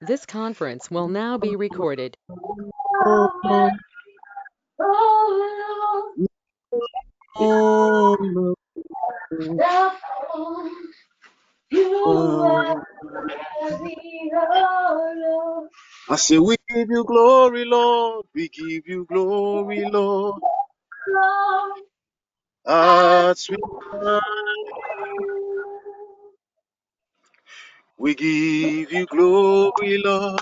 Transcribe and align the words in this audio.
This 0.00 0.26
conference 0.26 0.90
will 0.90 1.08
now 1.08 1.38
be 1.38 1.56
recorded. 1.56 2.16
I 16.08 16.16
say, 16.16 16.38
we 16.38 16.56
give 16.68 16.90
you 16.90 17.04
glory, 17.04 17.64
Lord. 17.66 18.26
We 18.34 18.48
give 18.48 18.88
you 18.88 19.06
glory, 19.06 19.84
Lord. 19.90 20.42
We 27.98 28.14
give 28.14 28.92
you 28.92 29.06
glory, 29.06 29.98
Lord. 30.04 30.40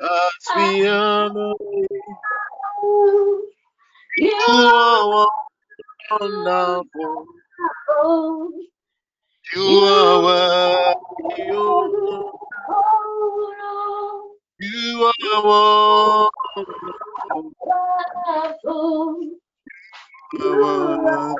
As 0.00 0.56
we 0.56 0.88
honor 0.88 1.52
you, 1.60 1.88
you 4.18 4.32
are 4.46 5.28
wonderful. 6.10 7.26
You 9.54 9.80
are 9.80 10.24
worthy, 10.24 10.96
You 14.60 15.12
are 15.22 15.44
wonderful. 15.44 16.30
You 20.34 20.64
are 20.64 21.36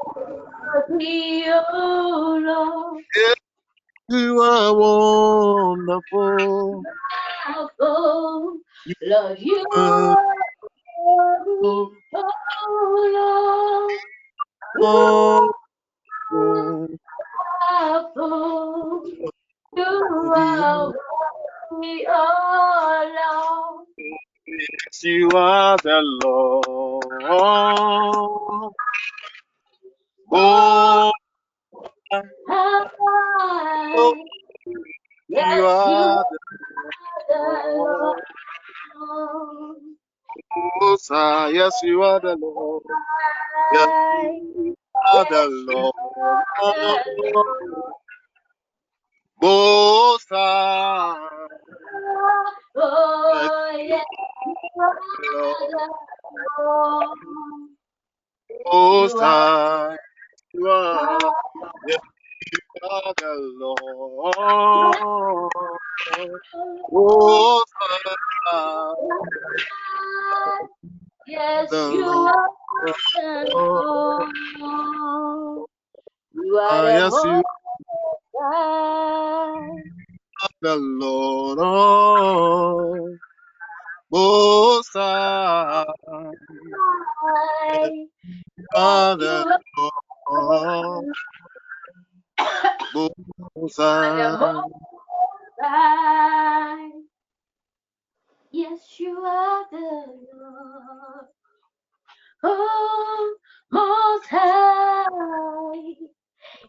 worthy, 0.88 1.44
Lord. 1.72 3.04
You 4.10 4.42
are 4.42 4.74
wonderful. 4.74 6.86
Lord, 9.02 9.40
you 9.40 9.66
are 9.74 10.16
Oh, 11.02 11.92
oh 12.14 12.30
oh, 14.80 15.50
Lord. 18.16 19.06
You 19.76 20.32
are 20.36 20.94
worthy, 21.72 22.06
oh 22.08 23.14
Lord. 23.16 23.88
Yes, 24.46 25.04
you 25.04 25.30
are 25.34 25.78
the 25.78 26.00
Lord. 26.24 26.64
Oh, 30.32 31.12
You 32.12 32.22
Yes, 35.28 35.72
you 35.84 36.04
are 36.04 36.24
the 36.28 36.38
Lord. 37.76 38.20
Most 40.80 41.08
High. 41.08 41.50
Yes, 41.50 41.80
you 41.82 42.02
are 42.02 42.20
the 42.20 42.36
Lord. 42.36 42.82
Yes, 43.70 43.88
you 44.62 44.76
are 45.12 45.26
the 45.26 45.48
Lord. 45.68 45.94
Most 49.42 50.28
High. 50.30 51.28
Oh, 52.76 53.72
yes, 53.78 54.04
you 55.18 55.34
are 55.40 55.70
the 55.70 55.88
Lord. 56.58 57.18
Are 58.66 59.18
High. 59.20 59.96
You 60.54 60.68
are. 60.68 61.32
Yes, 61.82 62.00
you 62.52 62.88
are 62.90 63.14
the 63.18 63.34
Lord. 63.58 64.36
Most 66.90 67.66
High. 68.46 68.94
Yes, 71.26 71.68
The 71.70 71.86
you 71.88 72.32
are 72.34 72.50
the 73.14 73.48
Lord. 73.54 74.30
You 76.34 76.56
are 76.58 76.68
Ah, 76.68 76.86
the 76.86 77.02
yes, 77.02 77.24
you 77.24 77.42
high. 78.40 79.82
the 80.62 80.76
Lord 80.76 81.58
of 81.60 83.18
Most 84.12 84.90
High, 84.94 85.86
Yes, 87.72 87.90
are 88.74 89.16
the 89.18 89.46
Lord 89.76 89.92
High. 95.60 96.90
Yes, 98.52 99.00
you 99.00 99.18
are 99.20 99.64
the 99.70 100.06
Lord. 100.34 101.26
Oh, 102.44 103.36
most 103.72 104.26
high. 104.28 105.94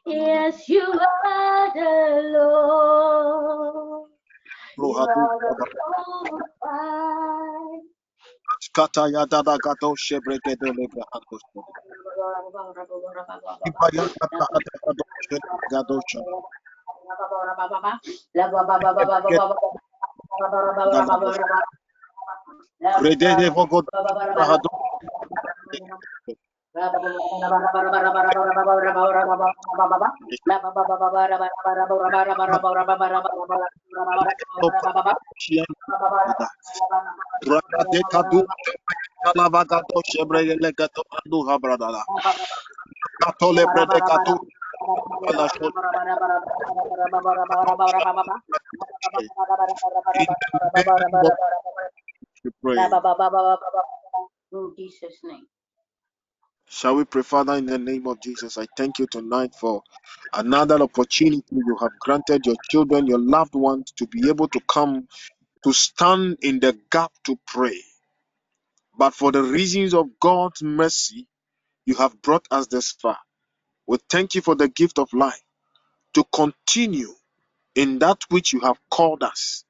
Yes, 0.06 0.70
you 0.70 0.82
are 0.84 1.74
the 1.74 2.22
Lord. 2.38 4.10
You 4.78 5.08
are 5.08 5.40
the 5.42 5.56
hato 5.60 6.44
Redede 23.02 23.50
vogo 23.50 23.84
brahado. 24.36 24.70
In 26.76 26.84
the 26.84 26.90
name 26.90 27.02
of. 54.54 54.76
Jesus' 54.78 55.20
name. 55.24 55.48
Shall 56.72 56.98
we 56.98 57.06
pray, 57.06 57.24
Father, 57.24 57.56
in 57.56 57.68
the 57.68 57.80
name 57.80 58.08
of 58.08 58.22
Jesus? 58.22 58.59
I 58.59 58.68
thank 58.78 59.00
you 59.00 59.08
tonight 59.08 59.56
for 59.56 59.84
another 60.34 60.82
opportunity 60.84 61.44
you 61.52 61.78
have 61.82 62.00
granted 62.00 62.46
your 62.48 62.58
children, 62.72 63.08
your 63.08 63.20
loved 63.20 63.56
ones, 63.56 63.94
to 63.98 64.08
be 64.08 64.30
able 64.30 64.50
to 64.50 64.62
come 64.62 65.08
to 65.64 65.74
stand 65.74 66.40
in 66.42 66.60
the 66.62 66.78
gap 66.92 67.12
to 67.26 67.40
pray. 67.48 67.80
But 68.98 69.14
for 69.16 69.31
the 69.31 69.44
reasons 69.44 69.94
of 69.94 70.20
God's 70.20 70.64
mercy, 70.64 71.28
you 71.86 71.96
have 71.96 72.22
brought 72.22 72.48
us 72.52 72.68
this 72.68 72.94
far. 72.94 73.18
We 73.88 74.00
thank 74.10 74.36
you 74.36 74.42
for 74.42 74.56
the 74.56 74.70
gift 74.70 75.00
of 75.00 75.14
life 75.14 75.42
to 76.16 76.26
continue 76.34 77.14
in 77.76 78.00
that 78.00 78.22
which 78.30 78.54
you 78.54 78.62
have 78.62 78.80
called 78.92 79.24
us 79.24 79.66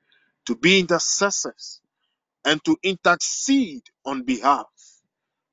to 0.48 0.56
be 0.56 0.80
intercessors 0.80 1.82
and 2.46 2.64
to 2.66 2.78
intercede 2.84 3.84
on 4.06 4.24
behalf. 4.24 4.68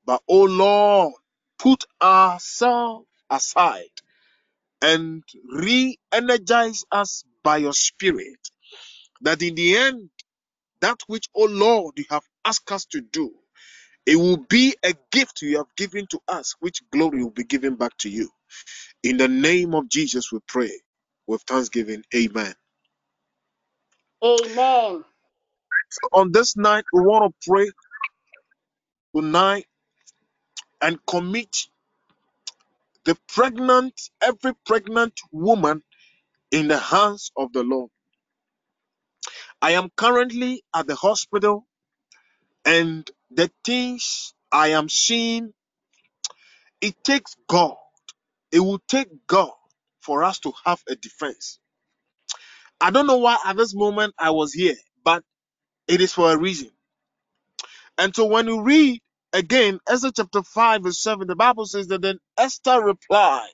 But, 0.05 0.23
oh 0.29 0.43
Lord, 0.45 1.13
put 1.59 1.85
ourselves 2.01 3.07
aside 3.31 3.85
and 4.81 5.23
re 5.53 5.97
energize 6.13 6.85
us 6.91 7.25
by 7.43 7.57
your 7.57 7.73
Spirit, 7.73 8.39
that 9.21 9.41
in 9.43 9.55
the 9.55 9.77
end, 9.77 10.09
that 10.81 10.99
which, 11.07 11.27
oh 11.35 11.45
Lord, 11.45 11.95
you 11.97 12.05
have 12.11 12.23
asked 12.45 12.71
us 12.71 12.85
to 12.87 13.01
do, 13.01 13.33
it 14.05 14.17
will 14.17 14.37
be 14.37 14.75
a 14.83 14.93
gift 15.11 15.41
you 15.43 15.57
have 15.57 15.75
given 15.77 16.07
to 16.11 16.19
us, 16.27 16.55
which 16.59 16.81
glory 16.91 17.23
will 17.23 17.31
be 17.31 17.45
given 17.45 17.75
back 17.75 17.97
to 17.99 18.09
you. 18.09 18.29
In 19.03 19.17
the 19.17 19.27
name 19.29 19.75
of 19.75 19.89
Jesus, 19.89 20.31
we 20.31 20.39
pray 20.47 20.71
with 21.27 21.43
thanksgiving. 21.43 22.03
Amen. 22.15 22.53
Amen. 24.23 25.05
So 25.89 26.09
on 26.13 26.31
this 26.33 26.57
night, 26.57 26.85
we 26.93 27.01
want 27.01 27.35
to 27.41 27.49
pray 27.51 27.71
tonight 29.15 29.65
and 30.81 30.99
commit 31.07 31.55
the 33.05 33.17
pregnant, 33.29 33.99
every 34.21 34.53
pregnant 34.65 35.13
woman 35.31 35.83
in 36.51 36.67
the 36.69 36.77
hands 36.79 37.31
of 37.37 37.53
the 37.53 37.63
Lord. 37.63 37.91
I 39.61 39.71
am 39.71 39.89
currently 39.95 40.63
at 40.75 40.87
the 40.87 40.95
hospital 40.95 41.65
and 42.65 43.09
the 43.31 43.51
things 43.65 44.33
I 44.51 44.69
am 44.69 44.89
seeing, 44.89 45.53
it 46.81 47.03
takes 47.03 47.35
God. 47.47 47.75
It 48.51 48.59
will 48.61 48.81
take 48.87 49.09
God 49.27 49.51
for 50.01 50.23
us 50.23 50.39
to 50.41 50.53
have 50.65 50.81
a 50.89 50.95
defense. 50.95 51.59
I 52.81 52.91
don't 52.91 53.07
know 53.07 53.17
why 53.17 53.37
at 53.45 53.57
this 53.57 53.75
moment 53.75 54.15
I 54.19 54.31
was 54.31 54.53
here, 54.53 54.75
but 55.03 55.23
it 55.87 56.01
is 56.01 56.13
for 56.13 56.31
a 56.33 56.37
reason. 56.39 56.71
And 57.97 58.15
so 58.15 58.25
when 58.27 58.47
you 58.47 58.63
read 58.63 59.01
again, 59.33 59.79
Esther 59.89 60.11
chapter 60.15 60.43
5, 60.43 60.83
verse 60.83 60.99
7, 60.99 61.27
the 61.27 61.35
Bible 61.35 61.65
says 61.65 61.87
that 61.89 62.01
then 62.03 62.19
Esther 62.37 62.81
replied, 62.83 63.49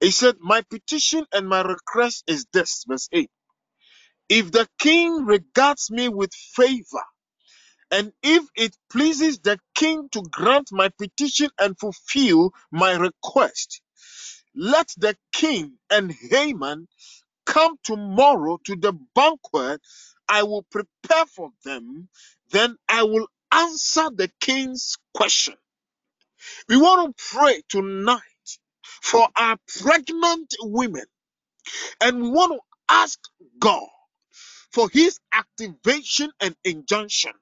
He 0.00 0.12
said, 0.12 0.36
My 0.40 0.62
petition 0.70 1.26
and 1.32 1.48
my 1.48 1.62
request 1.62 2.24
is 2.28 2.46
this, 2.52 2.84
verse 2.88 3.08
8. 3.12 3.30
If 4.28 4.52
the 4.52 4.68
king 4.80 5.26
regards 5.26 5.90
me 5.90 6.08
with 6.08 6.32
favor, 6.34 7.04
and 7.90 8.12
if 8.22 8.44
it 8.56 8.76
pleases 8.90 9.40
the 9.40 9.58
king 9.74 10.08
to 10.12 10.22
grant 10.30 10.70
my 10.72 10.90
petition 10.98 11.50
and 11.58 11.78
fulfill 11.78 12.52
my 12.72 12.94
request, 12.96 13.82
let 14.56 14.88
the 14.98 15.16
king 15.32 15.78
and 15.90 16.12
Haman 16.12 16.88
come 17.46 17.76
tomorrow 17.84 18.58
to 18.64 18.76
the 18.76 18.92
banquet 19.14 19.80
I 20.28 20.44
will 20.44 20.64
prepare 20.70 21.26
for 21.26 21.50
them. 21.64 22.08
Then 22.50 22.76
I 22.88 23.02
will 23.02 23.26
answer 23.52 24.10
the 24.14 24.30
king's 24.40 24.98
question. 25.14 25.56
We 26.68 26.78
want 26.78 27.16
to 27.16 27.24
pray 27.36 27.62
tonight 27.68 28.20
for 29.02 29.28
our 29.36 29.58
pregnant 29.80 30.54
women, 30.62 31.06
and 32.00 32.22
we 32.22 32.30
want 32.30 32.52
to 32.54 32.60
ask 32.90 33.18
God 33.60 33.88
for 34.72 34.88
his 34.90 35.20
activation 35.34 36.30
and 36.40 36.56
injunction. 36.64 37.32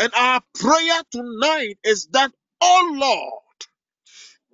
And 0.00 0.12
our 0.16 0.42
prayer 0.54 1.02
tonight 1.12 1.78
is 1.84 2.08
that, 2.12 2.32
oh 2.62 2.92
Lord, 2.94 3.42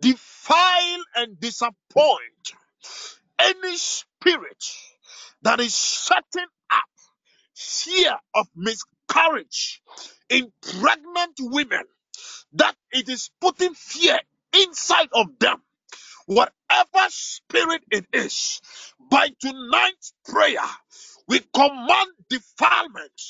defile 0.01 1.05
and 1.17 1.41
disappoint 1.41 2.53
any 3.41 3.77
spirit 3.77 4.65
that 5.43 5.61
is 5.61 5.75
setting 5.75 6.47
up 6.73 6.85
fear 7.57 8.17
of 8.35 8.49
miscarriage 8.57 8.98
in 10.31 10.53
pregnant 10.63 11.35
women, 11.41 11.85
that 12.55 12.77
it 12.93 13.09
is 13.09 13.31
putting 13.41 13.75
fear 13.75 14.19
inside 14.55 15.09
of 15.15 15.29
them 15.41 15.59
whatever 16.27 17.09
spirit 17.09 17.83
it 17.93 18.07
is, 18.13 18.63
by 19.11 19.29
tonight's 19.41 20.15
prayer, 20.27 20.59
we 21.29 21.41
command 21.55 22.11
defilement, 22.31 23.23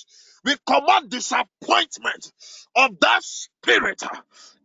we 0.44 0.56
command 0.68 1.10
disappointment 1.10 2.32
of 2.76 2.92
that 3.00 3.22
spirit 3.24 4.02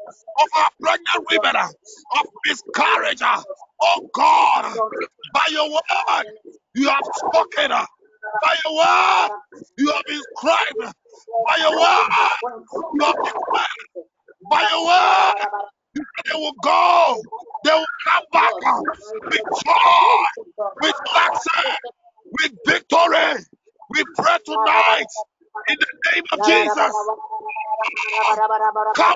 our 0.58 0.70
pregnant 0.82 1.28
women 1.32 1.56
of 1.58 2.28
miscarriage. 2.46 3.22
Oh 3.82 4.10
God, 4.14 4.66
by 5.34 5.48
your 5.52 5.70
word, 5.72 6.26
you 6.76 6.90
have 6.90 7.06
spoken. 7.14 7.72
By 8.42 8.56
your 8.66 8.76
word, 8.78 9.30
you 9.78 9.92
have 9.92 10.04
inscribed. 10.10 10.96
By 11.48 11.58
your 11.60 11.74
word, 11.78 12.10
you 12.94 13.06
have 13.06 13.16
declared. 13.24 13.68
By 14.50 14.68
your 14.72 14.86
word, 14.86 15.48
they 16.26 16.36
will 16.40 16.54
go. 16.64 17.22
They 17.64 17.72
will 17.72 17.86
come 18.08 18.24
back 18.34 18.54
with 19.32 19.42
joy, 19.66 20.26
with 20.82 20.96
success, 21.08 21.80
with 22.42 22.54
victory. 22.66 23.46
We 23.96 24.06
pray 24.18 24.38
tonight 24.46 25.08
in 25.70 25.78
the 25.80 25.88
name 26.16 26.24
of 26.34 26.42
Jesus. 26.44 26.96
Come. 28.96 29.16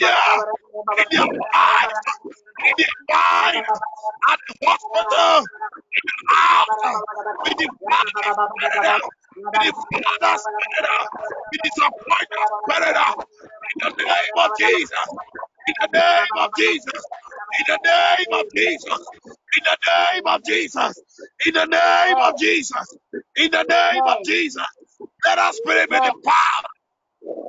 Yeah, 0.00 0.08
in 0.98 1.04
their 1.10 1.28
mind, 1.52 1.92
in 2.66 2.74
their 2.78 2.88
mind, 3.10 3.66
at 4.28 4.38
the 4.48 4.54
hospital, 4.66 5.48
in 5.96 6.04
the 6.06 6.36
house, 6.36 6.82
with 9.36 9.52
the 9.52 9.72
father 10.20 10.38
spirit, 10.38 10.90
with 11.52 11.62
the 11.62 11.92
father 12.08 12.44
spirit, 12.64 12.96
with 13.74 13.82
the 13.82 13.90
disappointed 13.90 13.90
in 13.90 13.94
the 13.96 14.04
name 14.04 14.36
of 14.38 14.50
Jesus, 14.58 15.06
in 15.68 15.74
the 15.78 15.88
name 15.92 16.40
of 16.40 16.50
Jesus, 16.56 17.04
in 17.58 17.64
the 17.66 17.78
name 17.86 18.36
of 18.36 18.48
Jesus, 18.54 19.04
in 19.56 19.64
the 19.64 19.76
name 19.76 20.24
of 20.26 20.42
Jesus, 20.46 20.98
in 21.46 21.54
the 21.54 21.66
name 21.66 22.18
of 22.18 22.34
Jesus, 22.38 22.96
in 23.36 23.50
the 23.50 23.64
name 23.64 24.02
of 24.06 24.18
Jesus. 24.24 24.66
Let 25.24 25.38
us 25.38 25.56
spirit 25.58 25.90
be 25.90 25.96
empowered. 25.96 26.66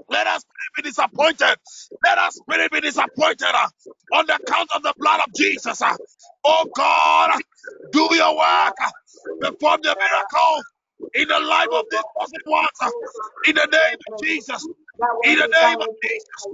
Let 0.10 0.28
us 0.28 0.44
be 0.76 0.84
disappointed. 0.84 1.56
Let 2.04 2.18
us 2.18 2.36
spirit 2.36 2.72
be 2.72 2.82
disappointed 2.82 3.56
on 4.14 4.26
the 4.28 4.40
count 4.46 4.70
of 4.76 4.84
the 4.84 4.94
blood 4.98 5.22
of 5.28 5.34
Jesus. 5.36 5.82
Oh 6.44 6.68
God, 6.76 7.40
do 7.92 8.10
your 8.16 8.38
work. 8.38 8.76
Perform 9.42 9.82
the 9.84 9.96
miracle 9.98 10.64
in 11.16 11.28
the 11.30 11.40
life 11.40 11.70
of 11.74 11.86
these 11.92 12.04
person 12.12 12.42
uh, 12.82 12.92
In 13.48 13.56
the 13.56 13.68
name 13.72 13.98
of 14.08 14.14
Jesus. 14.24 14.68
In 15.24 15.38
the 15.40 15.48
name 15.48 15.78
of 15.82 15.90
Jesus. 16.04 16.48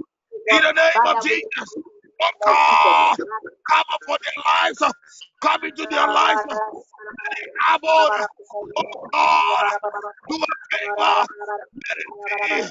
In 0.50 0.62
the 0.62 0.72
name 0.72 1.02
of 1.06 1.18
Jesus. 1.20 1.76
Oh 2.22 2.30
God, 2.46 3.16
come 3.70 3.84
upon 3.96 4.18
their 4.24 4.44
lives. 4.44 4.82
Come 5.42 5.64
into 5.64 5.86
their 5.90 6.08
lives. 6.08 6.42
Come 7.66 7.82
on. 7.84 8.12
Oh 8.78 8.84
God, 9.12 9.66
do 10.28 10.36
a 10.36 10.76
favor. 10.78 11.26
Let 11.88 11.98
it 11.98 12.08
be. 12.52 12.62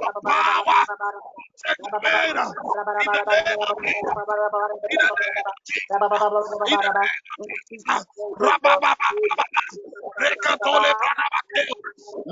Your 0.00 0.14
power. 0.26 0.84
Take 1.66 1.78
the 1.86 1.94
man. 2.02 2.36
In 3.02 3.10
the 3.12 3.24
name 3.30 3.58
of 3.68 3.76
Jesus. 3.86 4.18
In 4.90 4.98
the 5.00 5.10
name 5.20 5.44
of 5.46 5.58
Jesus. 5.66 5.98
In 6.66 6.78
the 6.80 6.92
name 7.02 7.24
of 7.40 7.48
Jesus. 7.70 8.06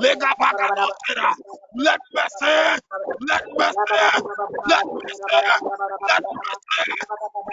Lega 0.03 0.31
Bagatera. 0.41 1.31
Let 1.76 2.00
mercy, 2.14 2.57
let 3.29 3.45
mercy, 3.59 4.03
let 4.71 4.87
mercy, 5.03 5.43
let 6.09 6.25
mercy. 6.25 6.93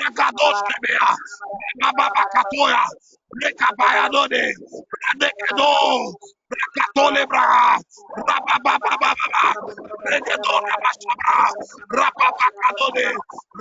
Recados 0.02 0.60
Kebea, 0.68 1.10
Baba 1.82 2.08
Katoya, 2.34 2.84
Recabayadone, 3.44 4.54
Radekado, 5.04 6.14
Rakatole 6.52 7.24
bra, 7.28 7.78
rapa 8.28 8.56
pa 8.64 8.74
pa 8.84 8.94
pa 9.02 9.12
pa, 9.18 9.46
rekedo 10.12 10.54
rapa 10.68 10.92
sabra, 11.02 11.38
rapa 12.00 12.28
pa 12.40 12.48
kadone, 12.62 13.08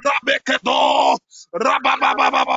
rabekedo, 0.05 0.83
rapa 1.65 1.93
pa 2.01 2.11
pa 2.19 2.29
pa 2.35 2.43
pa 2.47 2.57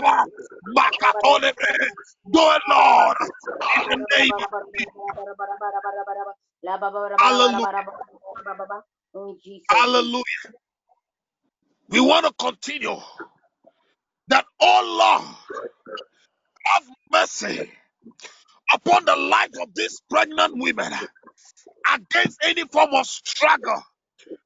Hallelujah. 7.19 7.67
Hallelujah. 9.69 10.23
We 11.89 12.01
want 12.01 12.25
to 12.27 12.33
continue 12.39 12.97
that, 14.29 14.45
oh 14.61 15.19
Lord, 15.21 15.35
have 16.65 16.83
mercy 17.11 17.71
upon 18.73 19.05
the 19.05 19.15
life 19.15 19.51
of 19.61 19.69
these 19.75 20.01
pregnant 20.09 20.53
women 20.57 20.93
against 21.93 22.39
any 22.43 22.65
form 22.65 22.93
of 22.93 23.05
struggle 23.07 23.83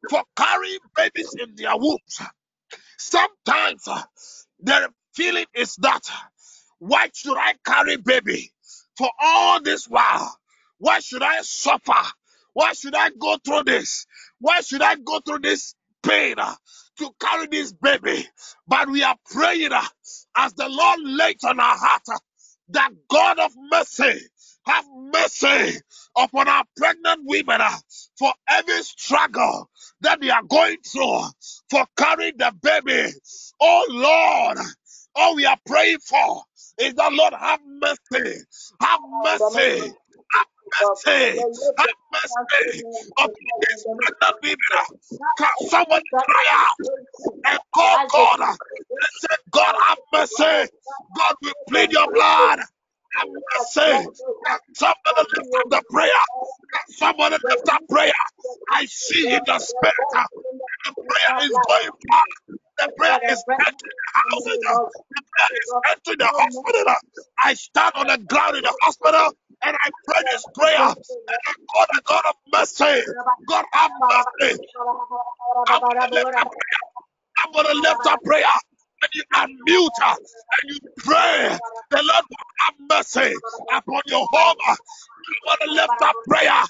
for 0.10 0.24
carrying 0.38 0.80
babies 0.96 1.36
in 1.40 1.56
their 1.56 1.76
wombs. 1.78 2.22
Sometimes 2.98 3.88
uh, 3.88 4.04
their 4.62 4.90
feeling 5.16 5.46
is 5.56 5.76
that 5.78 6.02
why 6.80 7.10
should 7.14 7.38
I 7.38 7.56
carry 7.66 7.98
baby 7.98 8.52
for 8.98 9.10
all 9.22 9.62
this 9.62 9.88
while? 9.88 10.38
Why 10.80 11.00
should 11.02 11.24
I 11.24 11.42
suffer? 11.44 11.94
Why 12.54 12.74
should 12.74 12.96
I 12.96 13.12
go 13.20 13.38
through 13.46 13.64
this? 13.66 14.06
Why 14.40 14.62
should 14.62 14.84
I 14.84 14.96
go 14.98 15.20
through 15.22 15.40
this 15.40 15.76
pain 16.04 16.36
uh, 16.40 16.56
to 17.00 17.12
carry 17.22 17.48
this 17.48 17.74
baby? 17.74 18.28
But 18.68 18.90
we 18.90 19.04
are 19.04 19.18
praying 19.32 19.74
uh, 19.74 19.84
as 20.38 20.54
the 20.56 20.70
Lord 20.70 21.00
lays 21.04 21.44
on 21.46 21.60
our 21.60 21.78
heart 21.78 22.04
uh, 22.14 22.20
that 22.70 22.92
God 23.10 23.40
of 23.40 23.52
mercy 23.72 24.22
have 24.68 24.86
mercy 25.14 25.80
upon 26.18 26.48
our 26.50 26.66
pregnant 26.78 27.22
women 27.26 27.62
uh, 27.62 27.78
for 28.20 28.34
every 28.50 28.84
struggle 28.84 29.70
that 30.02 30.22
they 30.22 30.30
are 30.32 30.44
going 30.44 30.78
through 30.86 31.24
for 31.70 31.86
carrying 31.98 32.38
the 32.38 32.54
baby. 32.62 33.12
Oh 33.62 33.86
Lord, 33.90 34.60
all 35.16 35.36
we 35.36 35.46
are 35.46 35.58
praying 35.66 36.00
for 36.00 36.44
is 36.80 36.94
that 36.96 37.14
Lord 37.14 37.34
have 37.34 37.62
mercy, 37.66 38.40
have 38.82 39.02
mercy, 39.24 39.94
have 40.76 40.90
mercy, 41.06 41.46
have 41.78 41.90
mercy 42.14 42.84
upon 43.18 43.30
these 43.62 43.88
pregnant 43.98 44.38
women. 44.44 44.86
Can 45.38 45.50
someone 45.70 46.02
cry 46.26 46.46
out 46.54 46.78
and 47.46 47.60
call 47.76 48.00
God 48.12 48.40
and 48.42 49.14
say, 49.22 49.38
God 49.52 49.76
have 49.88 50.00
mercy, 50.14 50.72
God 51.16 51.36
we 51.44 51.54
plead 51.70 51.92
your 51.94 52.08
blood. 52.14 52.60
Mercy. 53.26 54.10
Can 54.46 54.60
somebody 54.76 55.30
lift 55.38 55.56
up 55.56 55.70
the 55.70 55.84
prayer? 55.92 56.24
Somebody 56.90 57.38
lift 57.50 57.70
up 57.70 57.82
prayer? 57.90 58.14
I 58.74 58.86
see 58.88 59.26
in 59.36 59.42
the 59.46 59.60
spirit. 59.60 59.96
The 60.86 60.96
prayer 61.10 61.48
is 61.50 61.60
going 61.68 61.92
far. 62.10 62.22
The 62.80 62.90
prayer 62.98 63.20
is 63.30 63.46
entering 63.60 63.78
the 63.82 64.22
houses. 64.32 64.60
The 65.16 65.22
prayer 65.34 65.52
is 65.62 65.76
entering 65.92 66.20
the 66.20 66.28
hospital. 66.28 66.96
I 67.44 67.54
stand 67.56 67.94
on 67.96 68.08
the 68.08 68.20
ground 68.28 68.58
in 68.58 68.64
the 68.64 68.76
hospital 68.82 69.34
and 69.64 69.78
I 69.82 69.92
pray 70.06 70.24
this 70.32 70.46
prayer. 70.56 70.80
And 70.80 71.40
I 71.48 71.54
call 71.74 71.86
the 71.94 72.02
God 72.06 72.24
of 72.30 72.36
mercy. 72.54 73.04
God 73.48 73.66
have 73.74 73.92
mercy. 74.10 74.60
I'm 75.70 75.82
gonna 75.88 76.08
lift 76.14 76.32
up 76.40 76.50
prayer. 76.52 76.84
I'm 77.46 77.54
gonna 77.54 77.80
lift 77.82 78.08
up 78.08 78.24
prayer. 78.24 78.46
And 79.04 79.12
you 79.16 79.24
unmute 79.36 79.90
her 80.04 80.16
and 80.16 80.66
you 80.72 80.80
pray. 80.98 81.58
The 81.92 81.98
Lord 82.04 82.26
will 82.30 82.38
have 82.66 82.76
mercy 82.90 83.36
upon 83.74 84.02
your 84.08 84.28
home. 84.32 84.58
You 84.68 85.36
want 85.48 85.62
to 85.62 85.72
lift 85.72 86.04
up 86.04 86.16
prayer. 86.28 86.64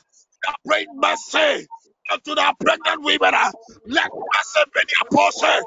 Are 0.48 0.56
praying 0.68 0.88
mercy 0.96 1.68
unto 2.12 2.36
the 2.36 2.56
pregnant 2.62 3.04
women. 3.04 3.34
Uh, 3.36 3.52
let 3.88 4.10
mercy 4.12 4.66
be 4.74 4.82
their 4.88 5.10
portion. 5.12 5.64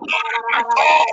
Lord 0.00 0.44
my 0.52 0.62
God, 0.76 1.06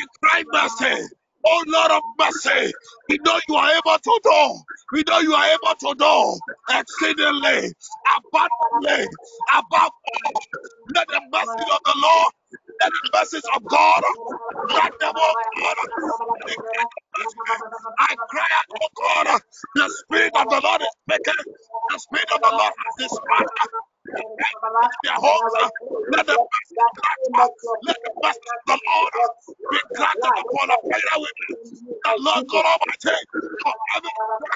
we 0.00 0.06
cry 0.22 0.44
mercy. 0.52 1.08
Oh 1.46 1.64
Lord 1.68 1.92
of 1.92 2.02
mercy, 2.18 2.72
we 3.08 3.18
know 3.24 3.40
you 3.48 3.56
are 3.56 3.70
able 3.72 3.98
to 3.98 4.20
do. 4.24 4.60
We 4.92 5.04
know 5.08 5.20
you 5.20 5.34
are 5.34 5.46
able 5.48 5.76
to 5.80 5.94
do 5.98 6.40
exceedingly, 6.78 7.72
abundantly, 8.16 9.08
above 9.52 9.92
all. 9.92 10.42
Let 10.94 11.08
the 11.08 11.20
mercy 11.32 11.64
of 11.72 11.80
the 11.86 11.94
Lord, 12.02 12.32
let 12.82 12.92
the 12.92 13.10
mercies 13.18 13.44
of 13.56 13.64
God, 13.68 14.02
let 14.70 14.92
them, 15.00 15.14
God, 15.14 15.76
I 17.98 18.16
cry 18.30 18.48
out, 18.58 18.82
oh 18.82 18.88
God, 19.24 19.40
the 19.76 19.90
Spirit 19.90 20.32
of 20.36 20.48
the 20.50 20.60
Lord 20.64 20.82
is 20.82 20.88
speaking. 21.08 21.44
The 21.90 21.98
Spirit 22.00 22.30
of 22.34 22.40
the 22.42 22.50
Lord 22.52 22.72
has 22.84 22.94
dispatched 22.98 23.68
their 25.04 25.14
homes. 25.14 25.54
Let 26.12 26.26
the 26.26 26.38
let 27.86 27.96
the 28.04 28.12
mercy 28.22 28.48
of 28.54 28.62
the 28.66 28.80
Lord 28.86 29.12
be 29.70 29.78
granted 29.96 30.34
upon 30.40 30.68
the 30.68 30.78
prayer 30.90 31.16
women. 31.16 31.50
The 32.04 32.14
Lord 32.20 32.44
God 32.50 32.66
Almighty, 32.66 33.18
for 33.62 33.74
every 33.96 34.10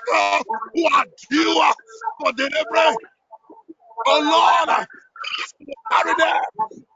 struggle 0.06 0.44
who 0.74 0.86
are 0.94 1.06
due 1.30 1.72
for 2.20 2.32
delivery. 2.32 2.96
Oh 4.06 4.20
Lord, 4.68 4.88
carry 5.92 6.14
them. 6.18 6.42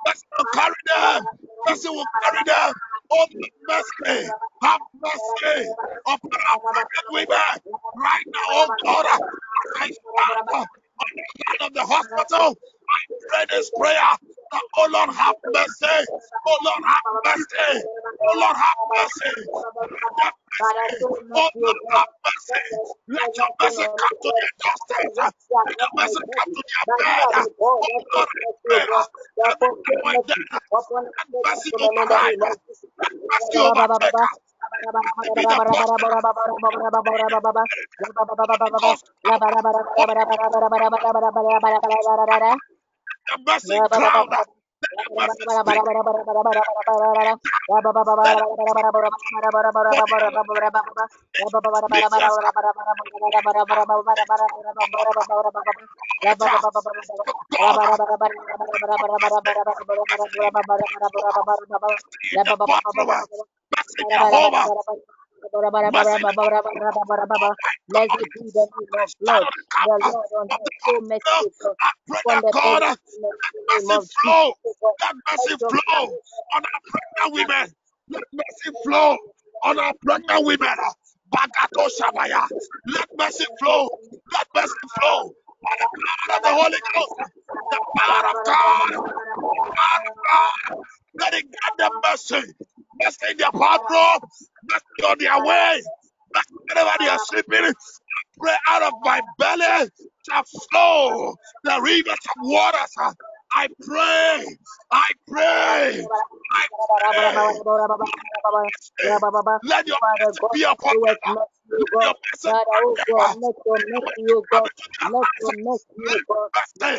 Mercy 0.07 0.27
will 0.39 0.47
carry 0.55 0.75
them. 0.87 1.23
Mercy 1.69 1.89
will 1.91 2.07
carry 2.23 2.41
them. 2.47 2.75
Oh, 3.13 3.27
mercy, 3.69 4.31
have 4.63 4.81
mercy 5.03 5.69
upon 6.07 6.41
our 6.53 6.61
pregnant 6.73 7.07
women 7.11 7.39
right 7.97 8.25
now. 8.27 8.49
Oh 8.51 8.69
God, 8.85 9.07
I 9.81 9.91
stand 9.91 10.69
on 11.01 11.11
the 11.17 11.25
land 11.45 11.61
of 11.71 11.75
the 11.75 11.85
hospital, 11.87 12.57
I 12.57 13.01
pray 13.29 13.47
this 13.51 13.71
prayer. 13.79 13.95
That, 14.53 14.63
oh 14.79 14.89
Lord, 14.93 15.11
have 15.11 15.37
mercy. 15.55 16.07
Oh 16.47 16.59
Lord, 16.65 16.85
have 16.85 17.09
mercy. 17.25 17.85
Oh 18.29 18.35
Lord, 18.39 18.57
have 18.57 18.83
mercy. 18.97 19.33
Oh 21.35 21.51
Lord, 21.63 21.77
have 21.91 22.09
mercy. 22.25 22.63
Let 23.09 23.31
your 23.37 23.49
mercy 23.63 23.85
come 23.99 24.17
to 24.23 24.33
their 24.37 24.55
doorstep. 24.63 25.07
Let 25.67 25.77
your 25.81 25.91
mercy 25.99 26.23
come 26.37 26.51
to 26.55 26.63
their 26.67 26.89
bed. 26.99 27.47
Oh 27.83 28.01
Lord, 28.15 28.29
I 28.29 28.51
pray. 28.67 28.87
Every 29.47 29.71
point 30.03 30.23
there, 30.29 30.37
let 30.51 31.27
mercy 31.45 31.71
override. 31.81 32.37
Let 32.99 33.13
mercy 33.31 33.59
overtake. 33.59 34.15
Be 34.21 34.48
the 34.71 34.77
blessing 43.45 43.89
cloud 43.91 44.29
that 44.31 44.47
Messenger 63.77 64.37
over. 64.37 64.71
Let 65.85 66.09
the 68.19 68.27
name 68.37 68.61
of 69.01 69.11
blood. 69.21 69.47
The 69.85 70.01
Lord 70.05 70.27
on 70.41 70.51
so 70.87 71.01
merciful. 71.03 71.77
From 72.09 72.25
the 72.29 72.43
God, 72.53 72.83
that 72.83 72.99
mercy 73.69 73.99
flow, 74.23 74.55
that 75.01 75.15
mercy 75.33 75.57
flow 75.71 76.05
on 76.57 76.63
our 76.63 76.81
pregnant 76.89 77.35
women. 77.35 77.75
Let 78.11 78.25
mercy 78.33 78.79
flow 78.85 79.19
on 79.65 79.79
our 79.81 79.95
pregnant 80.05 80.45
women. 80.47 80.77
Bakato 81.35 81.89
Shabaya. 82.01 82.49
Let 82.87 83.09
mercy 83.19 83.47
flow. 83.61 83.91
Let 84.33 84.47
mercy 84.55 84.75
flow. 85.01 85.33
on 85.67 85.77
the 85.81 85.89
power 86.05 86.37
of 86.37 86.43
the 86.43 86.51
Holy 86.51 86.83
Ghost, 86.95 87.17
the 87.71 87.81
power 87.99 88.31
of 88.31 88.37
God, 88.47 88.91
the 88.93 89.73
power 89.77 90.03
of 90.11 90.17
God, 90.29 90.79
let 91.21 91.35
it 91.35 91.47
get 91.51 91.73
the 91.79 91.91
mercy 92.09 92.43
blessing 93.01 93.37
their 93.39 93.53
pathway, 93.53 94.19
blessing 94.65 95.05
on 95.09 95.17
their 95.21 95.41
way, 95.41 95.83
blessing 96.33 96.59
whenever 96.69 96.93
they 97.01 97.09
are 97.09 97.19
sleeping. 97.19 97.65
I 97.65 98.23
pray 98.39 98.57
out 98.69 98.83
of 98.83 98.95
my 99.05 99.23
belly 99.39 99.91
shall 100.31 100.45
flow 100.73 101.37
the 101.65 101.81
rivers 101.83 102.13
of 102.31 102.37
waters. 102.43 102.95
I 103.53 103.69
pray, 103.83 104.47
I 104.93 105.11
pray, 105.29 106.09
I 106.53 106.67
pray. 107.13 107.61
Let 109.63 109.87
your 109.89 109.99
blessing 110.17 110.49
be 110.53 110.63
upon 110.65 110.97
them. 111.03 111.17
Let 111.27 112.03
your 112.03 112.15
blessing 112.33 112.55
be 112.75 112.75
upon 112.85 113.27
them. 113.27 113.37
Let 115.03 115.29
your 115.41 115.53
blessing 115.63 115.99
be 116.05 116.11
upon 116.15 116.51
them. 116.91 116.99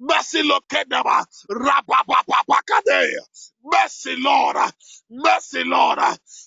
Mercy 0.00 0.42
locate 0.44 0.90
them. 0.90 1.04
Rapapapapakade. 1.50 3.10
Mercy, 3.64 4.16
Lord. 4.18 4.56
Mercy, 5.10 5.64
Lord. 5.64 6.00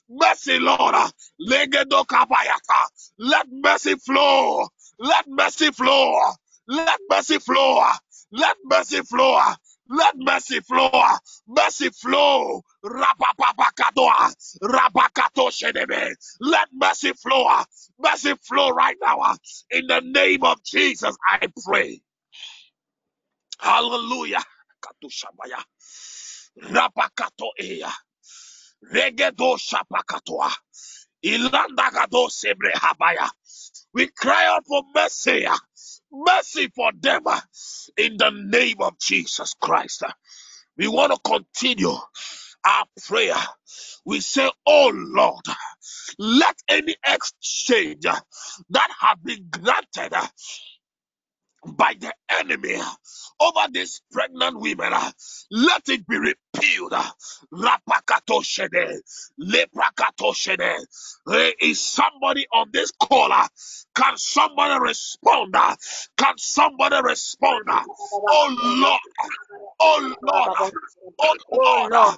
Mercy, 0.09 0.59
Lord. 0.59 0.95
Legedo 1.41 2.05
kabayaka. 2.05 2.87
Let 3.19 3.47
mercy 3.51 3.95
flow. 3.95 4.67
Let 4.99 5.25
mercy 5.27 5.71
flow. 5.71 6.19
Let 6.67 6.99
mercy 7.09 7.39
flow. 7.39 7.83
Let 8.31 8.57
mercy 8.65 9.01
flow. 9.03 9.41
Let 9.91 10.15
mercy 10.17 10.61
flow. 10.61 10.91
Mercy 11.47 11.89
flow. 11.91 12.63
Rapapapakadoa. 12.85 14.33
Rapakato 14.63 15.51
shedebe. 15.51 16.15
Let 16.41 16.69
mercy 16.73 17.13
flow. 17.13 17.47
Mercy 17.99 18.35
flow 18.47 18.71
right 18.71 18.97
now. 19.01 19.35
In 19.71 19.87
the 19.87 20.01
name 20.01 20.43
of 20.45 20.63
Jesus, 20.65 21.17
I 21.29 21.47
pray. 21.65 22.01
Hallelujah. 23.59 24.43
Eya. 27.59 27.91
Regedo. 28.93 29.57
Ilandagado 31.23 32.29
sebre 32.31 32.71
habaya. 32.75 33.29
We 33.93 34.07
cry 34.07 34.47
out 34.47 34.65
for 34.67 34.83
mercy. 34.95 35.45
Mercy 36.11 36.69
for 36.75 36.91
them 36.99 37.23
uh, 37.25 37.41
in 37.97 38.17
the 38.17 38.31
name 38.31 38.77
of 38.81 38.99
Jesus 38.99 39.55
Christ. 39.61 40.03
We 40.77 40.87
want 40.87 41.13
to 41.13 41.19
continue 41.23 41.91
our 42.65 42.85
prayer. 43.07 43.35
We 44.05 44.21
say, 44.21 44.49
Oh 44.67 44.91
Lord, 44.93 45.45
let 46.19 46.57
any 46.69 46.95
exchange 47.07 48.03
that 48.03 48.89
have 49.01 49.23
been 49.23 49.47
granted 49.51 50.13
by 51.65 51.95
the 51.99 52.13
enemy 52.39 52.77
over 53.41 53.67
these 53.71 54.01
pregnant 54.11 54.59
women. 54.59 54.93
Let 55.51 55.89
it 55.89 56.07
be 56.07 56.17
repealed. 56.19 56.93
uh, 56.93 57.11
Rapakatoshede, 57.53 58.99
leprakatoshede. 59.41 60.85
Is 61.61 61.81
somebody 61.81 62.47
on 62.53 62.69
this 62.73 62.91
call. 63.01 63.29
Can 63.95 64.17
somebody 64.17 64.79
respond? 64.81 65.55
Can 66.17 66.37
somebody 66.37 66.97
respond? 67.03 67.65
Oh 68.29 68.55
Lord, 68.59 68.99
oh 69.81 70.15
Lord, 70.21 70.73
oh 71.19 71.35
Lord. 71.91 72.17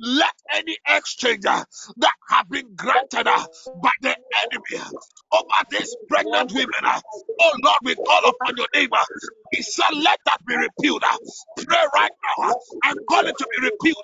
Let 0.00 0.34
any 0.54 0.76
exchange 0.88 1.46
uh, 1.46 1.64
that 1.98 2.12
have 2.30 2.48
been 2.50 2.74
granted 2.76 3.28
uh, 3.28 3.46
by 3.82 3.90
the 4.02 4.16
enemy 4.44 4.78
uh, 4.84 5.36
over 5.38 5.64
these 5.70 5.96
pregnant 6.08 6.52
women, 6.52 6.84
uh, 6.84 7.00
oh 7.40 7.52
Lord, 7.64 7.78
we 7.84 7.96
call 7.96 8.20
upon 8.28 8.54
your 8.56 8.68
name. 8.74 8.90
Uh, 8.92 9.04
we 9.52 9.62
said, 9.62 9.84
let 9.96 10.20
that 10.26 10.38
be 10.46 10.56
repealed. 10.56 11.04
Uh, 11.04 11.16
pray 11.58 11.84
right 11.94 12.10
now 12.38 12.54
and 12.84 12.98
call 13.10 13.26
it 13.26 13.36
to 13.38 13.46
be 13.56 13.64
repealed. 13.66 13.96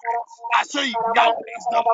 I 0.57 0.65
say 0.65 0.97
Yahweh 1.17 1.33
is 1.59 1.69
the. 1.71 1.85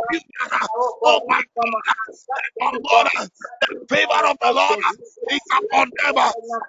that. 0.52 0.70
Oh 1.06 1.22
my 1.28 1.44
God. 1.62 1.74
Oh 2.62 2.72
the 3.62 3.68
favor 3.90 4.28
of 4.28 4.38
the 4.42 4.54
Lord 4.54 4.80
is. 4.90 5.00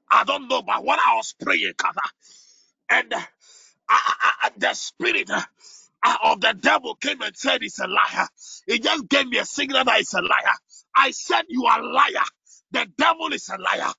I 0.10 0.24
don't 0.26 0.48
know, 0.50 0.62
but 0.64 0.84
when 0.86 1.00
I 1.00 1.16
was 1.16 1.36
praying, 1.42 1.74
and 2.90 3.14
uh, 3.14 3.20
I, 3.90 4.14
I, 4.22 4.32
I, 4.44 4.52
the 4.58 4.74
spirit, 4.74 5.30
uh, 5.32 5.42
of 6.24 6.42
the 6.42 6.56
devil 6.60 6.96
came 6.96 7.22
and 7.22 7.36
said 7.38 7.62
he's 7.64 7.80
a 7.80 7.88
liar. 7.88 8.28
He 8.68 8.80
just 8.80 9.10
gave 9.10 9.28
me 9.28 9.40
a 9.40 9.46
signal 9.46 9.84
that 9.86 9.98
he's 9.98 10.14
a 10.14 10.22
liar. 10.22 10.56
I 10.96 11.12
said 11.12 11.44
you 11.50 11.66
are 11.66 11.82
a 11.82 11.88
liar. 11.88 12.26
The 12.72 12.88
devil 12.98 13.34
is 13.34 13.50
a 13.50 13.58
liar. 13.62 13.94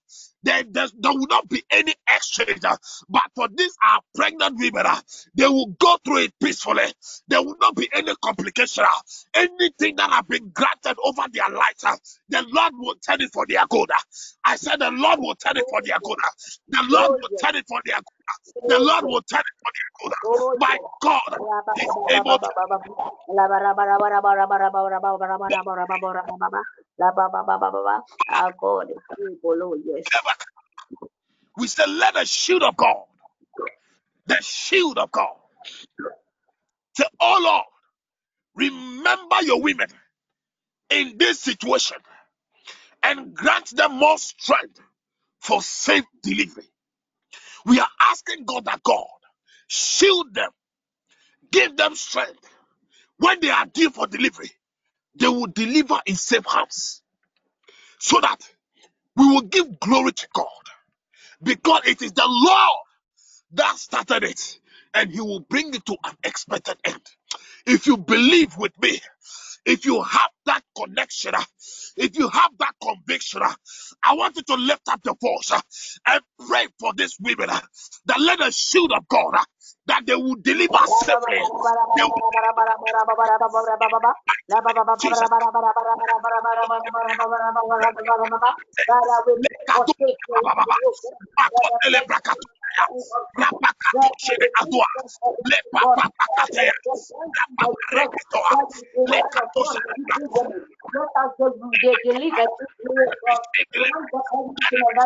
There, 0.46 0.64
there, 0.70 0.88
there 1.00 1.12
will 1.12 1.28
not 1.30 1.48
be 1.50 1.64
any 1.72 1.94
exchange. 2.10 2.64
uh, 2.64 2.78
But 3.10 3.24
for 3.36 3.48
these 3.54 3.74
are 3.84 4.00
pregnant 4.16 4.58
women, 4.60 4.86
uh, 4.86 5.00
they 5.36 5.48
will 5.48 5.68
go 5.80 5.98
through 6.06 6.24
it 6.24 6.34
peacefully. 6.42 6.86
There 7.28 7.42
will 7.42 7.58
not 7.60 7.76
be 7.76 7.90
any 7.94 8.14
complication. 8.24 8.84
uh. 8.86 9.00
Anything 9.34 9.96
that 9.98 10.10
have 10.12 10.28
been 10.28 10.50
granted 10.54 10.96
over 11.04 11.24
their 11.32 11.50
lives, 11.50 11.84
uh, 11.84 11.96
the 12.30 12.44
Lord 12.52 12.74
will 12.78 12.96
turn 13.06 13.22
it 13.22 13.30
for 13.34 13.46
their 13.48 13.66
good. 13.70 13.90
uh. 13.92 14.02
I 14.46 14.56
said 14.56 14.80
the 14.80 14.92
Lord 14.92 15.20
will 15.20 15.36
turn 15.36 15.58
it 15.58 15.66
for 15.70 15.82
their 15.84 16.00
good. 16.04 16.18
uh. 16.24 16.30
The 16.70 16.84
Lord 16.90 17.12
will 17.12 17.30
turn 17.44 17.56
it 17.56 17.66
for 17.68 17.80
their 17.86 17.96
good. 17.98 18.24
uh. 18.30 18.52
The 18.68 18.80
Lord 18.80 19.06
will 19.06 19.22
turn 19.22 19.40
it 19.40 19.56
for 19.62 19.72
their 19.74 19.90
good. 20.10 20.14
uh. 20.14 20.38
Oh, 20.38 20.44
My 20.58 20.78
God 21.02 21.38
is 21.84 21.98
able 22.10 22.38
to 22.38 22.50
Our 28.28 28.54
God 28.60 28.90
is 28.90 29.02
able, 29.20 29.62
oh 29.62 29.76
yes. 29.84 30.06
We 31.58 31.68
say, 31.68 31.84
let 31.88 32.14
the 32.14 32.26
shield 32.26 32.62
of 32.64 32.76
God, 32.76 33.04
the 34.26 34.38
shield 34.42 34.98
of 34.98 35.12
God, 35.12 35.36
say, 36.96 37.04
oh 37.20 37.40
Lord, 37.42 37.64
remember 38.70 39.42
your 39.42 39.62
women 39.62 39.88
in 40.90 41.16
this 41.18 41.40
situation 41.40 41.98
and 43.02 43.34
grant 43.34 43.76
them 43.76 43.94
more 43.98 44.18
strength 44.18 44.80
for 45.40 45.62
safe 45.62 46.04
delivery. 46.22 46.68
We 47.66 47.80
are 47.80 47.88
asking 48.12 48.46
God 48.46 48.66
that 48.66 48.82
God 48.84 49.06
shield 49.68 50.34
them, 50.34 50.50
give 51.52 51.76
them 51.76 51.94
strength. 51.96 52.48
When 53.18 53.40
they 53.40 53.50
are 53.50 53.66
due 53.66 53.90
for 53.90 54.06
delivery, 54.08 54.50
they 55.18 55.28
will 55.28 55.48
deliver 55.48 56.00
in 56.06 56.16
safe 56.16 56.46
hands 56.46 57.02
so 58.00 58.20
that 58.20 58.38
we 59.16 59.26
will 59.26 59.42
give 59.42 59.80
glory 59.80 60.12
to 60.12 60.28
God 60.34 60.46
because 61.42 61.82
it 61.86 62.02
is 62.02 62.12
the 62.12 62.26
Lord 62.26 62.78
that 63.54 63.76
started 63.78 64.24
it 64.24 64.60
and 64.94 65.10
he 65.12 65.20
will 65.20 65.40
bring 65.40 65.74
it 65.74 65.86
to 65.86 65.96
an 66.04 66.14
expected 66.24 66.76
end. 66.84 67.02
If 67.66 67.86
you 67.86 67.96
believe 67.98 68.56
with 68.58 68.72
me, 68.80 69.00
if 69.66 69.86
you 69.86 70.02
have 70.02 70.30
that 70.46 70.62
connection, 70.76 71.34
uh, 71.36 71.44
if 71.98 72.18
you 72.18 72.28
have 72.28 72.52
that 72.60 72.74
conviction, 72.82 73.42
uh, 73.44 73.54
I 74.04 74.14
want 74.16 74.36
you 74.36 74.44
to 74.44 74.54
lift 74.56 74.88
up 74.90 75.00
your 75.06 75.16
voice 75.22 75.52
uh, 75.52 75.60
and 76.08 76.22
pray 76.48 76.68
for 76.80 76.94
these 76.94 77.16
women 77.20 77.50
uh, 77.50 77.60
that 78.06 78.20
let 78.20 78.40
the 78.40 78.52
shield 78.52 78.92
of 78.92 79.08
God 79.08 79.34
uh, 79.36 79.44
that 79.88 80.06
they 80.06 80.16
will 80.16 80.36
deliver 80.36 80.78
safely. 80.86 81.40
They 81.94 82.04
will 82.04 82.12
Jesus. 92.74 93.26
Makotele 93.36 93.36
brakatoya. 93.36 93.38
Rapakatoshele 93.38 94.48
adua. 94.62 94.88
Lepapapakateya. 95.50 96.74
Lapapareketoa. 97.36 98.52
Lekatoshele 99.10 99.94
brakatoya. 100.06 100.60
Let 100.94 101.10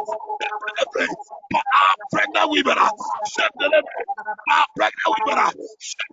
for 1.51 1.61
our 1.75 1.95
pregnant 2.11 2.51
women. 2.51 2.77
For 2.77 4.51
our 4.51 4.65
pregnant 4.75 5.15
women. 5.27 5.53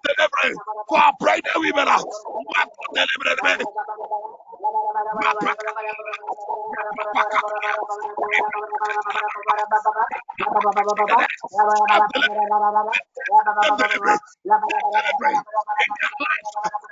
Delivery 0.04 0.54
for 0.88 0.98
our 0.98 1.12
pregnant 1.20 1.56
women. 1.56 1.88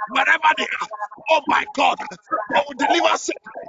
Wherever 0.09 0.51
they 0.59 0.65
are. 0.65 0.89
Oh 1.31 1.41
my 1.49 1.65
God, 1.75 1.99
will 2.55 2.75
deliver 2.79 3.17
safely. 3.17 3.69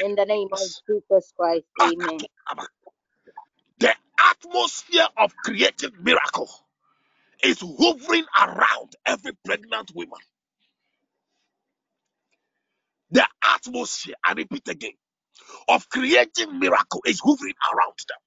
In 0.00 0.16
the 0.16 0.26
name 0.26 0.48
of 0.52 0.70
Jesus 0.88 1.32
Christ, 1.38 1.66
amen. 1.82 2.26
The 3.80 3.94
atmosphere 4.32 5.08
of 5.18 5.36
creative 5.44 5.92
miracle 6.00 6.50
is 7.44 7.60
hovering 7.60 8.26
around 8.40 8.94
every 9.06 9.32
pregnant 9.44 9.92
woman. 9.94 10.20
The 13.10 13.26
atmosphere, 13.54 14.16
I 14.24 14.32
repeat 14.34 14.68
again, 14.68 14.92
of 15.68 15.88
creating 15.90 16.58
miracle 16.60 17.02
is 17.06 17.20
hovering 17.24 17.54
around 17.74 17.94
them. 18.08 18.18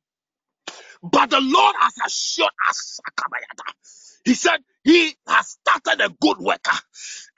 But 1.04 1.30
the 1.32 1.42
Lord 1.42 1.76
has 1.80 1.94
assured 2.08 2.52
us, 2.70 3.00
He 4.26 4.36
said 4.36 4.60
He 4.84 5.16
has 5.28 5.58
started 5.68 6.04
a 6.06 6.10
good 6.22 6.40
work, 6.40 6.66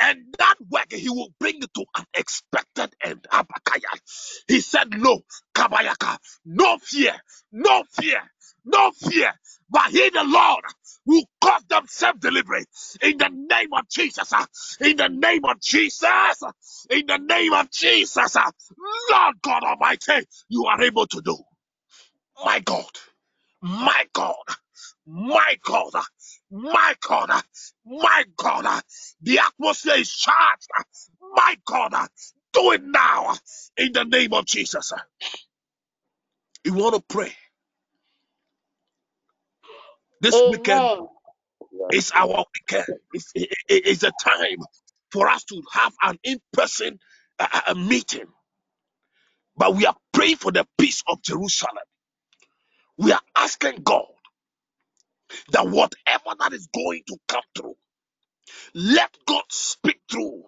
and 0.02 0.20
that 0.40 0.56
work 0.70 0.92
He 0.92 1.10
will 1.10 1.30
bring 1.40 1.62
to 1.62 1.86
an 1.98 2.06
expected 2.16 2.94
end. 3.04 3.28
Abakaya. 3.32 4.00
He 4.48 4.62
said, 4.62 4.90
No, 4.92 5.22
Kabayaka, 5.56 6.18
no 6.46 6.78
fear, 6.80 7.16
no 7.52 7.84
fear, 7.94 8.22
no 8.66 8.92
fear. 8.92 9.34
But 9.70 9.92
He, 9.92 10.10
the 10.12 10.24
Lord, 10.26 10.64
will 11.06 11.26
cause 11.42 11.64
them 11.70 11.86
self 11.88 12.20
delivery 12.20 12.66
in 13.02 13.18
the 13.18 13.30
name 13.30 13.74
of 13.74 13.90
Jesus. 13.90 14.34
In 14.82 14.98
the 14.98 15.10
name 15.10 15.46
of 15.46 15.62
Jesus. 15.62 16.44
In 16.90 17.06
the 17.08 17.18
name 17.20 17.54
of 17.54 17.72
Jesus. 17.72 18.38
Lord 19.12 19.36
God 19.44 19.64
Almighty, 19.64 20.28
you 20.50 20.66
are 20.68 20.82
able 20.84 21.08
to 21.08 21.22
do. 21.22 21.38
My 22.46 22.60
God, 22.62 22.86
my 23.62 24.06
God, 24.14 24.36
my 25.08 25.58
God, 25.64 25.94
my 26.52 26.96
God, 27.08 27.32
my 27.86 28.26
God. 28.38 28.82
The 29.22 29.40
atmosphere 29.40 29.96
is 29.98 30.12
charged. 30.14 30.68
My 31.36 31.56
God, 31.66 31.94
do 32.54 32.72
it 32.74 32.84
now 32.84 33.36
in 33.78 33.94
the 33.94 34.06
name 34.06 34.34
of 34.34 34.46
Jesus. 34.46 34.94
You 36.66 36.74
want 36.76 36.96
to 36.96 37.02
pray 37.10 37.34
this 40.22 40.44
weekend 40.46 40.90
Amen. 40.92 41.08
It's 41.90 42.12
our 42.14 42.46
weekend. 42.54 42.88
It's, 43.14 43.32
it- 43.36 43.52
it- 43.70 43.88
it's 43.88 44.04
a 44.04 44.12
time 44.12 44.58
for 45.12 45.30
us 45.30 45.44
to 45.46 45.62
have 45.74 45.94
an 46.04 46.20
in-person 46.24 47.00
uh, 47.40 47.62
uh, 47.68 47.74
meeting. 47.76 48.28
But 49.58 49.76
we 49.76 49.86
are 49.88 49.98
praying 50.14 50.38
for 50.38 50.52
the 50.52 50.68
peace 50.78 51.04
of 51.08 51.22
Jerusalem. 51.24 51.86
We 52.98 53.14
are 53.14 53.22
asking 53.38 53.84
God 53.84 54.06
that 55.54 55.68
whatever 55.68 56.36
that 56.40 56.54
is 56.54 56.68
going 56.74 57.04
to 57.08 57.18
come 57.28 57.44
through, 57.58 57.76
let 58.76 59.12
God 59.28 59.44
speak 59.50 60.00
through 60.12 60.44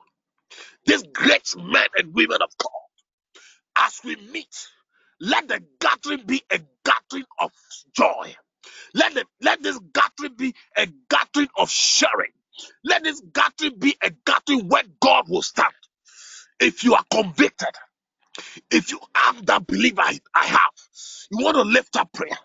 these 0.85 1.03
great 1.13 1.55
men 1.57 1.87
and 1.97 2.13
women 2.13 2.41
of 2.41 2.51
God 2.57 2.69
as 3.87 4.01
we 4.05 4.17
meet. 4.31 4.69
Let 5.21 5.47
the 5.49 5.61
gathering 5.81 6.25
be 6.27 6.43
a 6.51 6.59
gathering 6.85 7.25
of 7.39 7.51
joy. 7.95 8.35
Let, 8.95 9.15
the, 9.15 9.25
let 9.41 9.63
this 9.63 9.79
gathering 9.93 10.35
be 10.37 10.55
a 10.77 10.87
gathering 11.09 11.49
of 11.57 11.69
sharing. 11.71 12.31
Let 12.83 13.03
this 13.03 13.21
gathering 13.33 13.79
be 13.79 13.97
a 14.03 14.11
gathering 14.25 14.69
where 14.69 14.83
God 15.01 15.29
will 15.29 15.43
stand. 15.43 15.73
If 16.59 16.83
you 16.83 16.95
are 16.95 17.05
convicted, 17.11 17.69
if 18.71 18.91
you 18.91 18.99
have 19.15 19.45
that 19.47 19.67
belief 19.67 19.95
I, 19.99 20.19
I 20.35 20.45
have, 20.45 20.73
you 21.31 21.43
want 21.45 21.57
to 21.57 21.63
lift 21.63 21.97
up 21.97 22.13
prayer. 22.13 22.37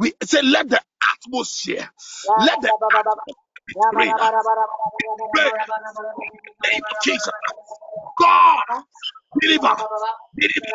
We 0.00 0.14
say, 0.24 0.42
let 0.42 0.70
the 0.70 0.82
atmosphere, 1.26 1.90
let 2.36 2.62
the 2.62 2.72
rain, 3.92 4.14
rain, 5.36 5.52
name 6.72 6.82
of 6.90 6.98
Jesus. 7.02 7.32
God, 8.18 8.62
believer, 9.34 9.76
believer, 10.36 10.70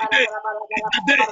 today 0.00 0.28
is 0.76 0.84
the 0.92 1.02
day 1.16 1.26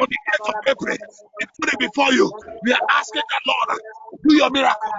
on 0.00 0.08
the 0.10 0.18
8th 0.34 0.50
of 0.50 0.56
April. 0.68 0.98
We 1.40 1.46
put 1.60 1.74
it 1.74 1.80
before 1.80 2.12
you. 2.14 2.32
We 2.64 2.72
are 2.74 2.82
asking 2.90 3.22
the 3.28 3.40
Lord, 3.52 3.80
do 4.28 4.36
your 4.36 4.50
miracle, 4.50 4.92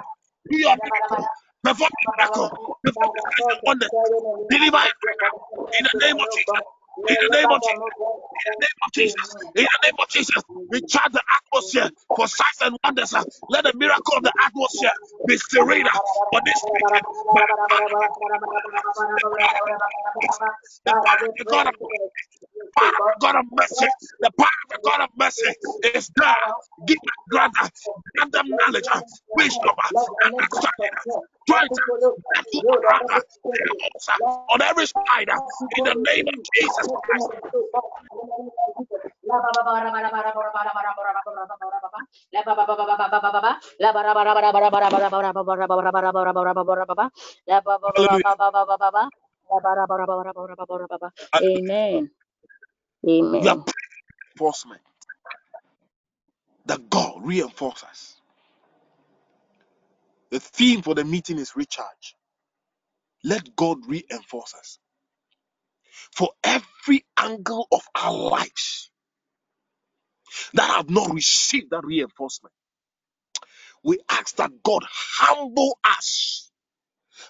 do 0.50 0.58
your 0.58 0.76
miracle, 0.76 1.28
perform 1.64 1.90
your 2.02 2.14
miracle, 2.18 2.50
perform 2.84 3.10
the 3.14 3.22
and 3.50 3.60
wonders. 3.66 3.90
Deliver 4.50 4.78
in 5.78 5.86
the 5.92 6.06
name 6.06 6.16
of 6.20 6.30
Jesus. 6.30 6.62
In 7.08 7.16
the 7.20 7.30
name 7.38 7.50
of 7.52 7.62
Jesus. 7.62 7.82
In 8.46 8.52
the 8.58 8.66
name 8.66 8.80
of 8.86 8.92
Jesus. 8.92 9.36
In 9.56 9.64
the 9.64 9.78
name 9.84 9.94
of 10.00 10.08
Jesus. 10.10 10.44
We 10.70 10.82
charge 10.82 11.12
the 11.12 11.22
atmosphere 11.44 11.90
for 12.16 12.28
signs 12.28 12.58
and 12.62 12.76
wonders. 12.84 13.14
Let 13.48 13.64
the 13.64 13.74
miracle 13.76 14.16
of 14.18 14.24
the 14.24 14.32
atmosphere 14.44 14.92
be 15.26 15.38
serene 15.38 15.86
on 15.88 16.42
this 16.44 16.64
weekend. 16.72 17.04
By 17.34 17.42
the 17.48 17.56
power 17.70 17.88
the 20.86 20.94
power 21.04 21.28
of 21.28 21.34
the 21.38 21.46
God 21.46 21.68
of 21.68 21.74
power 22.76 22.88
of 22.98 23.04
the 23.06 23.14
God 23.20 23.36
of 23.36 23.46
mercy. 23.52 23.88
The 24.20 24.30
power 24.38 24.58
of 24.64 24.70
the 24.70 24.80
God 24.84 25.00
of 25.02 25.10
mercy 25.18 25.52
is 25.94 26.10
there. 26.16 26.54
Give 26.86 26.98
grant, 27.30 27.54
uh, 27.62 27.68
grant 28.16 28.32
them 28.32 28.56
knowledge, 28.56 28.88
wisdom, 29.36 29.74
and 30.24 30.34
understanding. 30.40 30.94
On 34.50 34.62
every 34.62 34.86
side 34.86 35.28
in 35.76 35.84
the 35.84 35.94
name 35.94 36.28
of 36.28 36.34
Jesus 36.54 36.88
Christ. 37.04 37.30
Amen. 51.42 52.10
We 53.40 53.48
are 53.48 53.58
reinforcement 54.36 54.82
that 56.66 56.90
God 56.90 57.20
reinforce 57.22 57.84
us. 57.84 58.16
The 60.30 60.40
theme 60.40 60.82
for 60.82 60.94
the 60.94 61.04
meeting 61.04 61.38
is 61.38 61.56
recharge. 61.56 62.16
Let 63.24 63.56
God 63.56 63.78
reinforce 63.88 64.54
us 64.54 64.78
for 66.14 66.30
every 66.44 67.04
angle 67.18 67.68
of 67.72 67.82
our 67.94 68.12
lives 68.14 68.90
that 70.54 70.68
have 70.70 70.90
not 70.90 71.14
received 71.14 71.70
that 71.70 71.84
reinforcement. 71.84 72.54
We 73.84 73.98
ask 74.10 74.36
that 74.36 74.52
God 74.64 74.84
humble 74.90 75.78
us, 75.84 76.50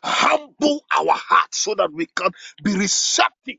humble 0.04 0.85
our 0.96 1.14
hearts 1.14 1.59
so 1.59 1.74
that 1.76 1.92
we 1.92 2.06
can 2.06 2.30
be 2.62 2.76
receptive 2.76 3.56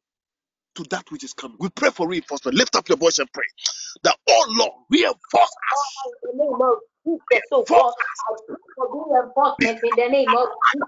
to 0.83 0.89
that 0.89 1.09
which 1.11 1.23
is 1.23 1.33
coming. 1.33 1.57
We 1.59 1.69
pray 1.69 1.89
for 1.89 2.07
reinforcement. 2.07 2.57
Lift 2.57 2.75
up 2.75 2.89
your 2.89 2.97
voice 2.97 3.19
and 3.19 3.31
pray 3.33 3.45
that, 4.03 4.17
oh 4.29 4.45
Lord, 4.57 4.73
reinforce 4.89 5.55
us. 5.73 5.97
In 6.25 6.31
the 6.31 6.35
name 6.35 6.53
for 10.27 10.45
the. 10.73 10.85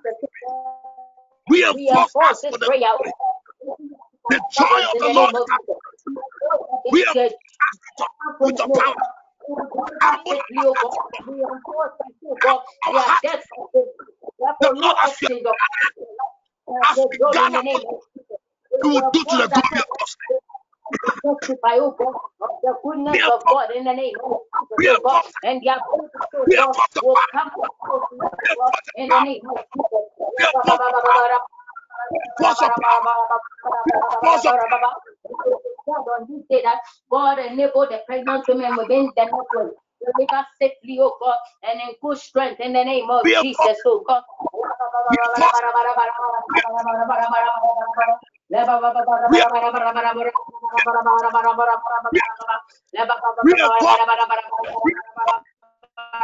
Reinforce 1.76 2.44
us 2.44 2.52
the, 2.52 2.58
prayer. 2.66 2.80
the 4.30 4.42
joy 4.52 4.82
of 4.92 4.98
the 5.00 5.08
the 5.08 5.14
Lord 5.14 5.34
is. 5.34 5.46
Reinforce 6.92 7.34
with 8.40 8.60
your 8.60 8.70
power. 8.70 8.96
Oh. 10.26 10.42
We 11.28 11.44
are 11.44 11.56
no 14.62 14.72
Lord, 14.74 14.98
as 15.06 15.16
we 15.22 15.28
you 18.82 18.90
will 18.90 19.10
do 19.14 19.20
to 19.30 19.38
the 19.38 19.48
glory 19.50 19.80
of 19.80 19.88
God 19.90 20.08
testify, 21.26 21.78
oh 21.82 21.96
the 22.64 22.74
goodness 22.84 23.22
of 23.28 23.42
God 23.48 23.70
in 23.76 23.86
the 23.86 23.94
name 23.94 24.16
of 24.24 24.40
God, 25.04 25.24
and 25.44 25.62
the 25.62 25.70
ability 25.70 26.10
of 26.16 26.58
God 26.66 26.78
will 27.02 27.26
come 27.34 27.52
to 27.56 27.64
us 28.66 28.76
in 28.96 29.10
the 29.10 29.20
name 29.20 29.42
of 29.50 29.58
Jesus. 29.76 30.06
God 37.12 37.40
enabled 37.40 37.90
the 37.92 38.02
pregnant 38.08 38.46
women 38.48 38.76
within 38.78 39.12
the 39.16 39.26
network 39.26 39.76
Deliver 40.06 40.46
safely, 40.62 41.00
oh 41.02 41.18
God, 41.22 41.38
and 41.64 41.82
in 41.82 41.96
good 42.02 42.18
strength 42.18 42.60
in 42.62 42.74
the 42.74 42.84
name 42.86 43.10
of 43.10 43.28
Jesus, 43.34 43.80
oh 43.86 44.04
God. 44.08 44.24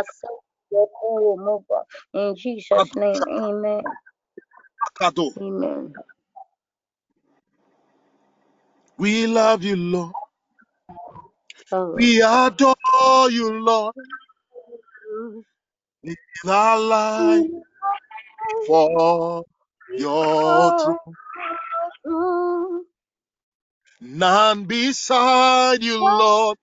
In 2.13 2.35
Jesus' 2.37 2.95
name, 2.95 3.23
amen. 3.29 3.83
Amen. 5.41 5.93
We 8.97 9.27
love 9.27 9.63
you, 9.63 9.75
Lord. 9.77 10.15
Oh. 11.71 11.95
We 11.95 12.21
adore 12.23 13.31
you, 13.31 13.53
Lord. 13.61 13.95
In 16.03 16.15
our 16.49 16.79
life 16.79 17.47
for 18.65 19.45
your 19.97 20.73
truth. 20.73 20.99
None 24.01 24.65
beside 24.65 25.83
you, 25.83 25.99
Lord. 25.99 26.57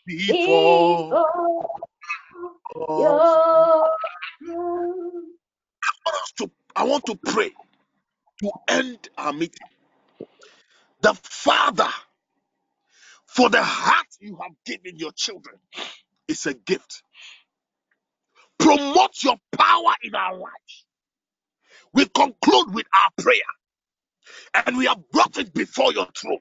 before 0.07 1.19
before 6.05 6.31
to, 6.37 6.51
I 6.75 6.85
want 6.85 7.05
to 7.07 7.15
pray 7.17 7.51
to 8.41 8.51
end 8.69 9.09
our 9.17 9.33
meeting. 9.33 9.67
The 11.01 11.13
Father, 11.23 11.89
for 13.27 13.49
the 13.49 13.63
heart 13.63 14.07
you 14.19 14.37
have 14.41 14.53
given 14.65 14.97
your 14.99 15.11
children, 15.13 15.57
is 16.27 16.45
a 16.47 16.53
gift. 16.55 17.03
Promote 18.59 19.23
your 19.23 19.37
power 19.57 19.93
in 20.03 20.15
our 20.15 20.35
lives. 20.37 20.85
We 21.93 22.05
conclude 22.07 22.73
with 22.75 22.87
our 22.95 23.23
prayer 23.23 23.41
and 24.67 24.77
we 24.77 24.85
have 24.87 24.99
brought 25.11 25.37
it 25.37 25.53
before 25.53 25.93
your 25.93 26.07
throne. 26.17 26.39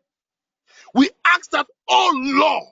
We 0.94 1.10
ask 1.26 1.50
that, 1.52 1.66
oh 1.88 2.12
Lord, 2.16 2.68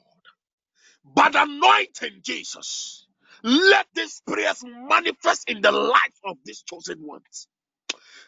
by 1.04 1.30
the 1.30 1.42
anointing 1.44 2.20
Jesus, 2.22 3.06
let 3.44 3.86
these 3.94 4.22
prayers 4.26 4.64
manifest 4.64 5.50
in 5.50 5.62
the 5.62 5.72
life 5.72 6.20
of 6.24 6.38
these 6.44 6.62
chosen 6.62 6.98
ones. 7.06 7.48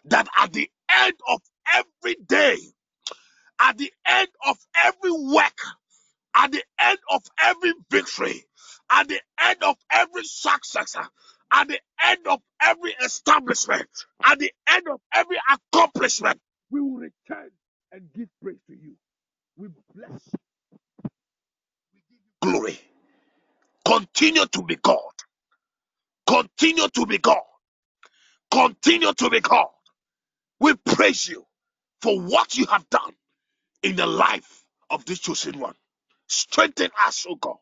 That 0.06 0.28
at 0.38 0.52
the 0.52 0.70
end 1.04 1.14
of 1.28 1.40
every 1.74 2.16
day, 2.26 2.58
at 3.60 3.78
the 3.78 3.92
end 4.06 4.28
of 4.46 4.58
every 4.84 5.12
work, 5.12 5.58
at 6.36 6.52
the 6.52 6.62
end 6.80 6.98
of 7.10 7.22
every 7.42 7.74
victory, 7.90 8.44
at 8.90 9.08
the 9.08 9.20
end 9.42 9.62
of 9.64 9.76
every 9.92 10.24
success, 10.24 10.96
at 11.52 11.68
the 11.68 11.80
end 12.04 12.26
of 12.28 12.40
every 12.62 12.92
establishment, 13.04 13.88
at 14.24 14.38
the 14.38 14.52
end 14.70 14.88
of 14.88 15.00
every 15.14 15.38
accomplishment, 15.52 16.40
we 16.70 16.80
will 16.80 16.98
return 16.98 17.50
and 17.92 18.02
give 18.14 18.28
praise 18.42 18.58
to 18.68 18.74
you. 18.74 18.94
We 19.56 19.68
bless 19.94 20.10
you. 20.10 20.40
We 21.94 22.00
give 22.10 22.20
you 22.22 22.52
glory. 22.52 22.80
Continue 23.86 24.46
to 24.46 24.62
be 24.62 24.76
God. 24.76 24.98
Continue 26.28 26.88
to 26.88 27.06
be 27.06 27.18
God. 27.18 27.42
Continue 28.52 29.12
to 29.14 29.30
be 29.30 29.40
God. 29.40 29.68
We 30.60 30.74
praise 30.76 31.28
you 31.28 31.46
for 32.02 32.20
what 32.20 32.56
you 32.56 32.66
have 32.66 32.88
done 32.90 33.14
in 33.82 33.96
the 33.96 34.06
life 34.06 34.64
of 34.90 35.04
this 35.06 35.20
chosen 35.20 35.60
one. 35.60 35.74
Strengthen 36.28 36.90
us, 37.06 37.26
O 37.28 37.36
God, 37.36 37.56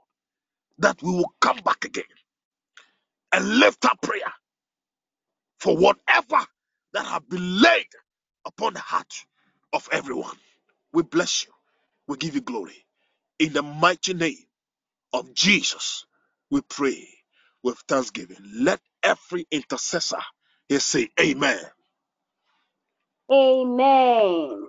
that 0.79 1.03
we 1.03 1.11
will 1.13 1.33
come 1.41 1.59
back 1.65 1.85
again 1.85 2.05
and 3.33 3.59
lift 3.61 3.85
up 3.87 4.01
prayer 4.03 4.33
for 5.61 5.77
whatever 5.77 6.47
that 6.95 7.07
have 7.07 7.29
been 7.29 7.63
laid 7.63 7.89
upon 8.47 8.75
the 8.75 8.81
heart 8.81 9.15
of 9.73 9.89
everyone. 9.93 10.37
We 10.93 11.03
bless 11.05 11.47
you. 11.47 11.53
We 12.09 12.17
give 12.19 12.35
you 12.37 12.43
glory. 12.43 12.87
In 13.39 13.53
the 13.55 13.63
mighty 13.63 14.15
name 14.15 14.39
of 15.15 15.35
Jesus, 15.35 16.07
we 16.51 16.63
pray 16.63 17.09
with 17.65 17.79
thanksgiving. 17.89 18.39
Let 18.55 18.81
every 19.03 19.47
intercessor 19.51 20.21
here 20.69 20.81
say, 20.81 21.11
Amen. 21.21 21.61
Amen. 23.31 24.69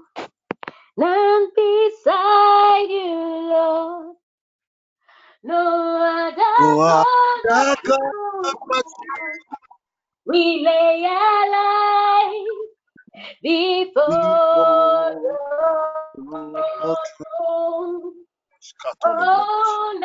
None 0.98 1.50
beside 1.56 2.88
you, 2.90 3.16
Lord. 3.52 4.16
No 5.44 6.28
other 6.28 6.36
No 6.58 6.80
God 6.86 6.88
other 6.90 7.06
God 7.06 7.06
but 7.06 7.10
you. 7.10 7.19
We 10.26 10.62
lay 10.64 11.06
our 11.10 11.52
life 11.52 12.34
before 13.42 15.16
your 16.16 16.98
throne. 17.18 18.14
Oh, 19.06 20.00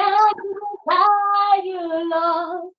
beside 0.87 1.65
you, 1.65 2.11
Lord. 2.11 2.73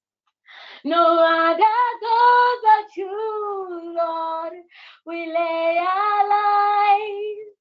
No 0.84 1.20
other 1.20 1.60
God 2.02 2.58
but 2.64 2.98
you, 2.98 3.94
Lord. 3.96 4.54
We 5.06 5.28
lay 5.32 5.80
our 5.80 6.30
lives 6.30 7.56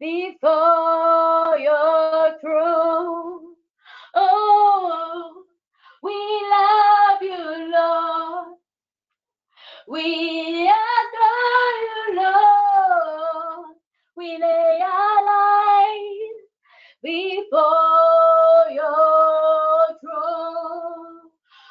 before 0.00 1.58
your 1.58 2.38
throne. 2.40 3.56
Oh, 4.14 4.95
we 6.06 6.48
love 6.52 7.22
you, 7.22 7.72
Lord. 7.72 8.58
We 9.88 10.70
adore 10.70 11.76
you, 11.86 12.16
Lord. 12.22 13.76
We 14.16 14.38
lay 14.38 14.80
our 14.82 15.26
lives 15.26 16.40
before 17.02 18.70
your 18.70 19.86
throne. 20.00 21.30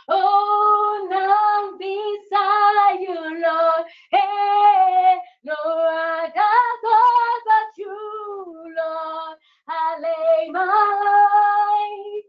Oh, 0.09 1.07
none 1.09 1.77
beside 1.79 2.99
you, 3.01 3.41
Lord. 3.41 3.85
Hey, 4.11 5.17
no 5.45 5.55
other 5.63 6.33
God 6.35 7.41
but 7.47 7.77
you, 7.77 8.75
Lord. 8.77 9.37
I 9.69 9.99
lay 10.01 10.51
my 10.51 10.65
life 10.65 12.25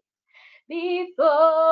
before 0.69 1.66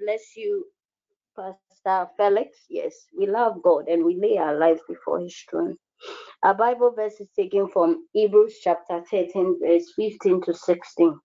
bless 0.00 0.36
you, 0.36 0.66
Pastor 1.36 2.10
Felix. 2.18 2.58
Yes, 2.70 2.94
we 3.18 3.26
love 3.26 3.62
God 3.62 3.88
and 3.88 4.04
we 4.04 4.16
lay 4.20 4.38
our 4.38 4.58
lives 4.58 4.82
before 4.88 5.20
His 5.20 5.36
throne. 5.50 5.76
Our 6.44 6.54
Bible 6.54 6.92
verse 6.96 7.20
is 7.20 7.28
taken 7.36 7.68
from 7.68 8.06
Hebrews 8.14 8.58
chapter 8.62 9.02
13, 9.10 9.58
verse 9.62 9.92
15 9.96 10.42
to 10.42 10.54
16. 10.54 11.20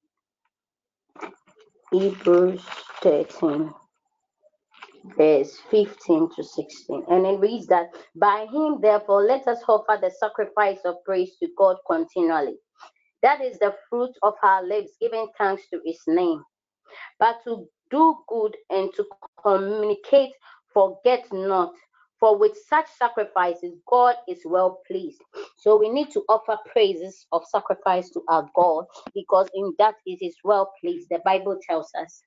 Hebrews 1.91 2.61
13, 3.03 3.73
verse 5.17 5.57
15 5.71 6.29
to 6.35 6.43
16. 6.43 7.03
And 7.09 7.25
it 7.27 7.39
reads 7.39 7.67
that, 7.67 7.87
By 8.15 8.47
him, 8.51 8.79
therefore, 8.81 9.23
let 9.23 9.47
us 9.47 9.59
offer 9.67 9.99
the 10.01 10.11
sacrifice 10.11 10.79
of 10.85 10.95
praise 11.05 11.37
to 11.41 11.49
God 11.57 11.77
continually. 11.89 12.55
That 13.23 13.41
is 13.41 13.59
the 13.59 13.75
fruit 13.89 14.11
of 14.23 14.35
our 14.43 14.65
lips, 14.65 14.91
giving 15.01 15.27
thanks 15.37 15.63
to 15.73 15.81
his 15.85 15.99
name. 16.07 16.43
But 17.19 17.37
to 17.45 17.67
do 17.95 18.15
good 18.27 18.55
and 18.71 18.91
to 18.95 19.05
communicate, 19.43 20.31
forget 20.73 21.25
not. 21.33 21.73
For 22.19 22.37
with 22.37 22.55
such 22.69 22.85
sacrifices, 22.99 23.73
God 23.87 24.15
is 24.27 24.39
well 24.45 24.81
pleased. 24.87 25.21
So 25.57 25.77
we 25.77 25.89
need 25.89 26.11
to 26.11 26.23
offer 26.29 26.57
praises 26.71 27.25
of 27.31 27.43
sacrifice 27.47 28.09
to 28.11 28.21
our 28.29 28.47
God 28.55 28.85
because 29.13 29.49
in 29.55 29.73
that 29.79 29.95
it 30.05 30.23
is 30.25 30.35
well 30.43 30.71
pleased. 30.81 31.07
The 31.11 31.19
Bible 31.25 31.57
tells 31.67 31.91
us. 31.99 32.21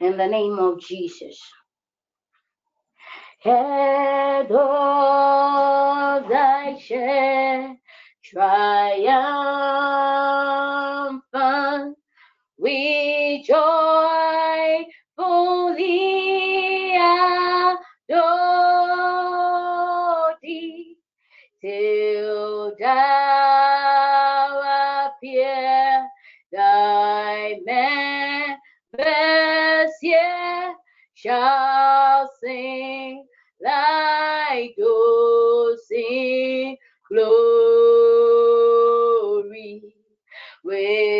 In 0.00 0.16
the 0.18 0.28
name 0.28 0.58
of 0.58 0.80
Jesus. 0.80 1.40
Head 3.40 4.52
of 4.52 6.28
thy 6.28 6.76
chair, 6.78 7.76
triumphant, 8.24 9.14
we 12.58 13.44
joyfully 15.20 16.96
adore 18.08 18.24
thee 20.42 20.96
till 21.60 22.74
thou 22.78 24.46
appear 25.12 26.08
thy 26.52 27.60
here 30.00 30.74
shall 31.14 32.30
sing 32.42 33.26
like 33.62 34.74
those 34.78 35.86
sing 35.86 36.76
glory. 37.08 37.60
We 40.64 41.19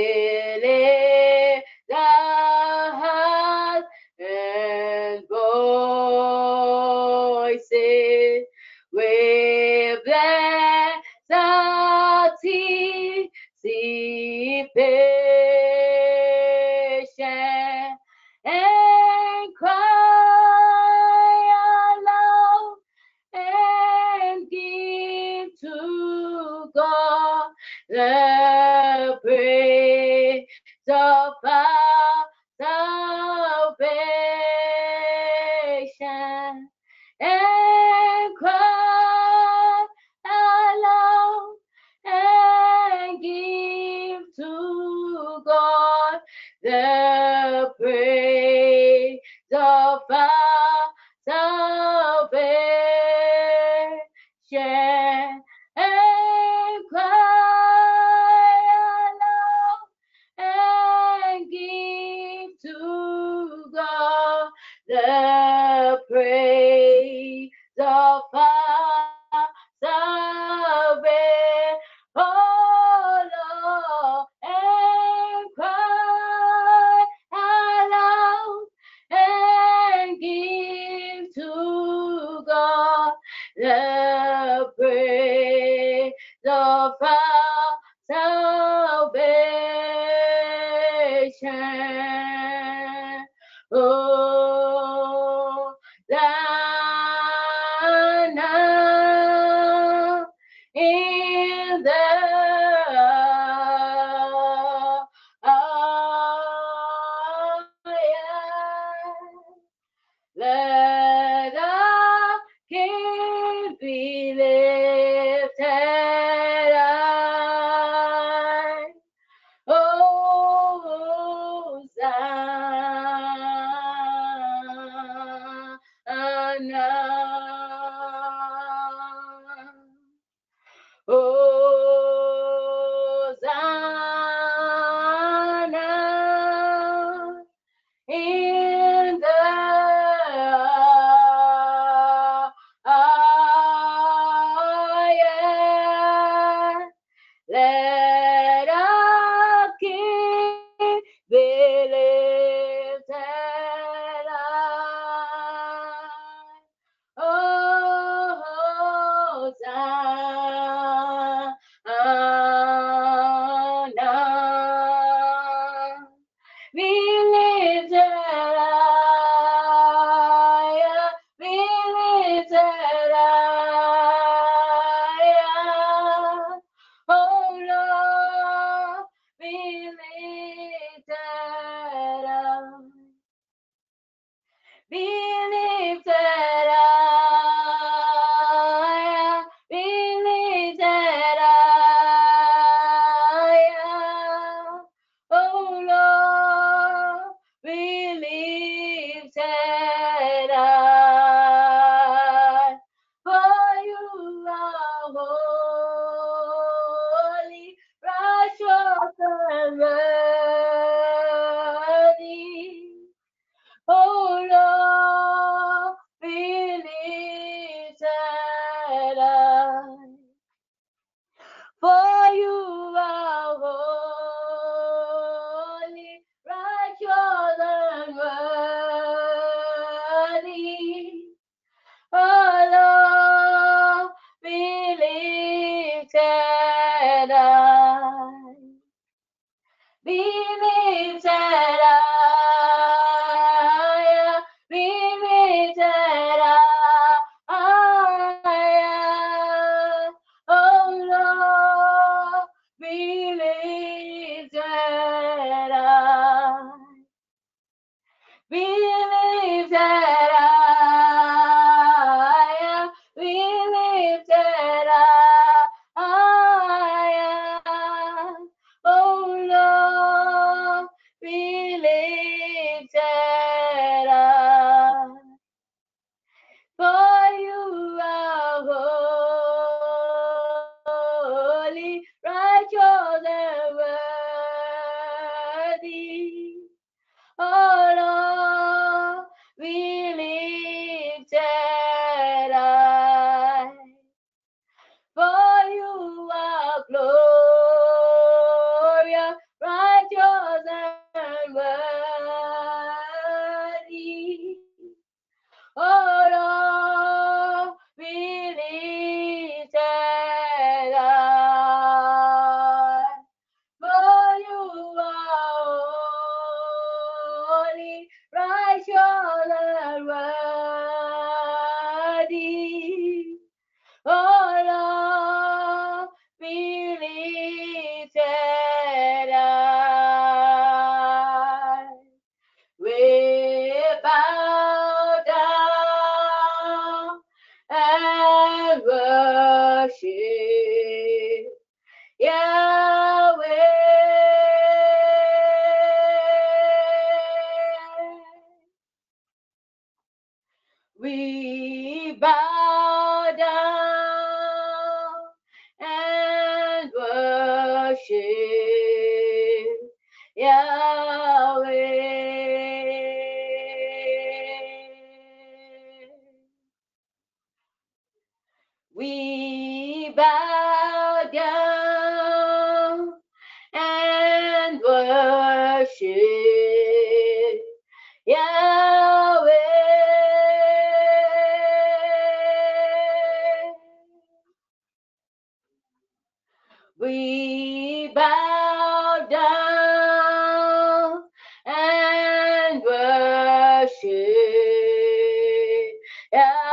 worship 396.33 396.70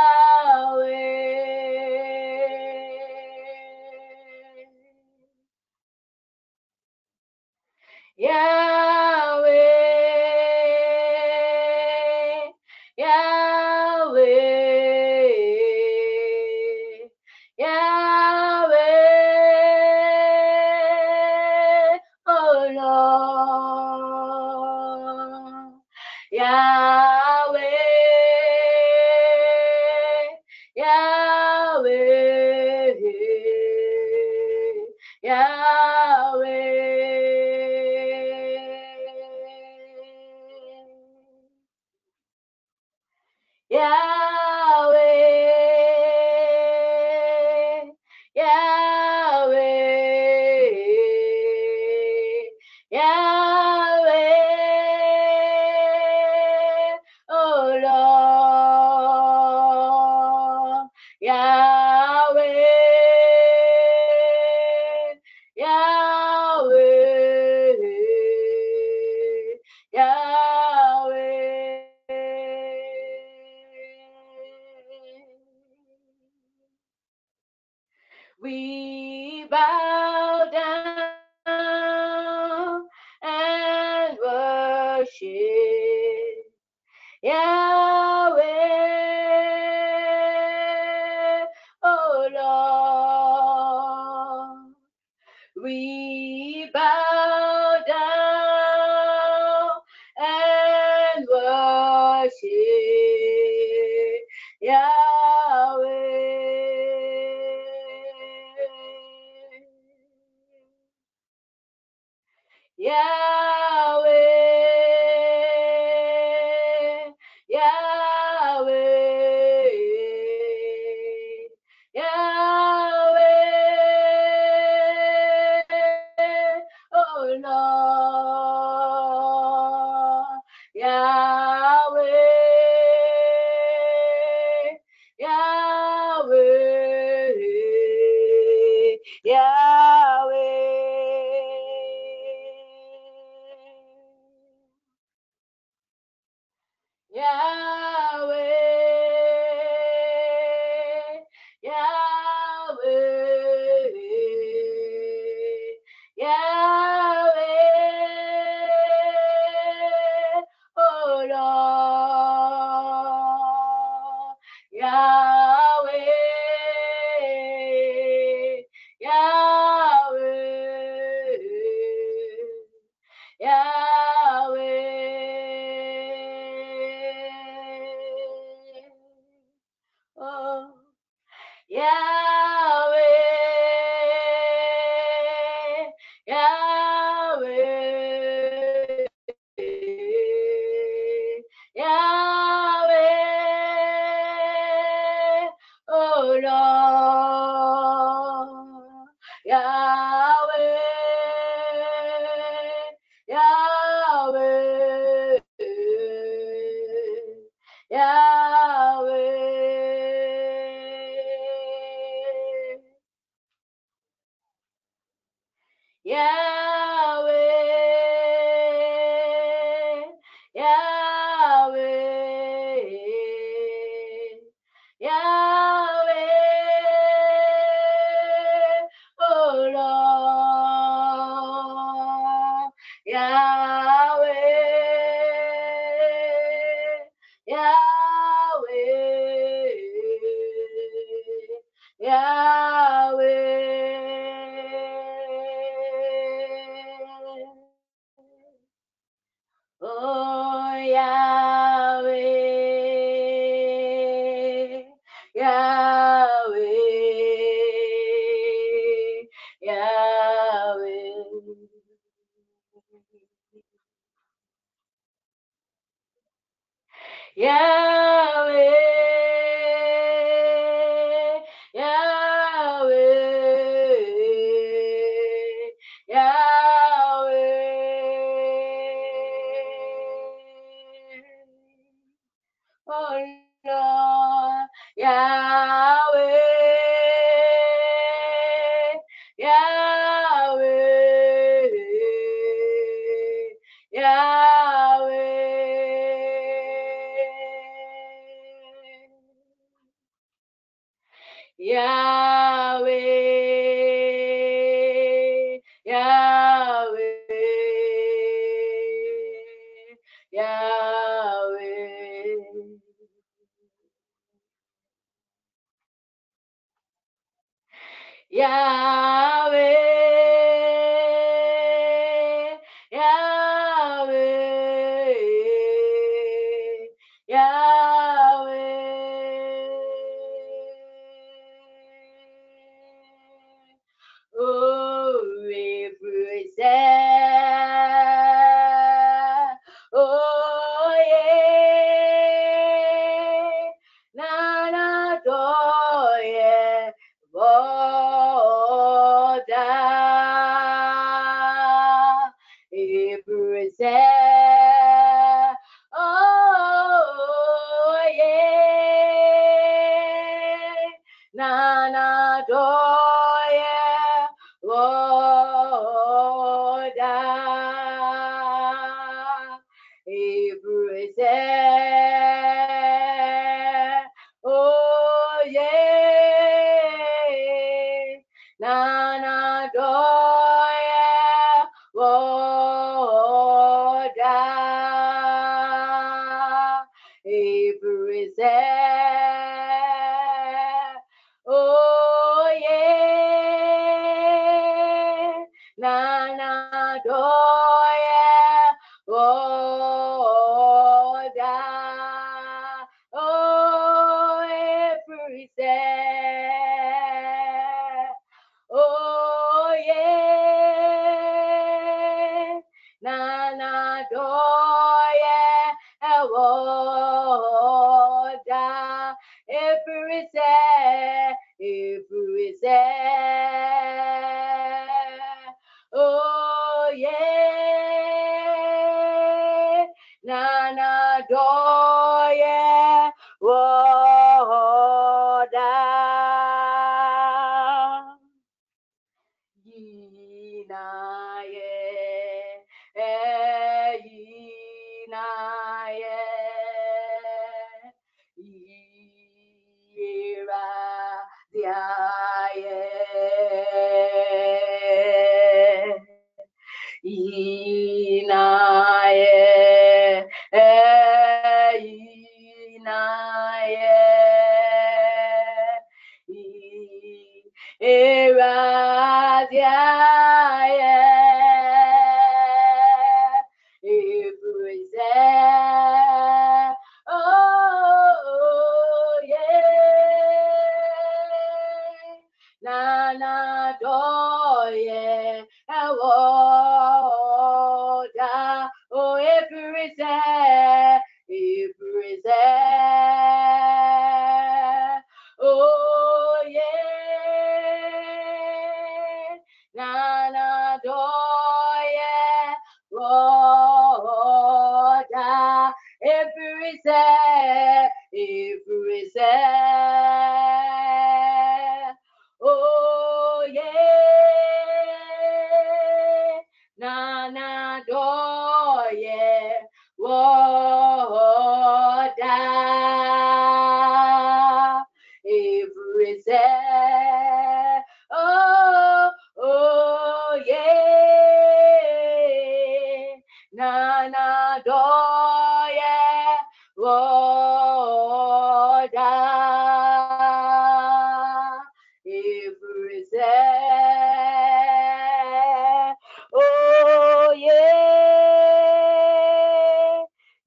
Yahweh, 276.10 276.47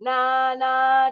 na 0.00 0.54
na 0.56 1.10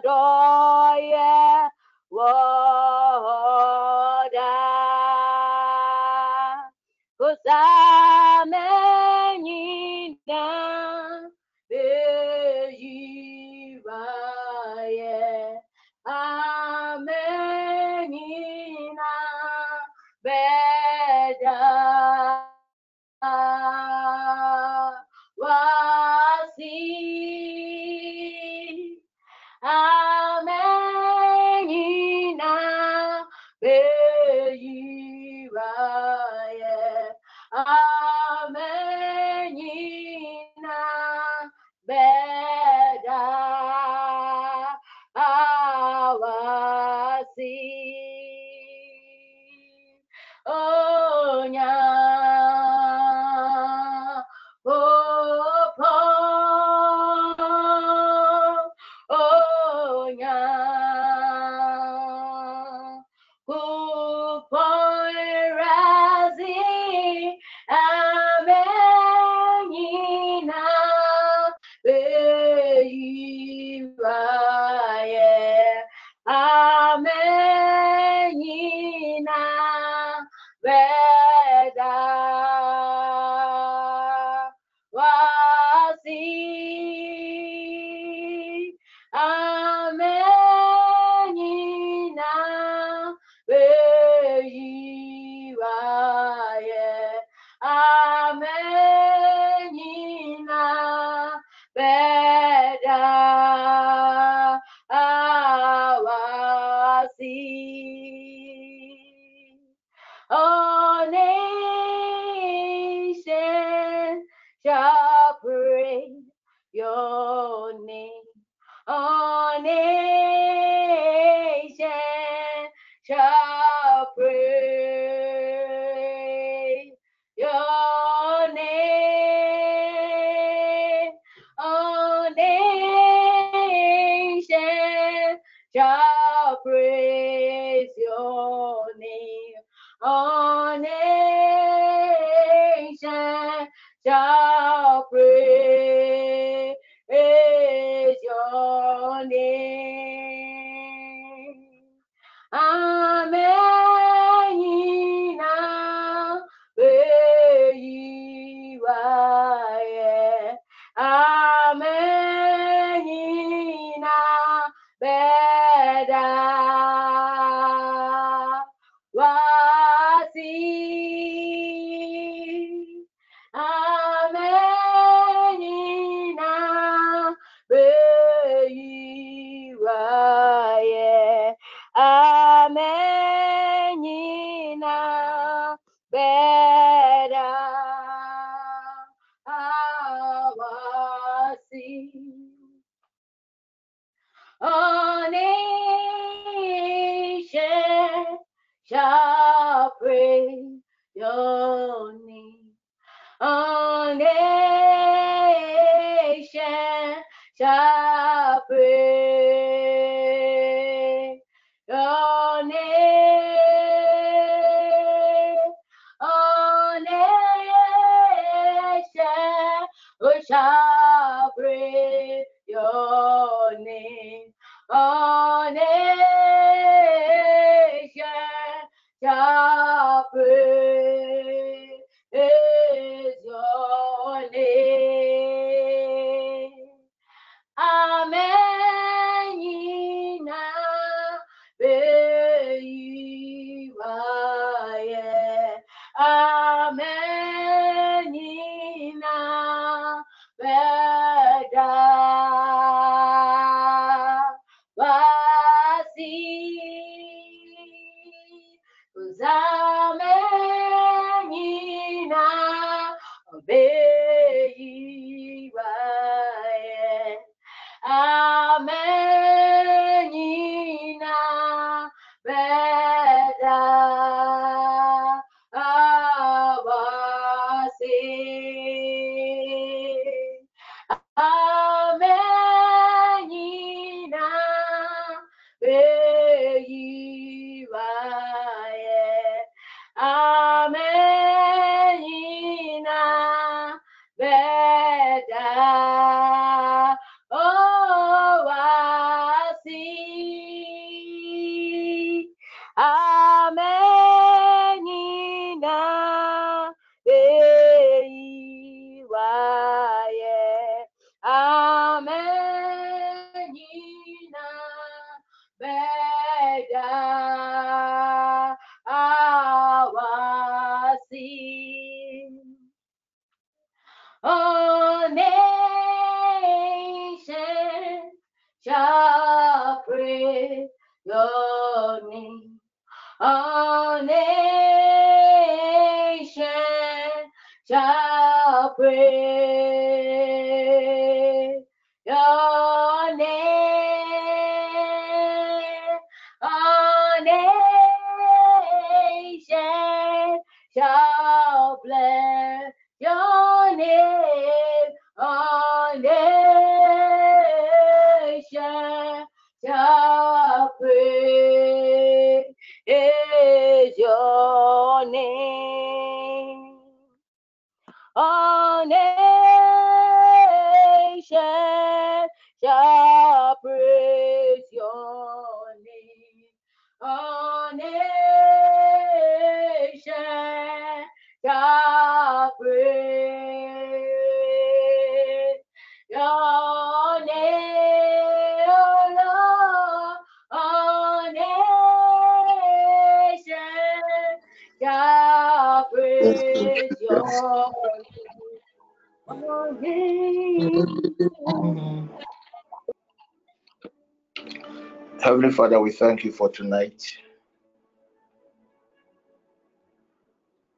Father, 405.79 406.01
we 406.01 406.11
thank 406.11 406.43
you 406.43 406.51
for 406.51 406.69
tonight. 406.69 407.23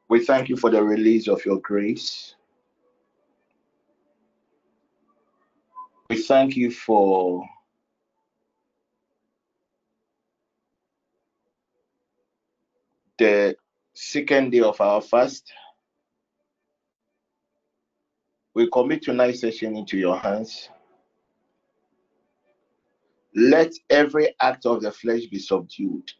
We 0.09 0.25
thank 0.25 0.49
you 0.49 0.57
for 0.57 0.71
the 0.71 0.83
release 0.83 1.27
of 1.27 1.45
your 1.45 1.59
grace. 1.59 2.33
We 6.09 6.23
thank 6.23 6.55
you 6.55 6.71
for 6.71 7.47
the 13.19 13.55
second 13.93 14.49
day 14.49 14.61
of 14.61 14.81
our 14.81 15.01
fast. 15.01 15.53
We 18.55 18.67
commit 18.71 19.03
tonight's 19.03 19.41
session 19.41 19.75
into 19.75 19.95
your 19.95 20.17
hands. 20.17 20.69
Every 24.01 24.35
act 24.41 24.65
of 24.65 24.81
the 24.81 24.91
flesh 24.91 25.25
be 25.25 25.37
subdued. 25.37 26.11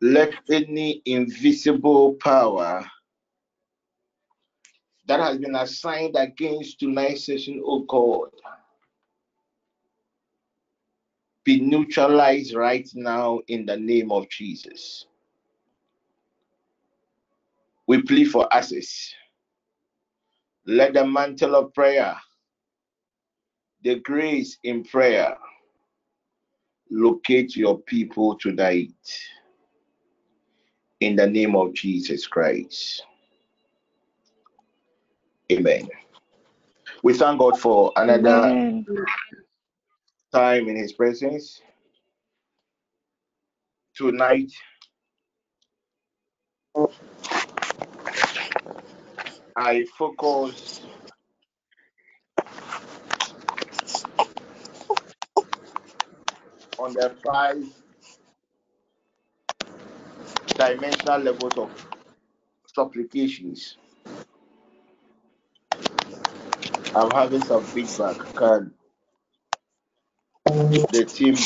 Let 0.00 0.32
any 0.50 1.02
invisible 1.04 2.14
power 2.14 2.84
that 5.06 5.20
has 5.20 5.38
been 5.38 5.54
assigned 5.54 6.16
against 6.16 6.80
tonight's 6.80 7.26
session, 7.26 7.62
oh 7.64 7.80
God, 7.80 8.30
be 11.44 11.60
neutralized 11.60 12.54
right 12.54 12.88
now 12.94 13.40
in 13.48 13.66
the 13.66 13.76
name 13.76 14.10
of 14.10 14.28
Jesus. 14.30 15.06
We 17.86 18.02
plead 18.02 18.30
for 18.30 18.52
access. 18.52 19.14
Let 20.66 20.94
the 20.94 21.06
mantle 21.06 21.54
of 21.54 21.72
prayer, 21.72 22.16
the 23.82 23.96
grace 24.00 24.58
in 24.64 24.84
prayer, 24.84 25.36
locate 26.90 27.56
your 27.56 27.78
people 27.80 28.36
tonight 28.38 28.94
in 31.00 31.16
the 31.16 31.26
name 31.26 31.54
of 31.54 31.74
Jesus 31.74 32.26
Christ. 32.26 33.04
Amen. 35.52 35.88
We 37.02 37.14
thank 37.14 37.38
God 37.38 37.58
for 37.60 37.92
another 37.96 38.20
Amen. 38.22 38.86
time 40.32 40.68
in 40.68 40.76
His 40.76 40.92
presence. 40.92 41.60
Tonight, 43.94 44.52
I 49.56 49.86
focus 49.96 50.80
on 56.78 56.94
the 56.94 57.16
five 57.24 57.56
dimensional 60.56 61.20
levels 61.20 61.58
of 61.58 61.70
supplications. 62.74 63.78
I'm 66.94 67.10
having 67.12 67.42
some 67.42 67.64
feedback. 67.64 68.18
Can 68.36 68.74
the 70.92 71.04
team 71.04 71.36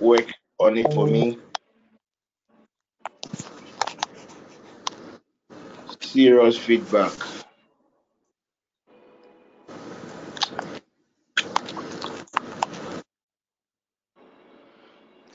work 0.00 0.26
on 0.58 0.78
it 0.78 0.92
for 0.92 1.06
me? 1.06 1.38
Serious 6.00 6.58
feedback. 6.58 7.12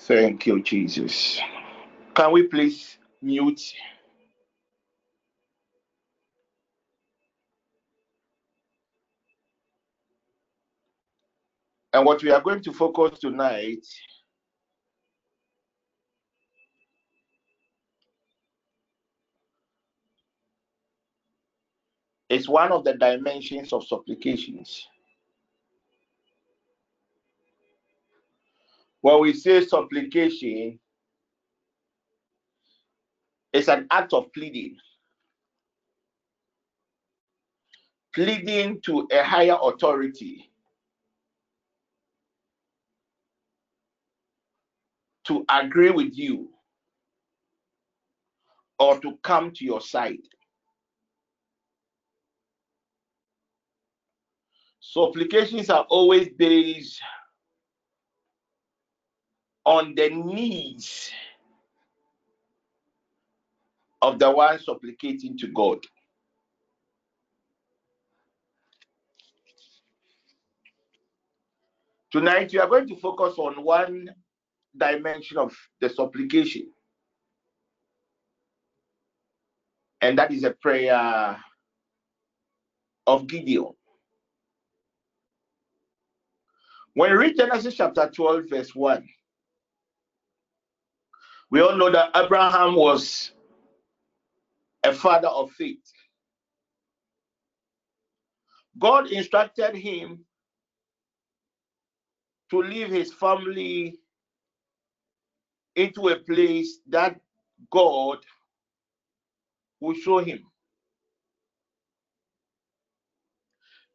Thank 0.05 0.45
you, 0.45 0.61
Jesus. 0.61 1.41
Can 2.13 2.31
we 2.31 2.43
please 2.47 2.99
mute? 3.23 3.61
And 11.93 12.05
what 12.05 12.21
we 12.23 12.31
are 12.31 12.41
going 12.41 12.61
to 12.63 12.73
focus 12.73 13.19
tonight 13.19 13.85
is 22.29 22.49
one 22.49 22.71
of 22.71 22.83
the 22.83 22.93
dimensions 22.93 23.73
of 23.73 23.87
supplications. 23.87 24.87
When 29.05 29.21
we 29.21 29.33
say 29.33 29.63
supplication, 29.63 30.79
it's 33.53 33.67
an 33.67 33.85
act 33.91 34.13
of 34.13 34.33
pleading. 34.33 34.77
Pleading 38.15 38.81
to 38.81 39.07
a 39.11 39.23
higher 39.23 39.57
authority 39.61 40.49
to 45.27 45.45
agree 45.51 45.91
with 45.91 46.17
you 46.17 46.49
or 48.79 48.99
to 49.01 49.19
come 49.21 49.51
to 49.51 49.63
your 49.63 49.81
side. 49.81 50.17
Supplications 54.79 55.69
are 55.69 55.85
always 55.91 56.29
based 56.29 56.99
on 59.65 59.95
the 59.95 60.09
knees 60.09 61.11
of 64.01 64.19
the 64.19 64.29
one 64.29 64.59
supplicating 64.59 65.37
to 65.37 65.47
God. 65.47 65.79
Tonight, 72.11 72.51
we 72.53 72.59
are 72.59 72.67
going 72.67 72.87
to 72.87 72.95
focus 72.95 73.35
on 73.37 73.63
one 73.63 74.09
dimension 74.77 75.37
of 75.37 75.55
the 75.81 75.89
supplication, 75.89 76.71
and 80.01 80.17
that 80.17 80.31
is 80.31 80.43
a 80.43 80.51
prayer 80.51 81.37
of 83.07 83.27
Gideon. 83.27 83.71
When 86.93 87.11
we 87.11 87.17
read 87.17 87.37
Genesis 87.37 87.75
chapter 87.75 88.09
12, 88.13 88.43
verse 88.49 88.73
1, 88.73 89.05
we 91.51 91.61
all 91.61 91.75
know 91.77 91.91
that 91.91 92.11
Abraham 92.15 92.75
was 92.75 93.31
a 94.83 94.93
father 94.93 95.27
of 95.29 95.51
faith. 95.51 95.91
God 98.79 99.07
instructed 99.11 99.75
him 99.75 100.25
to 102.51 102.61
leave 102.61 102.89
his 102.89 103.13
family 103.13 103.97
into 105.75 106.09
a 106.09 106.17
place 106.17 106.79
that 106.89 107.19
God 107.71 108.19
will 109.79 109.95
show 109.95 110.19
him. 110.19 110.45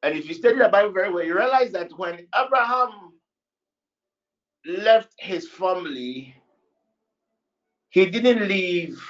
And 0.03 0.17
if 0.17 0.29
you 0.29 0.35
study 0.35 0.59
the 0.59 0.69
Bible 0.69 0.93
very 0.93 1.13
well, 1.13 1.25
you 1.25 1.37
realize 1.37 1.73
that 1.73 1.91
when 1.99 2.27
Abraham 2.35 3.13
left 4.67 5.13
his 5.19 5.49
family, 5.49 6.35
he 7.91 8.07
didn't 8.07 8.49
leave 8.49 9.03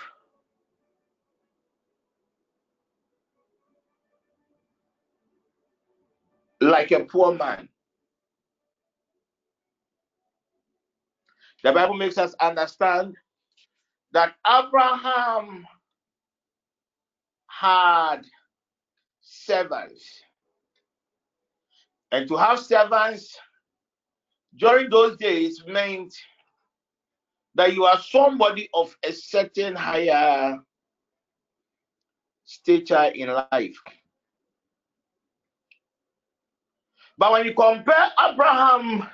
like 6.61 6.91
a 6.91 7.01
poor 7.01 7.35
man. 7.35 7.69
The 11.63 11.73
Bible 11.73 11.95
makes 11.95 12.17
us 12.17 12.35
understand 12.41 13.17
that 14.13 14.35
Abraham 14.47 15.67
had 17.47 18.23
servants. 19.21 20.23
And 22.13 22.27
to 22.29 22.37
have 22.37 22.59
servants 22.59 23.39
during 24.57 24.91
those 24.91 25.17
days 25.19 25.63
meant 25.67 26.15
that 27.61 27.75
you 27.75 27.85
are 27.85 27.99
somebody 28.01 28.71
of 28.73 28.97
a 29.05 29.13
certain 29.13 29.77
higher 29.77 30.59
stature 32.47 33.13
in 33.15 33.29
life. 33.29 33.77
But 37.19 37.33
when 37.33 37.45
you 37.45 37.53
compare 37.53 38.13
Abraham 38.19 39.07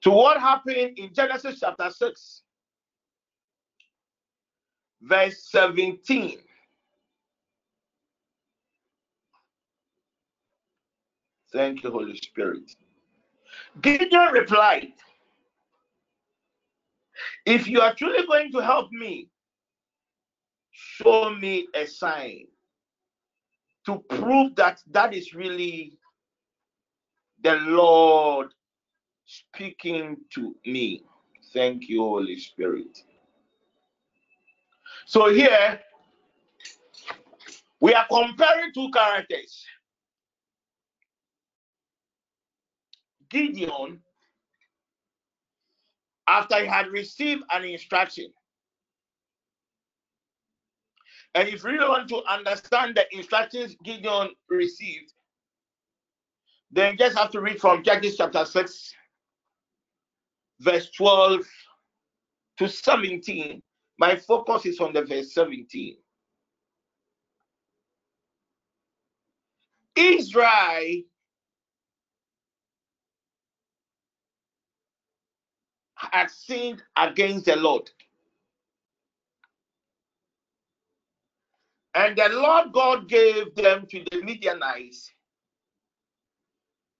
to 0.00 0.10
what 0.10 0.40
happened 0.40 0.98
in 0.98 1.14
Genesis 1.14 1.60
chapter 1.60 1.88
6, 1.88 2.42
verse 5.00 5.48
17. 5.52 6.38
Thank 11.52 11.84
you, 11.84 11.92
Holy 11.92 12.16
Spirit. 12.16 12.74
Gideon 13.80 14.32
replied, 14.32 14.94
If 17.46 17.66
you 17.66 17.80
are 17.80 17.94
truly 17.94 18.26
going 18.26 18.52
to 18.52 18.58
help 18.58 18.90
me, 18.92 19.28
show 20.70 21.30
me 21.30 21.68
a 21.74 21.86
sign 21.86 22.46
to 23.86 23.98
prove 24.10 24.54
that 24.56 24.80
that 24.90 25.14
is 25.14 25.34
really 25.34 25.98
the 27.42 27.56
Lord 27.56 28.52
speaking 29.26 30.16
to 30.34 30.54
me. 30.66 31.02
Thank 31.52 31.88
you, 31.88 32.02
Holy 32.02 32.38
Spirit. 32.38 33.02
So 35.06 35.30
here 35.30 35.80
we 37.80 37.94
are 37.94 38.06
comparing 38.08 38.72
two 38.74 38.90
characters. 38.90 39.64
Gideon, 43.30 44.00
after 46.28 46.60
he 46.60 46.66
had 46.66 46.88
received 46.88 47.42
an 47.50 47.64
instruction, 47.64 48.26
and 51.34 51.48
if 51.48 51.62
you 51.62 51.70
really 51.70 51.88
want 51.88 52.08
to 52.08 52.22
understand 52.28 52.96
the 52.96 53.04
instructions 53.16 53.76
Gideon 53.84 54.30
received, 54.48 55.12
then 56.70 56.96
just 56.98 57.16
have 57.16 57.30
to 57.30 57.40
read 57.40 57.60
from 57.60 57.82
Judges 57.82 58.16
chapter 58.16 58.44
6, 58.44 58.94
verse 60.60 60.90
12 60.90 61.40
to 62.58 62.68
17 62.68 63.62
my 63.98 64.14
focus 64.16 64.64
is 64.64 64.80
on 64.80 64.92
the 64.92 65.04
verse 65.04 65.34
17. 65.34 65.96
Israel 69.96 71.02
had 75.98 76.30
sinned 76.30 76.82
against 76.96 77.46
the 77.46 77.56
Lord. 77.56 77.90
And 81.94 82.16
the 82.16 82.28
Lord 82.28 82.72
God 82.72 83.08
gave 83.08 83.54
them 83.56 83.86
to 83.90 84.04
the 84.10 84.22
Midianites, 84.22 85.10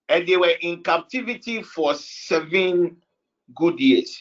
and 0.09 0.27
they 0.27 0.37
were 0.37 0.55
in 0.61 0.83
captivity 0.83 1.63
for 1.63 1.95
seven 1.95 2.97
good 3.55 3.79
years. 3.79 4.21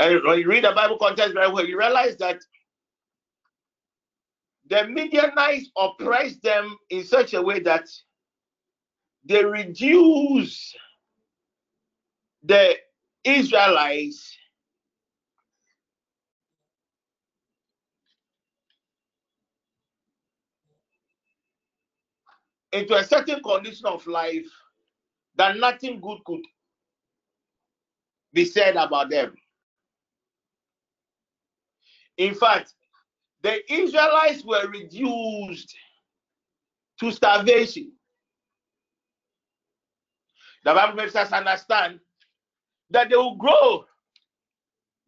And 0.00 0.20
when 0.24 0.40
you 0.40 0.48
read 0.48 0.64
the 0.64 0.72
Bible 0.72 0.98
context 0.98 1.34
very 1.34 1.52
well, 1.52 1.64
you 1.64 1.78
realize 1.78 2.16
that 2.16 2.40
the 4.68 4.88
Midianites 4.88 5.70
oppressed 5.76 6.42
them 6.42 6.76
in 6.90 7.04
such 7.04 7.34
a 7.34 7.42
way 7.42 7.60
that 7.60 7.88
they 9.24 9.44
reduce 9.44 10.74
the 12.44 12.76
Israelites 13.24 14.36
into 22.72 22.94
a 22.96 23.04
certain 23.04 23.42
condition 23.42 23.86
of 23.86 24.06
life 24.06 24.46
that 25.36 25.56
nothing 25.58 26.00
good 26.00 26.18
could 26.26 26.42
be 28.32 28.44
said 28.44 28.76
about 28.76 29.10
them. 29.10 29.34
In 32.18 32.34
fact, 32.34 32.74
the 33.42 33.60
Israelites 33.72 34.44
were 34.44 34.68
reduced 34.68 35.74
to 37.00 37.12
starvation. 37.12 37.92
The 40.64 40.74
Bible 40.74 40.94
makes 40.96 41.16
us 41.16 41.32
understand 41.32 42.00
that 42.90 43.10
they 43.10 43.16
will 43.16 43.36
grow 43.36 43.84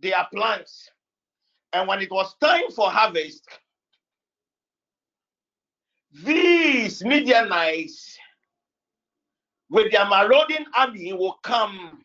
their 0.01 0.27
plants. 0.33 0.91
And 1.73 1.89
when 1.89 2.01
it 2.01 2.11
was 2.11 2.35
time 2.41 2.71
for 2.75 2.91
harvest, 2.91 3.47
these 6.25 7.05
Midianites, 7.05 8.17
with 9.69 9.93
their 9.93 10.07
marauding 10.07 10.65
army, 10.77 11.13
will 11.13 11.39
come 11.43 12.03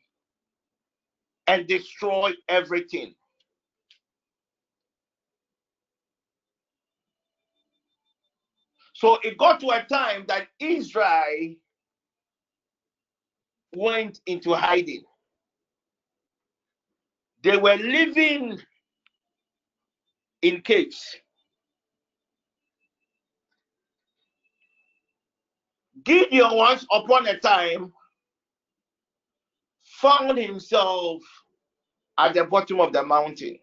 and 1.47 1.67
destroy 1.67 2.32
everything. 2.49 3.13
So 8.93 9.17
it 9.24 9.38
got 9.38 9.59
to 9.61 9.69
a 9.69 9.84
time 9.84 10.26
that 10.28 10.47
Israel 10.59 11.55
went 13.76 14.19
into 14.28 14.53
hiding. 14.53 15.03
They 17.44 17.58
were 17.58 17.76
living 17.76 18.60
in 20.42 20.62
caves. 20.62 21.18
Gideon 26.04 26.56
once 26.56 26.86
upon 26.92 27.28
a 27.28 27.38
time 27.39 27.94
found 29.84 30.38
himself 30.38 31.22
at 32.18 32.34
the 32.34 32.46
bottom 32.46 32.80
of 32.80 32.94
the 32.94 33.04
mountain. 33.04 33.58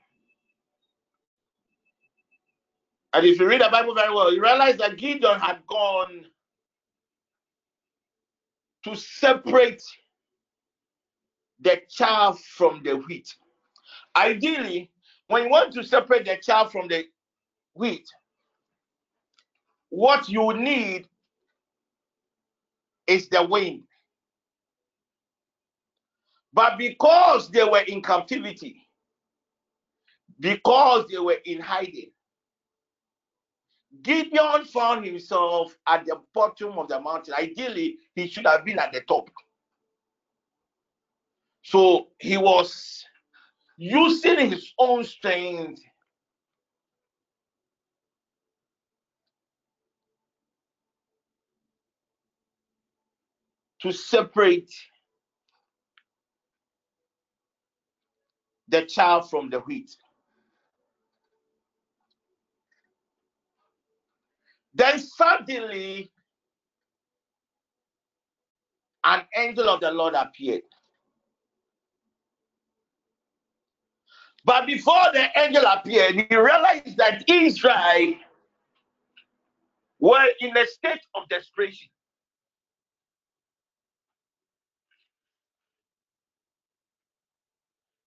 And 3.13 3.27
if 3.27 3.41
you 3.41 3.49
read 3.49 3.61
the 3.61 3.69
Bible 3.71 3.95
very 3.95 4.15
well, 4.15 4.33
you 4.33 4.43
realize 4.43 4.77
that 4.79 4.99
Gideon 4.99 5.41
had 5.41 5.67
gone 5.67 6.27
to 8.85 8.95
separate 8.95 9.83
the 11.61 11.81
chaff 11.89 12.39
from 12.41 12.83
the 12.85 12.97
wheat. 12.97 13.35
Ideally, 14.19 14.91
when 15.29 15.45
you 15.45 15.49
want 15.49 15.73
to 15.75 15.85
separate 15.85 16.25
the 16.25 16.37
chaff 16.43 16.73
from 16.73 16.89
the 16.89 17.05
wheat, 17.75 18.09
what 19.91 20.29
you 20.29 20.53
need 20.55 21.07
is 23.07 23.29
the 23.29 23.45
wind. 23.45 23.85
But 26.53 26.79
because 26.79 27.49
they 27.51 27.63
were 27.63 27.85
in 27.87 28.03
captivity, 28.03 28.89
because 30.41 31.07
they 31.09 31.19
were 31.19 31.39
in 31.45 31.61
hiding, 31.61 32.11
Gideon 34.03 34.65
found 34.65 35.05
himself 35.05 35.77
at 35.87 36.05
the 36.07 36.21
bottom 36.35 36.77
of 36.79 36.89
the 36.89 37.01
mountain. 37.01 37.35
Ideally, 37.39 37.99
he 38.17 38.27
should 38.27 38.47
have 38.47 38.65
been 38.65 38.81
at 38.81 38.93
the 38.93 39.01
top. 39.03 39.31
So 41.63 42.09
he 42.19 42.37
was 42.37 43.05
using 43.79 44.51
his 44.53 44.73
own 44.79 45.05
strength 45.05 45.83
to 53.83 53.93
separate 53.93 54.71
the 58.69 58.85
child 58.87 59.31
from 59.31 59.51
the 59.51 59.61
wheat. 59.61 59.91
Then 64.75 64.99
suddenly, 65.01 66.11
an 69.05 69.23
angel 69.37 69.69
of 69.69 69.81
the 69.81 69.91
Lord 69.91 70.15
appeared. 70.15 70.63
But 74.49 74.67
before 74.67 75.05
the 75.13 75.29
angel 75.39 75.63
appeared, 75.67 76.15
he 76.15 76.35
realized 76.35 76.97
that 76.97 77.23
Israel 77.29 78.15
were 80.01 80.27
in 80.41 80.57
a 80.57 80.67
state 80.67 81.03
of 81.15 81.29
desperation. 81.29 81.89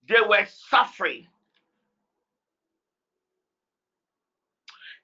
They 0.09 0.21
were 0.27 0.47
suffering. 0.67 1.27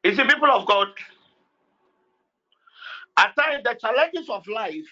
It's 0.03 0.17
the 0.17 0.25
people 0.25 0.49
of 0.49 0.65
God. 0.65 0.88
At 3.15 3.35
times, 3.35 3.61
the 3.63 3.75
challenges 3.79 4.27
of 4.27 4.47
life 4.47 4.89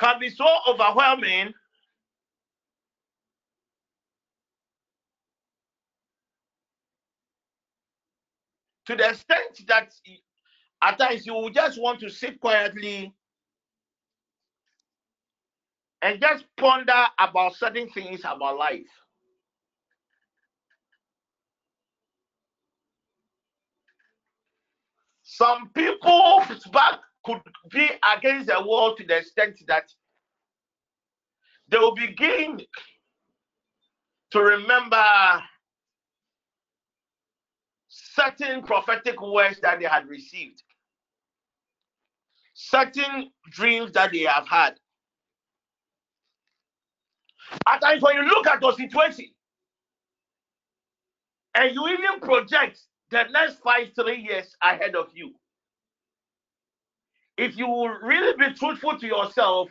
can 0.00 0.18
be 0.18 0.30
so 0.30 0.46
overwhelming 0.66 1.52
to 8.86 8.96
the 8.96 9.10
extent 9.10 9.60
that 9.68 9.92
at 10.82 10.98
times 10.98 11.26
you 11.26 11.34
will 11.34 11.50
just 11.50 11.80
want 11.80 12.00
to 12.00 12.08
sit 12.08 12.40
quietly 12.40 13.14
and 16.00 16.18
just 16.18 16.46
ponder 16.56 17.04
about 17.18 17.54
certain 17.54 17.88
things 17.90 18.20
about 18.24 18.56
life. 18.56 18.86
Some 25.22 25.70
people's 25.74 26.64
back 26.72 27.00
could 27.24 27.40
be 27.70 27.88
against 28.16 28.46
the 28.46 28.62
wall 28.62 28.94
to 28.96 29.04
the 29.04 29.18
extent 29.18 29.60
that 29.66 29.92
they 31.68 31.78
will 31.78 31.94
begin 31.94 32.60
to 34.30 34.40
remember 34.40 35.04
certain 37.88 38.62
prophetic 38.62 39.20
words 39.20 39.60
that 39.60 39.78
they 39.80 39.86
had 39.86 40.08
received, 40.08 40.62
certain 42.54 43.30
dreams 43.50 43.92
that 43.92 44.12
they 44.12 44.20
have 44.20 44.48
had. 44.48 44.74
At 47.66 47.80
times, 47.80 48.02
when 48.02 48.16
you 48.16 48.22
look 48.24 48.46
at 48.46 48.62
your 48.62 48.72
situation 48.74 49.26
and 51.56 51.74
you 51.74 51.88
even 51.88 52.20
project 52.20 52.80
the 53.10 53.24
next 53.32 53.56
five, 53.64 53.88
three 53.94 54.20
years 54.20 54.54
ahead 54.62 54.94
of 54.94 55.08
you, 55.14 55.34
if 57.40 57.56
you 57.56 57.66
will 57.66 57.88
really 57.88 58.36
be 58.36 58.52
truthful 58.52 58.98
to 58.98 59.06
yourself, 59.06 59.70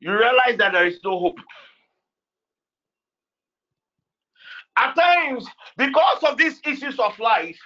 you 0.00 0.10
realize 0.10 0.58
that 0.58 0.72
there 0.72 0.86
is 0.86 0.98
no 1.04 1.18
hope. 1.18 1.38
At 4.76 4.94
times, 4.94 5.46
because 5.76 6.24
of 6.24 6.38
these 6.38 6.60
issues 6.64 6.98
of 6.98 7.16
life, 7.20 7.58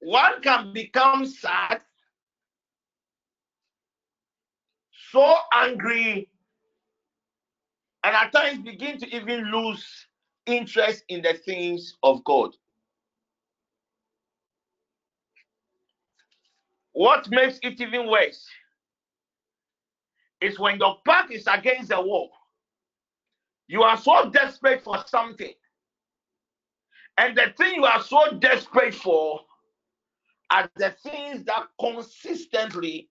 one 0.00 0.42
can 0.42 0.74
become 0.74 1.24
sad, 1.24 1.80
so 5.10 5.36
angry, 5.54 6.28
and 8.04 8.14
at 8.14 8.30
times 8.30 8.58
begin 8.58 8.98
to 8.98 9.16
even 9.16 9.50
lose 9.50 10.06
interest 10.44 11.02
in 11.08 11.22
the 11.22 11.32
things 11.32 11.94
of 12.02 12.22
God. 12.24 12.50
What 16.96 17.28
makes 17.30 17.58
it 17.62 17.80
even 17.80 18.10
worse 18.10 18.46
is 20.40 20.58
when 20.58 20.78
your 20.78 20.96
back 21.04 21.30
is 21.30 21.46
against 21.46 21.90
the 21.90 22.00
wall 22.00 22.30
you 23.68 23.82
are 23.82 23.96
so 23.96 24.30
desperate 24.30 24.82
for 24.82 25.02
something. 25.06 25.52
And 27.18 27.36
the 27.36 27.52
thing 27.56 27.76
you 27.76 27.84
are 27.84 28.02
so 28.02 28.32
desperate 28.38 28.94
for 28.94 29.40
are 30.50 30.70
the 30.76 30.94
things 31.02 31.44
that 31.44 31.64
consistently 31.80 33.08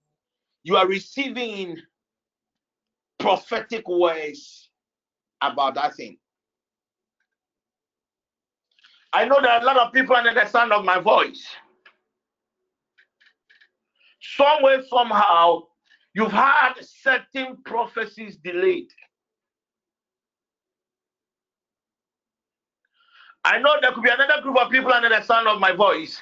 you 0.63 0.77
are 0.77 0.87
receiving 0.87 1.77
prophetic 3.19 3.87
words 3.87 4.69
about 5.41 5.75
that 5.75 5.95
thing. 5.95 6.17
I 9.11 9.25
know 9.25 9.37
are 9.37 9.61
a 9.61 9.65
lot 9.65 9.77
of 9.77 9.93
people 9.93 10.15
under 10.15 10.33
the 10.33 10.45
sound 10.45 10.71
of 10.71 10.85
my 10.85 10.99
voice. 10.99 11.45
Somewhere, 14.33 14.83
somehow, 14.89 15.63
you've 16.13 16.31
had 16.31 16.73
certain 16.81 17.57
prophecies 17.65 18.37
delayed. 18.37 18.89
I 23.43 23.59
know 23.59 23.75
there 23.81 23.91
could 23.91 24.03
be 24.03 24.09
another 24.09 24.41
group 24.41 24.57
of 24.57 24.71
people 24.71 24.91
under 24.91 25.09
the 25.09 25.21
sound 25.21 25.47
of 25.47 25.59
my 25.59 25.71
voice 25.71 26.19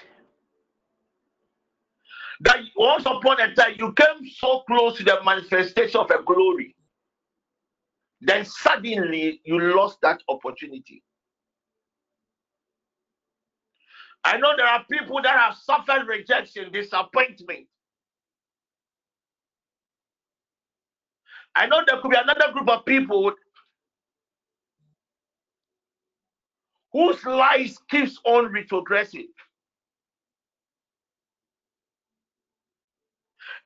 that 2.41 2.59
once 2.75 3.05
upon 3.05 3.39
a 3.39 3.53
time 3.55 3.75
you 3.80 3.93
came 3.93 4.30
so 4.38 4.63
close 4.67 4.97
to 4.97 5.03
the 5.03 5.19
manifestation 5.23 6.01
of 6.01 6.11
a 6.11 6.21
glory, 6.23 6.75
then 8.19 8.43
suddenly 8.43 9.41
you 9.45 9.59
lost 9.75 9.99
that 10.01 10.21
opportunity. 10.27 11.01
I 14.25 14.38
know 14.38 14.55
there 14.57 14.65
are 14.67 14.84
people 14.91 15.21
that 15.21 15.38
have 15.38 15.55
suffered 15.55 16.07
rejection, 16.07 16.71
disappointment. 16.71 17.67
I 21.55 21.67
know 21.67 21.81
there 21.85 21.99
could 22.01 22.11
be 22.11 22.17
another 22.17 22.51
group 22.51 22.69
of 22.69 22.85
people 22.85 23.34
whose 26.91 27.23
life 27.25 27.75
keeps 27.89 28.19
on 28.25 28.51
retrogressing. 28.51 29.27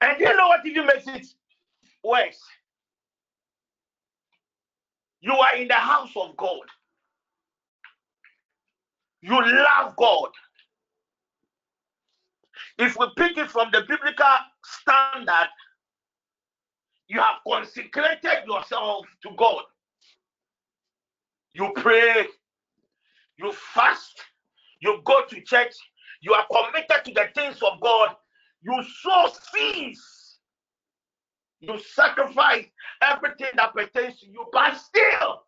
And 0.02 0.20
you 0.20 0.36
know 0.36 0.48
what 0.48 0.66
even 0.66 0.86
makes 0.86 1.08
it 1.08 1.28
worse? 2.04 2.42
You 5.22 5.34
are 5.34 5.56
in 5.56 5.68
the 5.68 5.74
house 5.74 6.12
of 6.16 6.38
God. 6.38 6.68
You 9.22 9.42
love 9.42 9.96
God. 9.96 10.30
If 12.78 12.96
we 12.98 13.08
pick 13.18 13.38
it 13.38 13.50
from 13.50 13.70
the 13.72 13.82
biblical 13.82 14.26
standard, 14.64 15.50
you 17.08 17.20
have 17.20 17.38
consecrated 17.48 18.46
yourself 18.46 19.06
to 19.24 19.30
God. 19.38 19.64
You 21.54 21.72
pray, 21.76 22.28
you 23.38 23.52
fast, 23.52 24.22
you 24.80 25.02
go 25.06 25.24
to 25.26 25.42
church, 25.42 25.74
you 26.22 26.34
are 26.34 26.46
committed 26.52 27.06
to 27.06 27.14
the 27.14 27.30
things 27.34 27.62
of 27.64 27.80
God, 27.82 28.16
you 28.62 28.84
sow 29.02 29.30
seeds, 29.54 30.40
you 31.60 31.80
sacrifice 31.80 32.66
everything 33.02 33.48
that 33.56 33.74
pertains 33.74 34.20
to 34.20 34.28
you, 34.28 34.46
but 34.52 34.76
still, 34.76 35.44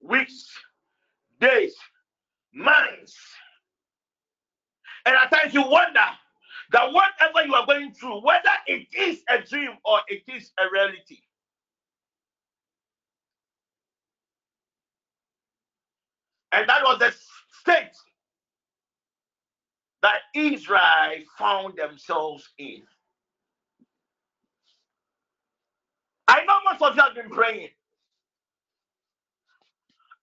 weeks, 0.00 0.48
days, 1.40 1.74
months, 2.54 3.16
and 5.06 5.16
at 5.16 5.30
times 5.32 5.54
you 5.54 5.62
wonder 5.62 6.00
that 6.72 6.92
whatever 6.92 7.46
you 7.46 7.54
are 7.54 7.66
going 7.66 7.92
through, 7.94 8.22
whether 8.22 8.50
it 8.66 8.88
is 8.96 9.22
a 9.30 9.40
dream 9.42 9.72
or 9.84 10.00
it 10.08 10.22
is 10.28 10.52
a 10.58 10.64
reality, 10.72 11.18
And 16.52 16.68
that 16.68 16.82
was 16.82 16.98
the 16.98 17.14
state 17.60 17.96
that 20.02 20.20
Israel 20.34 21.22
found 21.38 21.76
themselves 21.78 22.48
in. 22.58 22.82
I 26.28 26.44
know 26.44 26.58
most 26.70 26.82
of 26.82 26.96
you 26.96 27.02
have 27.02 27.14
been 27.14 27.30
praying. 27.30 27.70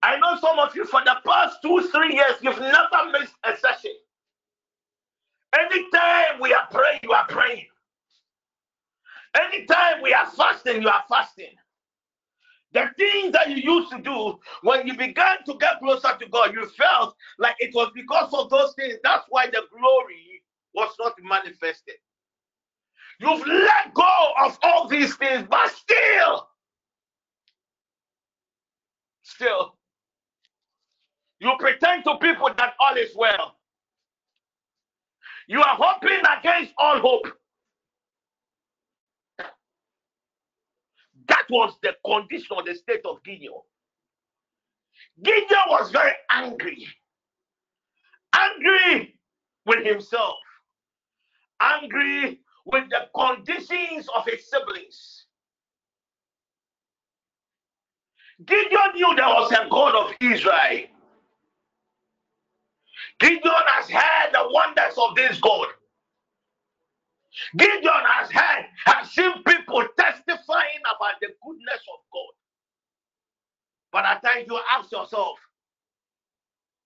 I 0.04 0.18
know 0.20 0.38
some 0.42 0.60
of 0.60 0.76
you 0.76 0.86
for 0.86 1.02
the 1.06 1.18
past 1.26 1.60
two, 1.64 1.82
three 1.92 2.16
years, 2.16 2.36
you've 2.42 2.60
never 2.60 3.12
missed 3.12 3.36
a 3.46 3.58
session. 3.58 3.94
Anytime 5.58 6.42
we 6.42 6.54
are 6.54 6.68
praying, 6.72 7.00
you 7.04 7.12
are 7.12 7.28
praying. 7.28 7.66
Anytime 9.36 10.02
we 10.02 10.14
are 10.14 10.30
fasting, 10.32 10.82
you 10.82 10.90
are 10.90 11.04
fasting. 11.10 11.54
The 12.72 12.86
things 12.98 13.34
that 13.34 13.50
you 13.50 13.56
used 13.56 13.92
to 13.92 14.00
do 14.00 14.38
when 14.62 14.86
you 14.86 14.96
began 14.96 15.38
to 15.46 15.56
get 15.60 15.80
closer 15.80 16.16
to 16.20 16.28
God, 16.30 16.54
you 16.54 16.68
felt 16.70 17.16
like 17.40 17.56
it 17.60 17.74
was 17.74 17.92
because 17.96 18.32
of 18.34 18.50
those 18.50 18.74
things. 18.76 18.96
That's 19.04 19.26
why 19.30 19.48
the 19.48 19.64
glory 19.76 20.44
was 20.76 20.94
not 21.00 21.14
manifested. 21.24 21.96
You've 23.20 23.46
let 23.46 23.94
go 23.94 24.34
of 24.44 24.58
all 24.62 24.88
these 24.88 25.16
things, 25.16 25.46
but 25.50 25.70
still, 25.72 26.48
still, 29.24 29.76
you 31.40 31.52
pretend 31.60 32.04
to 32.06 32.18
people 32.18 32.50
that 32.56 32.74
all 32.80 32.96
is 32.96 33.12
well. 33.16 33.59
You 35.50 35.60
are 35.62 35.78
hoping 35.80 36.22
against 36.38 36.74
all 36.78 37.00
hope. 37.00 37.28
That 41.28 41.44
was 41.50 41.74
the 41.82 41.96
condition 42.06 42.56
of 42.56 42.66
the 42.66 42.76
state 42.76 43.02
of 43.04 43.24
Gideon. 43.24 43.54
Gideon 45.24 45.66
was 45.70 45.90
very 45.90 46.12
angry. 46.30 46.88
Angry 48.36 49.16
with 49.66 49.84
himself. 49.84 50.36
Angry 51.60 52.42
with 52.66 52.84
the 52.92 53.08
conditions 53.16 54.08
of 54.16 54.28
his 54.28 54.48
siblings. 54.52 55.26
Gideon 58.46 58.94
knew 58.94 59.16
there 59.16 59.26
was 59.26 59.52
a 59.52 59.68
God 59.68 59.96
of 59.96 60.14
Israel. 60.22 60.86
Gideon 63.20 63.54
has 63.68 63.90
heard 63.90 64.34
the 64.34 64.48
wonders 64.52 64.96
of 64.98 65.16
this 65.16 65.40
God. 65.40 65.68
Gideon 67.58 68.04
has 68.06 68.32
heard, 68.32 68.66
has 68.86 69.12
seen 69.12 69.34
people 69.44 69.86
testifying 69.98 70.82
about 70.96 71.16
the 71.22 71.28
goodness 71.44 71.82
of 71.94 72.00
God. 72.14 72.34
But 73.92 74.06
at 74.06 74.24
times 74.24 74.46
you 74.50 74.60
ask 74.72 74.92
yourself, 74.92 75.40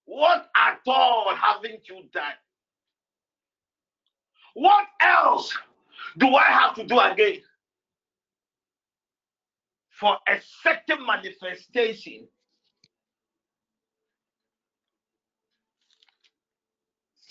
what 0.06 0.50
at 0.56 0.80
all 0.88 1.34
haven't 1.36 1.88
you 1.90 2.04
done? 2.14 2.34
What 4.54 4.88
else 5.02 5.58
do 6.18 6.28
I 6.36 6.44
have 6.46 6.76
to 6.76 6.86
do 6.86 7.00
again 7.00 7.42
for 9.92 10.18
a 10.28 10.40
certain 10.64 11.06
manifestation? 11.06 12.28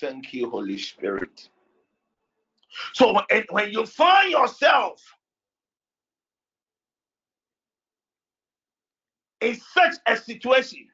Thank 0.03 0.35
you, 0.35 0.51
Holy 0.51 0.79
Spirit. 0.79 1.49
So 2.95 3.19
when 3.51 3.73
you 3.73 3.87
find 3.87 4.33
yourself 4.33 5.03
in 9.41 9.57
such 9.75 9.95
a 10.07 10.17
situation, 10.17 10.89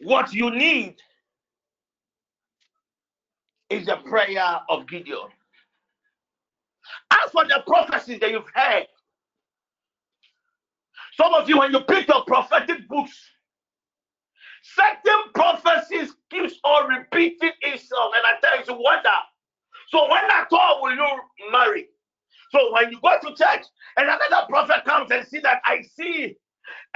what 0.00 0.32
you 0.34 0.50
need 0.50 0.96
is 3.70 3.88
a 3.88 3.96
prayer 3.98 4.60
of 4.68 4.88
Gideon. 4.88 5.28
As 7.10 7.30
for 7.32 7.44
the 7.46 7.62
prophecies 7.66 8.20
that 8.20 8.30
you've 8.32 8.50
heard, 8.54 8.86
some 11.16 11.34
of 11.34 11.48
you, 11.48 11.58
when 11.58 11.72
you 11.72 11.80
pick 11.80 12.08
your 12.08 12.24
prophetic 12.24 12.88
books, 12.88 13.18
certain 14.62 15.32
prophecies 15.34 16.14
keeps 16.30 16.54
on 16.64 16.88
repeating 16.88 17.52
itself, 17.62 18.12
and 18.16 18.24
I 18.26 18.40
tell 18.42 18.76
you 18.76 18.82
wonder. 18.82 19.10
So 19.88 20.10
when 20.10 20.24
at 20.30 20.48
all 20.52 20.82
will 20.82 20.94
you 20.94 21.50
marry? 21.52 21.86
So 22.50 22.72
when 22.72 22.90
you 22.90 23.00
go 23.02 23.16
to 23.20 23.28
church 23.28 23.66
and 23.96 24.08
another 24.08 24.46
prophet 24.48 24.84
comes 24.84 25.10
and 25.10 25.26
see 25.26 25.40
that 25.40 25.60
I 25.64 25.82
see 25.82 26.36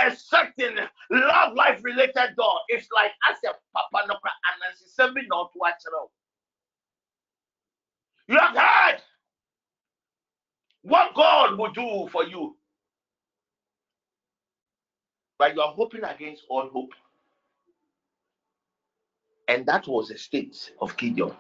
a 0.01 0.15
certain 0.15 0.79
love 1.11 1.55
life 1.55 1.81
related 1.83 2.37
door, 2.37 2.55
it's 2.69 2.89
like 2.95 3.13
as 3.31 3.37
a 3.45 3.55
papa 3.75 4.07
no 4.09 4.15
and 5.01 5.15
me 5.15 5.23
not 5.29 5.51
watch 5.57 5.75
it. 5.85 6.11
You 8.33 8.39
have 8.39 8.57
heard 8.57 9.01
what 10.83 11.15
God 11.15 11.59
will 11.59 11.73
do 11.73 12.09
for 12.11 12.25
you. 12.25 12.57
But 15.39 15.55
you 15.55 15.63
are 15.63 15.73
hoping 15.73 16.05
against 16.05 16.45
all 16.51 16.69
hope. 16.71 16.93
And 19.49 19.67
that 19.67 19.89
was 19.89 20.09
the 20.09 20.19
state 20.19 20.73
of 20.81 20.97
Gideon. 20.97 21.33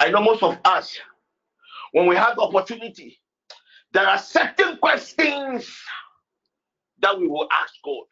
I 0.00 0.10
know 0.10 0.22
most 0.22 0.42
of 0.42 0.58
us, 0.64 0.98
when 1.92 2.06
we 2.06 2.16
have 2.16 2.36
the 2.36 2.42
opportunity, 2.42 3.18
there 3.92 4.06
are 4.08 4.18
certain 4.18 4.78
questions 4.78 5.70
that 7.00 7.18
we 7.18 7.28
will 7.28 7.48
ask 7.62 7.74
God. 7.84 8.04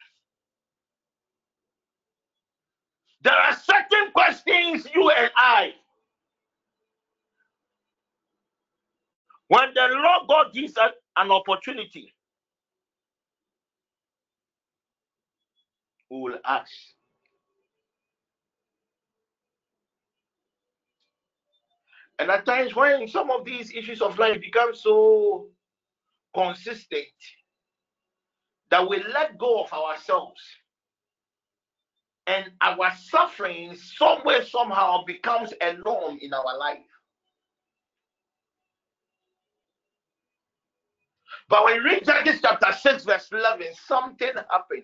There 3.23 3.33
are 3.33 3.55
certain 3.55 4.11
questions 4.13 4.87
you 4.95 5.11
and 5.11 5.31
I, 5.37 5.73
when 9.49 9.73
the 9.75 9.89
Lord 9.91 10.29
God 10.29 10.53
gives 10.53 10.77
us 10.77 10.93
an 11.17 11.31
opportunity, 11.31 12.14
we 16.15 16.31
will 16.31 16.39
ask. 16.45 16.71
And 22.17 22.31
at 22.31 22.45
times, 22.45 22.75
when 22.75 23.07
some 23.07 23.29
of 23.29 23.43
these 23.45 23.73
issues 23.73 24.01
of 24.01 24.17
life 24.17 24.39
become 24.39 24.73
so 24.73 25.47
consistent 26.33 27.05
that 28.71 28.87
we 28.87 29.03
let 29.13 29.37
go 29.37 29.63
of 29.63 29.73
ourselves 29.73 30.41
and 32.27 32.45
our 32.61 32.91
suffering 33.09 33.75
somewhere 33.75 34.43
somehow 34.43 35.03
becomes 35.05 35.53
a 35.61 35.73
norm 35.85 36.17
in 36.21 36.33
our 36.33 36.57
life. 36.57 36.79
But 41.47 41.65
when 41.65 41.83
we 41.83 41.89
read 41.89 42.05
Genesis 42.05 42.41
chapter 42.41 42.71
6, 42.71 43.03
verse 43.03 43.29
11, 43.31 43.67
something 43.85 44.31
happened. 44.49 44.83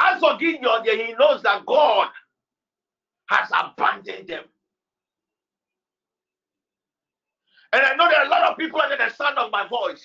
As 0.00 0.20
for 0.20 0.36
Gideon, 0.38 0.62
he 0.84 1.14
knows 1.18 1.42
that 1.42 1.66
God 1.66 2.08
has 3.28 3.48
abandoned 3.52 4.28
them. 4.28 4.44
And 7.72 7.82
I 7.82 7.94
know 7.94 8.08
there 8.08 8.20
are 8.20 8.26
a 8.26 8.30
lot 8.30 8.50
of 8.50 8.56
people 8.58 8.80
under 8.80 8.96
the 8.96 9.10
sound 9.10 9.38
of 9.38 9.50
my 9.52 9.68
voice. 9.68 10.02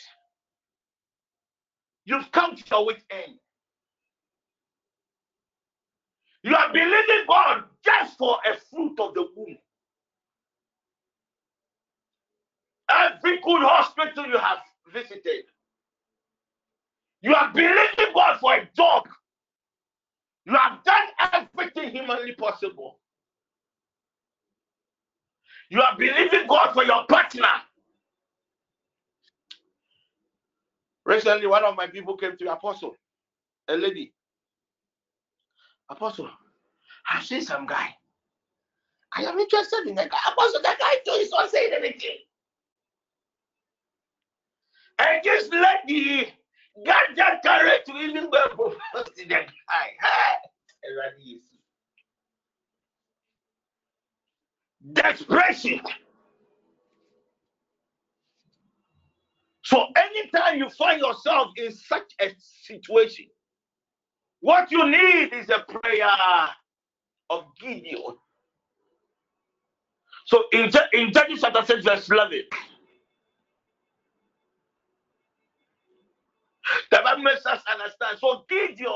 You've 2.05 2.31
come 2.31 2.55
to 2.55 2.63
your 2.69 2.85
wit's 2.85 3.03
end. 3.09 3.39
You 6.43 6.55
are 6.55 6.71
believing 6.71 7.25
God 7.27 7.63
just 7.83 8.17
for 8.17 8.37
a 8.45 8.55
fruit 8.69 8.99
of 8.99 9.15
the 9.15 9.27
womb. 9.35 9.57
Every 12.89 13.37
good 13.41 13.63
hospital 13.63 14.27
you 14.27 14.37
have 14.37 14.59
visited, 14.93 15.45
you 17.21 17.33
are 17.33 17.51
believing 17.51 18.13
God 18.13 18.39
for 18.39 18.53
a 18.53 18.69
job. 18.77 19.07
You 20.45 20.55
have 20.55 20.83
done 20.83 21.07
everything 21.33 21.91
humanly 21.91 22.33
possible. 22.33 22.99
You 25.69 25.81
are 25.81 25.97
believing 25.97 26.47
God 26.47 26.73
for 26.73 26.83
your 26.83 27.05
partner. 27.07 27.47
Recently, 31.05 31.47
one 31.47 31.63
of 31.63 31.75
my 31.75 31.87
people 31.87 32.17
came 32.17 32.37
to 32.37 32.51
Apostle, 32.51 32.95
a 33.67 33.75
lady. 33.75 34.13
Apostle, 35.89 36.29
I've 37.11 37.25
seen 37.25 37.41
some 37.41 37.65
guy. 37.67 37.95
I 39.15 39.23
am 39.23 39.39
interested 39.39 39.87
in 39.87 39.95
the 39.95 40.03
guy. 40.05 40.17
Apostle, 40.31 40.61
that 40.63 40.79
guy 40.79 40.95
too 41.05 41.19
is 41.19 41.31
not 41.31 41.49
saying 41.49 41.73
anything. 41.75 42.17
And 44.99 45.23
just 45.23 45.53
let 45.53 45.85
the 46.75 46.91
ganja 46.91 47.41
carry 47.43 47.71
to 47.85 47.93
even 47.97 48.29
go 48.29 48.47
propose 48.47 49.05
to 49.05 49.11
the 49.17 49.25
guy. 49.25 49.47
Desperation. 54.93 55.81
So 59.63 59.85
anytime 59.97 60.59
you 60.59 60.69
find 60.69 61.01
yourself 61.01 61.49
in 61.57 61.71
such 61.71 62.13
a 62.21 62.31
situation, 62.37 63.25
what 64.41 64.71
you 64.71 64.85
need 64.89 65.33
is 65.33 65.49
a 65.49 65.65
prayer 65.67 66.07
of 67.31 67.45
Gideon. 67.59 68.15
So 70.25 70.43
in, 70.53 70.71
in 70.93 71.11
Judges 71.11 71.41
chapter 71.41 71.65
6, 71.65 71.83
verse 71.83 72.09
11, 72.09 72.41
the 76.91 77.01
Bible 77.03 77.23
makes 77.23 77.45
us 77.45 77.61
understand. 77.71 78.19
So 78.19 78.45
Gideon 78.49 78.89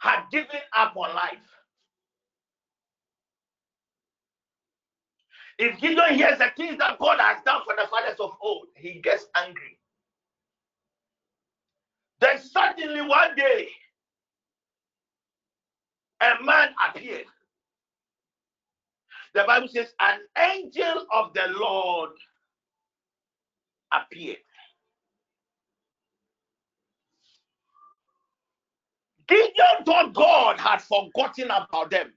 had 0.00 0.24
given 0.32 0.60
up 0.76 0.96
on 0.96 1.14
life. 1.14 1.38
If 5.58 5.80
Gideon 5.80 6.14
hears 6.14 6.38
the 6.38 6.50
things 6.56 6.78
that 6.78 6.98
God 6.98 7.18
has 7.20 7.38
done 7.44 7.62
for 7.64 7.74
the 7.76 7.88
fathers 7.88 8.20
of 8.20 8.32
old, 8.42 8.68
he 8.76 9.00
gets 9.02 9.26
angry. 9.36 9.78
Then 12.20 12.38
suddenly 12.40 13.02
one 13.02 13.36
day, 13.36 13.68
a 16.22 16.42
man 16.44 16.70
appeared. 16.88 17.26
The 19.34 19.44
Bible 19.46 19.68
says, 19.68 19.92
an 20.00 20.20
angel 20.38 21.06
of 21.12 21.32
the 21.34 21.48
Lord 21.58 22.10
appeared. 23.92 24.38
Gideon 29.28 29.84
thought 29.86 30.14
God 30.14 30.60
had 30.60 30.82
forgotten 30.82 31.46
about 31.50 31.90
them. 31.90 32.12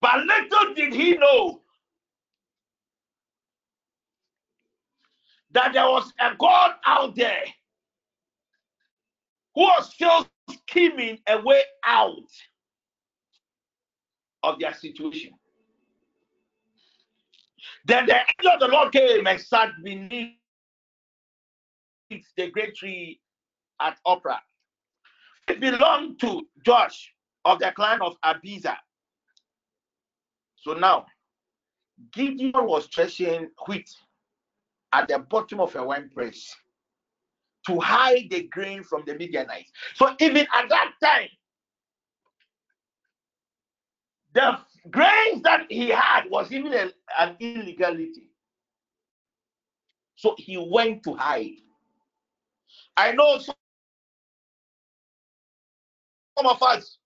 But 0.00 0.26
little 0.26 0.74
did 0.74 0.92
he 0.94 1.14
know 1.14 1.62
that 5.52 5.72
there 5.72 5.86
was 5.86 6.12
a 6.20 6.34
God 6.38 6.74
out 6.86 7.14
there 7.14 7.44
who 9.54 9.62
was 9.62 9.92
still 9.92 10.26
scheming 10.50 11.18
a 11.28 11.40
way 11.40 11.62
out 11.84 12.12
of 14.42 14.58
their 14.58 14.74
situation. 14.74 15.32
Then 17.84 18.06
the 18.06 18.14
angel 18.14 18.52
of 18.54 18.60
the 18.60 18.68
Lord 18.68 18.92
came 18.92 19.26
and 19.26 19.40
sat 19.40 19.70
beneath 19.84 20.34
the 22.10 22.50
great 22.50 22.74
tree 22.74 23.20
at 23.80 23.98
Ophrah. 24.06 24.40
It 25.48 25.60
belonged 25.60 26.20
to 26.20 26.42
Joash 26.66 27.12
of 27.44 27.58
the 27.58 27.72
clan 27.72 28.00
of 28.02 28.16
Abiezer. 28.24 28.76
So 30.56 30.74
now, 30.74 31.06
Gideon 32.12 32.52
was 32.54 32.86
threshing 32.86 33.50
wheat 33.66 33.90
at 34.92 35.08
the 35.08 35.18
bottom 35.18 35.60
of 35.60 35.74
a 35.74 35.84
wine 35.84 36.10
press 36.14 36.54
to 37.66 37.78
hide 37.80 38.28
the 38.30 38.44
grain 38.44 38.82
from 38.82 39.02
the 39.06 39.14
Midianites. 39.14 39.70
So 39.94 40.14
even 40.20 40.46
at 40.54 40.68
that 40.68 40.92
time, 41.02 41.28
the 44.34 44.58
grains 44.90 45.42
that 45.42 45.66
he 45.68 45.88
had 45.90 46.24
was 46.30 46.50
even 46.52 46.72
a, 46.72 46.90
an 47.18 47.36
illegality. 47.38 48.30
So 50.16 50.34
he 50.38 50.56
went 50.56 51.02
to 51.04 51.14
hide. 51.14 51.56
I 52.96 53.12
know 53.12 53.38
some 53.38 53.54
of 56.46 56.62
us, 56.62 56.98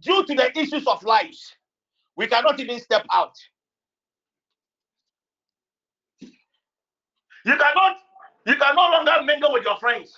due 0.00 0.24
to 0.24 0.34
the 0.34 0.58
issues 0.58 0.86
of 0.86 1.02
lives, 1.02 1.54
we 2.16 2.26
cannot 2.26 2.60
even 2.60 2.78
step 2.80 3.06
out. 3.12 3.34
You 6.20 7.56
cannot, 7.56 7.96
you 8.46 8.56
can 8.56 8.76
no 8.76 8.82
longer 8.90 9.12
mingle 9.24 9.52
with 9.52 9.64
your 9.64 9.76
friends. 9.78 10.14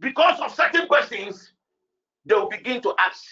Because 0.00 0.40
of 0.40 0.54
certain 0.54 0.86
questions, 0.86 1.52
they 2.24 2.34
will 2.34 2.48
begin 2.48 2.80
to 2.82 2.94
ask. 2.98 3.22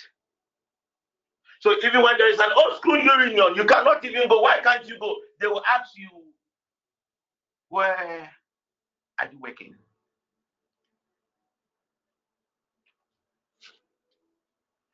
So 1.60 1.74
even 1.84 2.02
when 2.02 2.16
there 2.16 2.32
is 2.32 2.38
an 2.38 2.50
old 2.56 2.76
school 2.76 2.96
reunion, 2.96 3.54
you 3.54 3.64
cannot 3.64 4.04
even 4.04 4.28
go. 4.28 4.40
Why 4.40 4.60
can't 4.62 4.86
you 4.86 4.98
go? 4.98 5.14
They 5.40 5.46
will 5.46 5.62
ask 5.70 5.90
you, 5.96 6.08
where 7.68 8.30
are 9.20 9.28
you 9.30 9.38
working? 9.40 9.74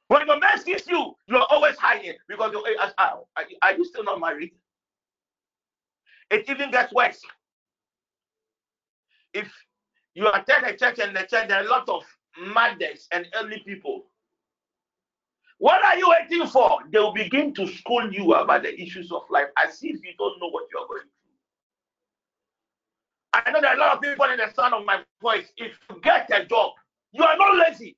When 0.09 0.27
your 0.27 0.39
man 0.39 0.59
sees 0.61 0.87
you, 0.87 1.15
you're 1.27 1.47
always 1.51 1.77
hiding 1.77 2.15
because 2.29 2.53
you 2.53 2.65
are, 2.99 3.21
are 3.63 3.73
you 3.77 3.85
still 3.85 4.05
not 4.05 4.21
married? 4.21 4.53
It 6.31 6.49
even 6.49 6.71
gets 6.71 6.93
worse. 6.93 7.21
If 9.37 9.53
you 10.15 10.29
attend 10.33 10.65
a 10.65 10.75
church 10.77 10.99
and 10.99 11.15
the 11.15 11.21
church, 11.21 11.49
there 11.49 11.59
are 11.59 11.67
a 11.67 11.69
lot 11.69 11.89
of 11.91 12.05
mothers 12.55 13.07
and 13.13 13.27
elderly 13.35 13.63
people. 13.67 14.07
What 15.59 15.85
are 15.85 15.99
you 15.99 16.09
waiting 16.09 16.47
for? 16.49 16.79
They 16.91 16.99
will 16.99 17.13
begin 17.13 17.53
to 17.55 17.67
scold 17.67 18.15
you 18.15 18.33
about 18.35 18.63
the 18.63 18.81
issues 18.81 19.13
of 19.13 19.23
life 19.31 19.49
as 19.63 19.79
if 19.83 20.03
you 20.05 20.13
don't 20.19 20.41
know 20.41 20.49
what 20.49 20.65
you 20.73 20.79
are 20.81 20.87
going 20.87 21.03
through. 21.03 21.11
I 23.35 23.51
know 23.51 23.61
there 23.61 23.71
are 23.71 23.77
a 23.77 23.81
lot 23.81 23.97
of 23.97 24.03
people 24.03 24.25
in 24.27 24.39
the 24.39 24.51
sound 24.55 24.73
of 24.73 24.87
my 24.87 25.03
voice. 25.21 25.47
If 25.59 25.79
you 25.91 26.01
get 26.03 26.31
a 26.33 26.47
job, 26.47 26.73
you 27.13 27.23
are 27.23 27.37
not 27.37 27.57
lazy. 27.57 27.97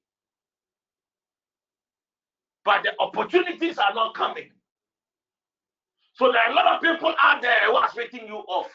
But 2.65 2.83
the 2.83 2.93
opportunities 2.99 3.79
are 3.79 3.95
not 3.95 4.15
coming. 4.15 4.51
So 6.15 6.33
there 6.33 6.43
are 6.47 6.53
a 6.53 6.55
lot 6.55 6.67
of 6.67 6.83
people 6.83 7.15
out 7.23 7.43
there 7.43 7.67
who 7.67 7.77
are 7.77 7.89
sweating 7.91 8.27
you 8.27 8.35
off. 8.35 8.71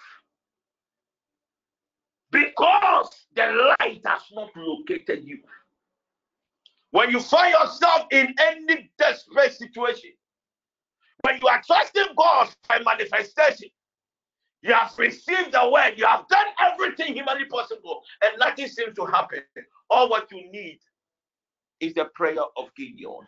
Because 2.33 3.09
the 3.35 3.75
light 3.79 4.01
has 4.05 4.23
not 4.33 4.49
located 4.55 5.23
you. 5.23 5.39
When 6.89 7.11
you 7.11 7.19
find 7.19 7.53
yourself 7.53 8.07
in 8.11 8.33
any 8.39 8.91
desperate 8.97 9.53
situation, 9.53 10.11
when 11.21 11.39
you 11.39 11.47
are 11.47 11.61
trusting 11.65 12.15
God 12.17 12.49
by 12.67 12.79
manifestation, 12.79 13.69
you 14.61 14.73
have 14.73 14.93
received 14.97 15.51
the 15.51 15.69
word, 15.71 15.93
you 15.97 16.05
have 16.05 16.27
done 16.27 16.45
everything 16.59 17.13
humanly 17.13 17.45
possible, 17.45 18.01
and 18.23 18.39
nothing 18.39 18.67
seems 18.67 18.95
to 18.95 19.05
happen. 19.05 19.41
All 19.89 20.09
what 20.09 20.31
you 20.31 20.51
need 20.51 20.79
is 21.79 21.93
the 21.93 22.05
prayer 22.15 22.41
of 22.57 22.73
Gideon. 22.75 23.27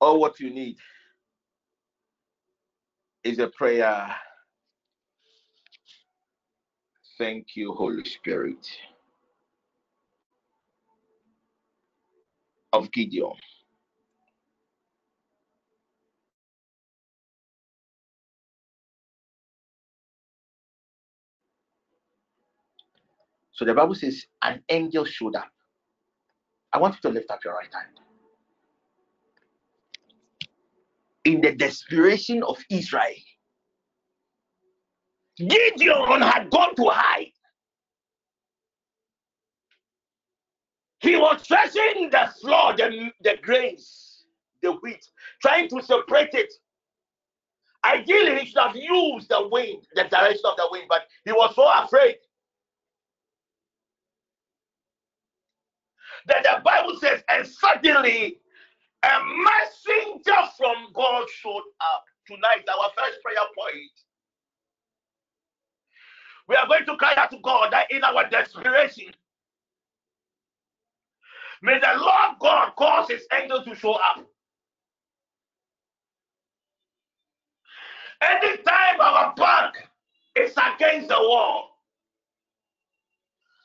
All 0.00 0.20
what 0.20 0.40
you 0.40 0.50
need 0.50 0.76
is 3.24 3.38
a 3.40 3.48
prayer. 3.48 4.14
Thank 7.18 7.56
you, 7.56 7.72
Holy 7.74 8.04
Spirit 8.04 8.66
of 12.72 12.92
Gideon. 12.92 13.32
So 23.52 23.64
the 23.66 23.74
Bible 23.74 23.94
says 23.96 24.24
an 24.42 24.62
angel 24.70 25.04
showed 25.04 25.36
up. 25.36 25.50
I 26.72 26.78
want 26.78 26.96
you 26.96 27.10
to 27.10 27.14
lift 27.14 27.30
up 27.30 27.40
your 27.44 27.54
right 27.54 27.68
hand. 27.72 28.09
In 31.24 31.40
the 31.40 31.52
desperation 31.54 32.42
of 32.42 32.58
Israel, 32.70 33.14
Gideon 35.36 36.22
had 36.22 36.50
gone 36.50 36.74
to 36.76 36.88
hide. 36.90 37.32
He 41.00 41.16
was 41.16 41.42
threshing 41.42 42.10
the 42.10 42.32
floor, 42.40 42.76
the, 42.76 43.10
the 43.22 43.36
grains, 43.42 44.24
the 44.62 44.72
wheat, 44.72 45.06
trying 45.42 45.68
to 45.70 45.82
separate 45.82 46.34
it. 46.34 46.52
Ideally, 47.84 48.40
he 48.40 48.46
should 48.46 48.58
have 48.58 48.76
used 48.76 49.30
the 49.30 49.48
wind, 49.48 49.86
the 49.94 50.04
direction 50.04 50.42
of 50.44 50.56
the 50.56 50.68
wind, 50.70 50.86
but 50.88 51.06
he 51.24 51.32
was 51.32 51.54
so 51.54 51.66
afraid 51.82 52.16
that 56.26 56.44
the 56.44 56.62
Bible 56.62 56.98
says, 57.00 57.22
and 57.30 57.46
suddenly 57.46 58.39
a 59.04 59.20
messenger 59.44 60.50
from 60.58 60.92
God 60.94 61.26
showed 61.30 61.64
up. 61.80 62.04
Tonight, 62.26 62.64
our 62.68 62.90
first 62.96 63.22
prayer 63.22 63.36
point. 63.56 63.90
We 66.48 66.56
are 66.56 66.66
going 66.66 66.86
to 66.86 66.96
cry 66.96 67.14
out 67.16 67.30
to 67.30 67.38
God 67.42 67.72
that 67.72 67.90
in 67.90 68.04
our 68.04 68.28
desperation, 68.28 69.12
may 71.62 71.78
the 71.80 71.98
Lord 71.98 72.38
God 72.40 72.72
cause 72.76 73.08
his 73.10 73.26
angel 73.40 73.64
to 73.64 73.74
show 73.74 73.94
up. 73.94 74.26
Anytime 78.22 79.00
our 79.00 79.34
back 79.36 79.74
is 80.36 80.52
against 80.52 81.08
the 81.08 81.16
wall, 81.18 81.70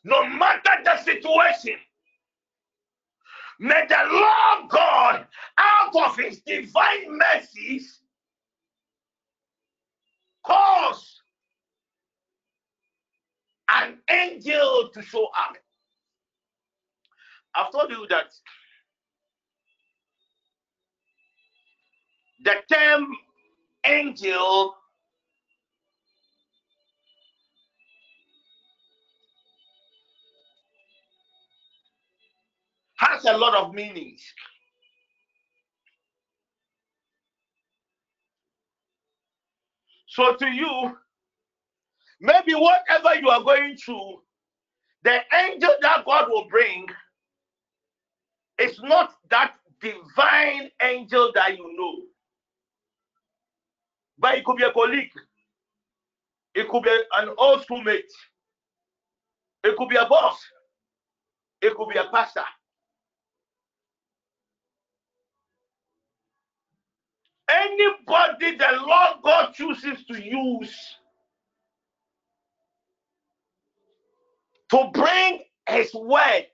no 0.03 0.27
matter 0.27 0.71
the 0.83 0.97
situation, 1.03 1.75
May 3.59 3.85
the 3.87 3.97
Lord 4.11 4.69
God, 4.69 5.27
out 5.57 5.95
of 5.95 6.17
his 6.17 6.41
divine 6.41 7.17
mercies, 7.17 7.99
cause 10.45 11.21
an 13.69 13.97
angel 14.09 14.89
to 14.93 15.01
show 15.01 15.25
up. 15.25 15.57
I've 17.55 17.71
told 17.71 17.91
you 17.91 18.05
that 18.09 18.27
the 22.43 22.55
term 22.73 23.07
angel 23.85 24.75
has 32.97 33.25
a 33.25 33.37
lot 33.37 33.55
of 33.55 33.73
meanings. 33.73 34.21
So 40.07 40.35
to 40.35 40.47
you, 40.47 40.97
maybe 42.21 42.53
whatever 42.53 43.15
you 43.19 43.29
are 43.29 43.43
going 43.43 43.75
through, 43.77 44.21
the 45.03 45.19
angel 45.45 45.73
that 45.81 46.05
God 46.05 46.29
will 46.29 46.47
bring 46.49 46.87
is 48.59 48.79
not 48.81 49.13
that 49.29 49.55
divine 49.81 50.71
angel 50.81 51.31
that 51.35 51.57
you 51.57 51.77
know. 51.77 52.05
But 54.17 54.35
it 54.35 54.45
could 54.45 54.57
be 54.57 54.63
a 54.63 54.71
colleague. 54.71 55.11
It 56.55 56.69
could 56.69 56.83
be 56.83 56.97
an 57.17 57.29
old 57.37 57.63
schoolmate. 57.63 58.11
It 59.63 59.75
could 59.77 59.89
be 59.89 59.97
a 59.97 60.05
boss. 60.07 60.39
It 61.61 61.75
could 61.75 61.89
be 61.89 61.99
a 61.99 62.05
pastor. 62.05 62.43
Anybody 67.49 68.57
the 68.57 68.67
Lord 68.87 69.17
God 69.23 69.53
chooses 69.53 70.03
to 70.05 70.21
use 70.23 70.75
to 74.71 74.89
bring 74.93 75.41
his 75.69 75.93
word 75.93 76.45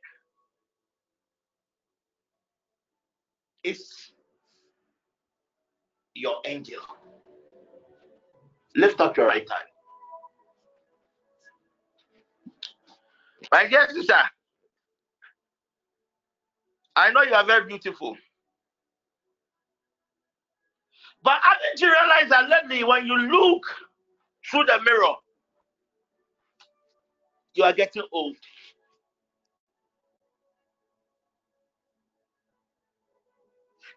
is 3.64 4.12
your 6.16 6.38
angel. 6.46 6.82
Lift 8.76 9.02
up 9.02 9.18
your 9.18 9.28
right 9.28 9.48
hand. 9.50 9.66
My 13.52 13.68
dear 13.68 13.88
sister, 13.94 14.22
I 16.96 17.12
know 17.12 17.24
you 17.24 17.34
are 17.34 17.46
very 17.46 17.66
beautiful. 17.68 18.18
But 21.24 21.40
haven't 21.44 21.80
you 21.82 21.92
realized 21.92 22.30
that 22.32 22.50
lately, 22.50 22.84
when 22.84 23.06
you 23.06 23.18
look 23.18 23.64
through 24.50 24.66
the 24.66 24.80
mirror, 24.84 25.14
you 27.54 27.64
are 27.64 27.74
getting 27.74 28.04
old? 28.12 28.38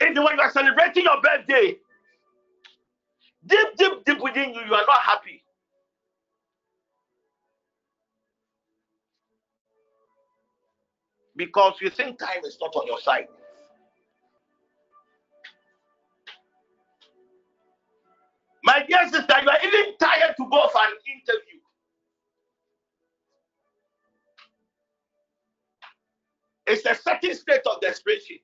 And 0.00 0.16
when 0.16 0.36
you 0.36 0.40
are 0.40 0.50
celebrating 0.50 1.04
your 1.04 1.20
birthday, 1.22 1.76
deep, 3.46 3.68
deep, 3.78 4.04
deep 4.04 4.20
within 4.20 4.54
you, 4.54 4.60
you 4.66 4.74
are 4.74 4.84
not 4.86 5.00
happy. 5.00 5.42
Because 11.36 11.74
you 11.80 11.90
think 11.90 12.18
time 12.18 12.44
is 12.44 12.58
not 12.60 12.74
on 12.76 12.86
your 12.86 13.00
side. 13.00 13.26
It's 26.66 26.86
a 26.86 26.94
certain 26.94 27.34
state 27.34 27.62
of 27.66 27.80
desperation. 27.80 28.38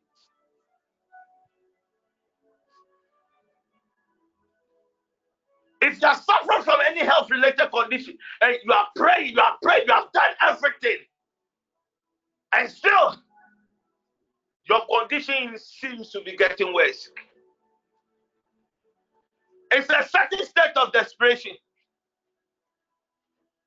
If 5.82 6.02
you 6.02 6.08
are 6.08 6.16
suffering 6.16 6.62
from 6.62 6.80
any 6.88 7.00
health 7.00 7.30
related 7.30 7.70
condition 7.72 8.16
and 8.42 8.56
you 8.64 8.72
are 8.72 8.88
praying, 8.96 9.34
you 9.34 9.40
are 9.40 9.56
praying, 9.62 9.84
you 9.86 9.94
have 9.94 10.12
done 10.12 10.30
everything, 10.48 10.98
and 12.54 12.70
still 12.70 13.16
your 14.68 14.82
condition 15.00 15.56
seems 15.58 16.10
to 16.10 16.22
be 16.22 16.36
getting 16.36 16.74
worse. 16.74 17.10
It's 19.72 19.88
a 19.90 20.08
certain 20.08 20.46
state 20.46 20.76
of 20.76 20.92
desperation. 20.92 21.52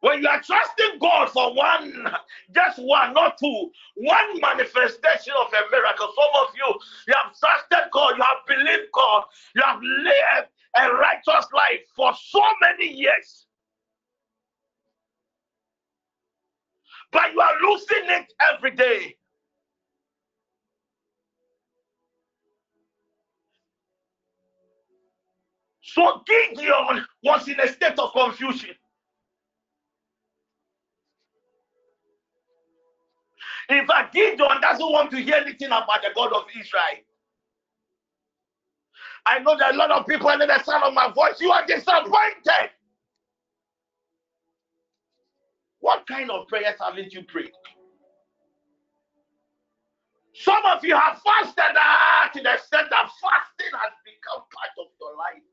When 0.04 0.22
you 0.22 0.30
are 0.30 0.42
trusting 0.42 1.00
God 1.00 1.30
for 1.32 1.56
one, 1.56 2.08
just 2.56 2.80
one, 2.80 3.14
not 3.14 3.38
two, 3.40 3.72
one 3.96 4.42
manifestation 4.42 5.34
of 5.40 5.48
a 5.54 5.72
miracle. 5.72 6.10
Some 6.16 6.44
of 6.44 6.50
you, 6.58 6.76
you 7.08 7.16
have 7.16 7.34
trusted 7.40 7.92
God, 7.94 8.16
you 8.18 8.24
have 8.24 8.46
believed 8.48 8.92
God, 8.94 9.24
you 9.56 9.64
have 9.66 9.82
lived 9.82 10.50
a 10.78 10.94
righteous 10.94 11.48
life 11.54 11.82
for 11.96 12.14
so 12.32 12.42
many 12.62 12.94
years. 12.94 13.48
But 17.14 17.34
you 17.34 17.42
are 17.42 17.56
losing 17.64 18.06
it 18.10 18.34
every 18.54 18.72
day. 18.72 19.16
So 25.84 26.24
Gideon 26.28 27.06
was 27.24 27.48
in 27.48 27.60
a 27.60 27.68
state 27.70 28.00
of 28.00 28.14
confusion. 28.14 28.76
In 33.70 33.88
fact, 33.88 34.14
Gideon 34.14 34.62
doesn't 34.62 34.92
want 34.92 35.12
to 35.12 35.18
hear 35.18 35.36
anything 35.36 35.68
about 35.68 36.02
the 36.02 36.10
God 36.16 36.34
of 36.34 36.46
Israel. 36.60 37.04
I 39.26 39.40
know 39.40 39.58
that 39.58 39.74
a 39.76 39.78
lot 39.78 39.92
of 39.92 40.08
people 40.08 40.28
under 40.28 40.48
the 40.48 40.62
sound 40.64 40.84
of 40.84 40.94
my 40.94 41.12
voice, 41.12 41.40
you 41.40 41.52
are 41.52 41.66
disappointed. 41.66 42.72
What 45.80 46.08
kind 46.08 46.32
of 46.32 46.48
prayers 46.48 46.76
haven't 46.80 47.14
you 47.14 47.24
prayed? 47.24 47.52
Some 50.36 50.64
of 50.66 50.84
you 50.84 50.96
have 50.96 51.22
fasted 51.24 51.76
ah, 51.78 52.30
to 52.34 52.42
the 52.42 52.54
extent 52.54 52.88
that 52.90 53.10
fasting 53.22 53.72
has 53.74 53.94
become 54.04 54.44
part 54.52 54.74
of 54.80 54.88
your 55.00 55.16
life. 55.18 55.44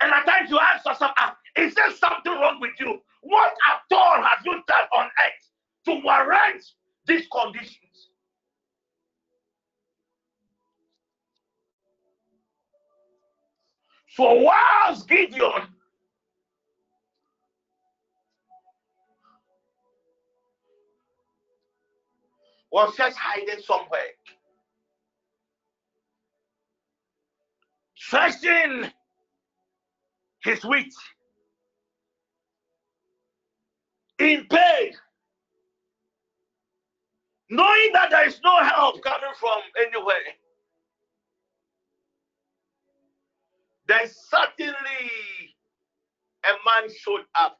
And 0.00 0.12
at 0.12 0.26
times 0.26 0.50
you 0.50 0.58
ask 0.58 0.86
yourself, 0.86 1.12
ah, 1.18 1.36
is 1.56 1.74
there 1.74 1.90
something 1.92 2.32
wrong 2.32 2.58
with 2.60 2.72
you? 2.80 3.00
What 3.22 3.52
at 3.70 3.96
all 3.96 4.22
have 4.22 4.38
you 4.44 4.52
done 4.66 4.86
on 4.94 5.06
earth 5.06 5.50
to 5.86 6.00
warrant 6.04 6.64
these 7.06 7.26
conditions? 7.28 7.78
So 14.14 14.34
whilst 14.42 15.08
Gideon 15.08 15.68
was 22.70 22.94
just 22.96 23.16
hiding 23.16 23.62
somewhere, 23.62 24.00
searching 27.96 28.90
his 30.44 30.64
wheat 30.64 30.92
in 34.22 34.46
pain, 34.46 34.92
knowing 37.50 37.90
that 37.94 38.10
there 38.10 38.26
is 38.26 38.40
no 38.44 38.58
help 38.64 39.02
coming 39.02 39.34
from 39.40 39.60
anywhere. 39.86 40.16
Then 43.88 44.08
suddenly 44.08 44.74
a 46.44 46.50
man 46.66 46.90
showed 46.96 47.24
up. 47.34 47.58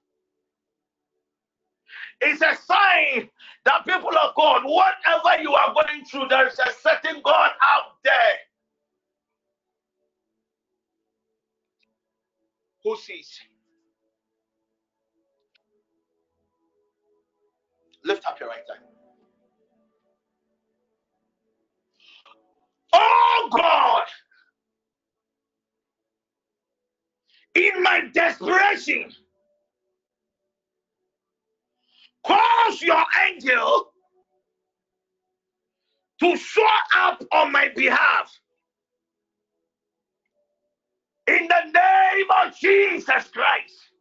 It's 2.21 2.43
a 2.43 2.57
sign 2.65 3.29
that 3.65 3.85
people 3.87 4.11
of 4.17 4.35
God, 4.37 4.63
whatever 4.65 5.43
you 5.43 5.53
are 5.55 5.75
going 5.75 6.05
through, 6.05 6.29
there 6.29 6.49
is 6.49 6.59
a 6.59 6.73
certain 6.83 7.23
God 7.25 7.51
out 7.63 7.97
there 8.05 8.35
who 12.85 12.97
sees. 12.97 13.41
Lift 18.05 18.27
up 18.27 18.41
your 18.41 18.51
right 18.51 18.59
hand. 18.69 18.85
Oh 22.95 23.51
God, 23.53 24.05
in 27.55 27.83
my 27.83 28.03
desperation, 28.15 29.11
cause 32.27 32.83
your 32.83 33.05
angel 33.29 33.93
to 36.21 36.37
show 36.37 36.67
up 36.99 37.23
on 37.33 37.53
my 37.53 37.69
behalf. 37.77 38.33
In 41.29 41.49
the 41.49 41.73
name 41.73 42.27
of 42.47 42.57
Jesus 42.59 43.29
Christ. 43.33 43.92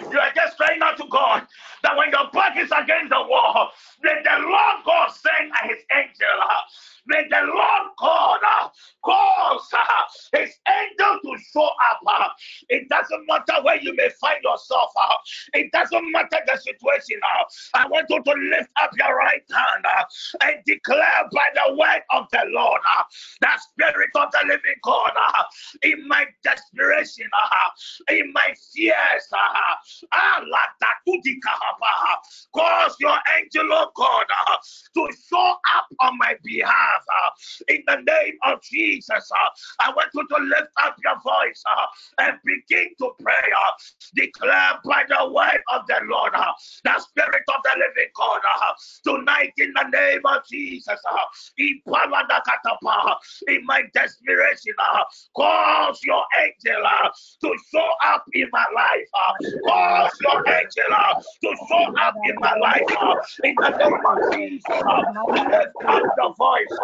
You 0.00 0.18
are 0.18 0.32
just 0.34 0.56
crying 0.56 0.80
out 0.82 0.96
to 0.98 1.04
God 1.10 1.46
that 1.82 1.96
when 1.96 2.10
your 2.10 2.30
back 2.32 2.56
is 2.58 2.70
against 2.72 3.10
the 3.10 3.22
wall, 3.28 3.70
may 4.02 4.14
the 4.24 4.38
Lord 4.40 4.76
God 4.86 5.10
send 5.10 5.52
his 5.70 5.84
angel. 5.96 6.40
May 7.06 7.24
the 7.30 7.40
Lord 7.46 7.88
God 7.98 8.38
uh, 8.46 8.68
cause 9.04 9.68
uh, 9.72 10.38
his 10.38 10.50
angel 10.68 11.20
to 11.24 11.42
show 11.52 11.64
up. 11.66 12.00
Uh. 12.06 12.28
It 12.70 12.88
doesn't 12.88 13.26
matter 13.26 13.62
where 13.62 13.80
you 13.80 13.94
may 13.96 14.08
find 14.20 14.42
yourself. 14.42 14.90
It 15.54 15.70
doesn't 15.72 16.12
matter 16.12 16.38
the 16.46 16.56
situation. 16.58 17.20
Uh, 17.22 17.44
I 17.74 17.88
want 17.88 18.06
you 18.10 18.22
to 18.22 18.32
lift 18.32 18.70
up 18.76 18.90
your 18.98 19.16
right 19.16 19.42
hand 19.52 19.84
uh, 19.86 20.04
and 20.44 20.56
declare 20.66 21.28
by 21.32 21.48
the 21.54 21.74
word 21.76 22.02
of 22.12 22.26
the 22.32 22.44
Lord, 22.50 22.80
uh, 22.98 23.02
the 23.40 23.48
Spirit 23.58 24.10
of 24.16 24.30
the 24.32 24.40
living 24.48 24.76
God, 24.82 25.12
uh, 25.16 25.44
in 25.82 26.06
my 26.08 26.26
desperation, 26.44 27.26
uh, 27.34 28.14
in 28.14 28.32
my 28.32 28.54
fears, 28.72 29.28
uh, 29.32 29.38
uh, 30.12 30.56
cause 32.54 32.96
your 33.00 33.18
angel, 33.38 33.72
of 33.72 33.88
God, 33.94 34.26
uh, 34.48 34.56
to 34.94 35.08
show 35.28 35.54
up 35.76 35.86
on 36.00 36.18
my 36.18 36.36
behalf 36.44 36.93
uh, 36.93 36.93
in 37.68 37.82
the 37.86 37.96
name 37.96 38.38
of 38.44 38.62
Jesus. 38.62 39.10
Uh, 39.10 39.48
I 39.80 39.92
want 39.94 40.10
you 40.14 40.26
to 40.26 40.42
lift 40.44 40.72
up 40.82 40.96
your 41.04 41.20
voice 41.22 41.62
uh, 41.66 41.86
and 42.18 42.38
begin 42.44 42.88
to 43.00 43.10
pray. 43.20 43.32
Uh, 43.34 43.72
declare 44.14 44.78
by 44.84 45.04
the 45.08 45.32
word 45.32 45.60
of 45.72 45.86
the 45.86 46.00
Lord, 46.04 46.32
uh, 46.34 46.52
the 46.84 46.98
Spirit 47.00 47.42
of 47.48 47.62
the 47.64 47.70
living 47.78 48.10
God, 48.16 48.40
uh, 48.44 48.72
tonight 49.04 49.52
in 49.58 49.72
the 49.74 49.88
name 49.96 50.20
of 50.24 50.42
Jesus. 50.50 51.00
Uh, 51.10 51.26
in 53.48 53.64
my 53.66 53.82
desperation, 53.94 54.74
cause 55.36 56.00
your 56.04 56.24
angel 56.40 56.82
to 57.42 57.56
show 57.72 57.88
up 58.04 58.24
in 58.32 58.48
my 58.52 58.64
life. 58.74 59.08
Cause 59.66 60.12
your 60.22 60.42
angel 60.48 61.22
to 61.42 61.56
show 61.68 61.92
up 62.00 62.14
in 62.28 62.34
my 62.40 62.54
life. 62.56 62.82
In 63.44 63.54
the 63.60 63.70
name 63.70 64.06
of 64.06 64.32
Jesus, 64.32 64.62
lift 64.68 65.76
up 65.86 66.02
the 66.16 66.34
voice 66.38 66.78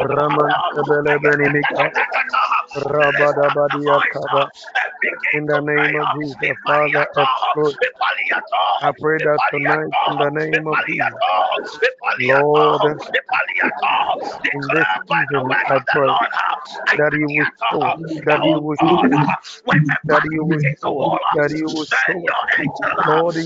Raman 0.00 0.54
in 5.32 5.46
the 5.46 5.60
name 5.62 5.94
of 5.96 6.08
Jesus, 6.12 6.56
Father, 6.66 7.06
exploit. 7.18 7.76
I 8.82 8.92
pray 9.00 9.18
that 9.24 9.40
tonight, 9.52 9.94
in 10.06 10.18
the 10.18 10.30
name 10.30 10.66
of 10.68 10.78
Jesus, 10.86 11.20
Lord, 12.18 12.82
in 14.52 14.70
this 14.70 14.86
season, 15.08 15.56
I 15.68 15.78
pray 15.92 16.14
that 16.96 17.12
you 17.14 17.30
will 17.30 17.46
show, 17.72 17.94
that 18.26 18.40
you 18.44 18.60
will 18.60 18.76
show, 18.90 19.20
that 20.04 20.22
you 20.24 20.44
will 20.44 20.64
show, 20.82 21.12
that 21.32 21.50
you 21.52 21.70
will 21.70 21.86
show, 22.06 22.32
Lord, 23.04 23.36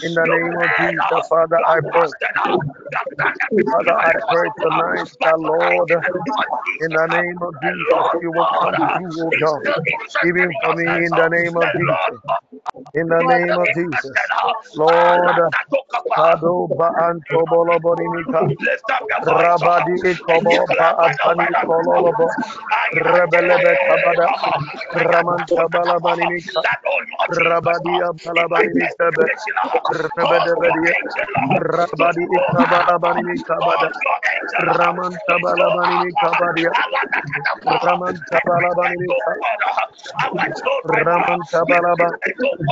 In 0.03 0.13
the 0.15 0.27
name 0.27 0.57
of 0.57 0.73
Jesus, 0.77 1.27
Father, 1.29 1.59
I 1.67 1.79
pray. 1.91 2.11
Father, 3.71 3.95
I 3.97 4.13
pray 4.29 4.49
tonight 4.61 5.07
that 5.23 5.37
Lord, 5.39 5.89
in 6.79 6.91
the 6.93 7.07
name 7.09 7.39
of 7.43 7.55
Jesus, 7.61 8.05
you 8.21 8.31
will 8.31 8.49
come 8.59 8.77
through, 8.93 9.13
O 9.27 9.31
God, 9.39 9.63
even 10.23 10.55
for 10.61 10.73
me, 10.73 11.05
in 11.05 11.15
the 11.15 11.29
name 11.31 11.57
of 11.57 11.69
Jesus. 11.73 12.21
In 12.95 13.07
the 13.09 13.23
name 13.23 13.57
of 13.57 13.73
Jesus, 13.73 14.17
Lord, 14.75 15.39
Kado 16.15 16.67
ba 16.77 16.91
antobolo 17.07 17.79
bonimika, 17.79 18.51
Rabadi 19.23 19.95
ikobo 20.11 20.67
ba 20.77 20.95
atani 21.07 21.47
kololobo, 21.65 22.35
Rebelebe 22.93 23.77
kabada, 23.87 24.27
Raman 24.93 25.47
tabala 25.55 25.99
banimika, 26.01 26.63
Rabadi 27.29 28.01
abala 28.03 28.45
banimika, 28.49 29.05
Rebedebedi, 29.89 30.93
Rabadi 31.57 32.23
ikabala 32.37 32.99
banimika 32.99 33.55
bada, 33.65 33.89
Raman 34.59 35.19
tabala 35.29 35.71
banimika 35.71 36.35
badia, 36.39 36.73
Raman 37.83 38.15
tabala 38.31 38.71
banimika, 38.75 39.33
Raman 40.85 41.41
Rapatebo 41.53 42.49
Koborobodia, 42.57 42.70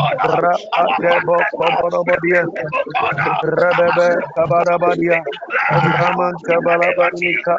Rebebe 3.44 4.10
Kabarabadia, 4.36 5.20
Raman 5.72 6.36
Tabalabanika, 6.48 7.56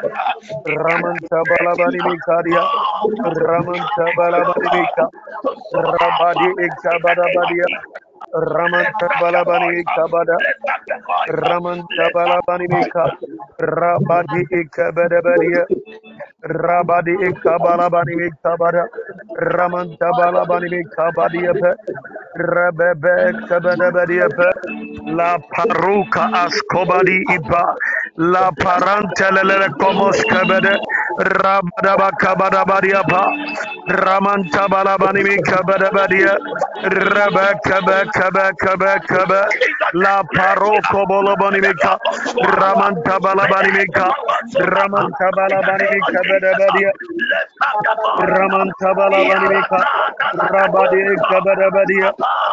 Raman 0.67 1.17
Tabalabanikadia, 1.31 2.65
Raman 3.25 3.83
Tabalabanika, 3.97 5.05
Rabadi 5.75 6.49
Ikabarabadia, 6.67 7.69
Raman 8.35 8.87
Tabalabani 9.01 9.85
Kabada, 9.97 10.39
Raman 11.29 11.89
Tabalabanika, 11.99 13.11
Rabadi 13.61 14.43
Ikabarabadia, 14.53 15.67
Rabadi 16.45 17.17
Ikabalabani 17.31 18.31
Kabada, 18.45 18.87
Raman 19.37 19.97
Tabalabani 20.01 20.85
Kabadiape, 20.99 21.75
Rebebe 22.37 23.35
Kabadabadiape, 23.49 24.51
La 25.07 25.39
Paruka 25.53 26.29
Ascobadi 26.35 27.21
Iba, 27.31 27.65
La 28.19 28.51
Parantelele 28.53 29.69
Comos 29.81 30.19
Kabede, 30.31 30.77
Rabadaba 31.21 32.11
Kabadabadiapa, 32.21 33.33
Raman 33.89 34.45
Tabalabani 34.51 35.39
Kabadabadia, 35.47 36.39
Rebe 38.21 38.53
Kabe 38.57 38.57
Kabe 38.61 39.01
Kabe 39.01 39.01
Kabe, 39.09 39.41
La 39.95 40.23
Paroko 40.25 41.07
Bolobanimika, 41.07 41.99
Raman 42.43 43.03
Tabalabanimika, 43.05 44.13
Raman 44.59 45.15
Tabalabanimika 45.21 46.21
Bedabadia, 46.29 46.93
Raman 48.19 48.73
Tabalabanimika, 48.81 49.85
Rabadi 50.35 51.17
Kabadabadia, 51.31 52.13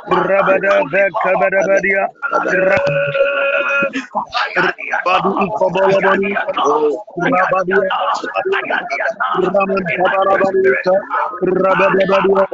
Rabada 0.10 0.84
Vekabadia, 0.92 2.08
Rabadi 5.06 5.32
Ikobolabani, 5.48 6.38
Rabadia, 7.18 7.90
Raman 9.36 9.86
Tabalabanimika, 9.98 10.94
Rabadabadia, 11.42 12.48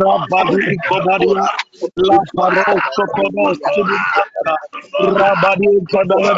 Rabadi 0.00 0.58
Ikobadia, 0.76 1.48
La 1.96 2.23
Paro 2.36 2.64
Sokobo 2.96 3.54
Sibika, 3.72 4.24
Rabadi 5.00 5.80
Kabala, 5.92 6.34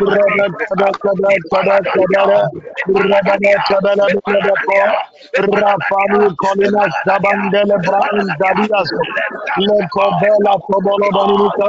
Rabada 0.00 0.46
Kada 0.68 0.90
Kada 1.02 1.32
Kada 1.52 1.78
Kada, 2.12 2.40
Rabada 2.88 3.52
Kabala 3.68 4.06
Bako, 4.24 4.80
Rafani 5.38 6.36
Colina 6.40 6.84
Sabandele 7.06 7.76
Brian 7.84 8.36
Dadias, 8.40 8.90
Leko 9.58 10.06
Bela 10.20 10.54
Kobolo 10.66 11.10
Banika, 11.12 11.68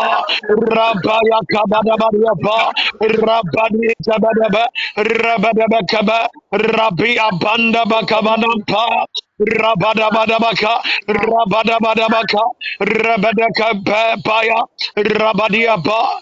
Rabaya 0.72 1.40
Kabadabadiapa, 1.52 2.58
Rabadi 3.02 3.90
Kabadaba, 4.08 4.66
Rabadaba 4.98 5.82
Kaba, 5.90 6.30
Rabi 6.54 7.18
Abanda 7.18 7.86
Bakabadampa, 7.90 9.06
Rabadabadabaka, 9.42 10.74
Rabadabadabaka, 11.10 12.44
Rabadaka 12.82 14.24
Paya, 14.24 14.60
Rabadiapa, 14.98 16.22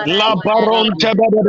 La 0.00 0.34
baron 0.44 0.96
tebada, 0.96 1.42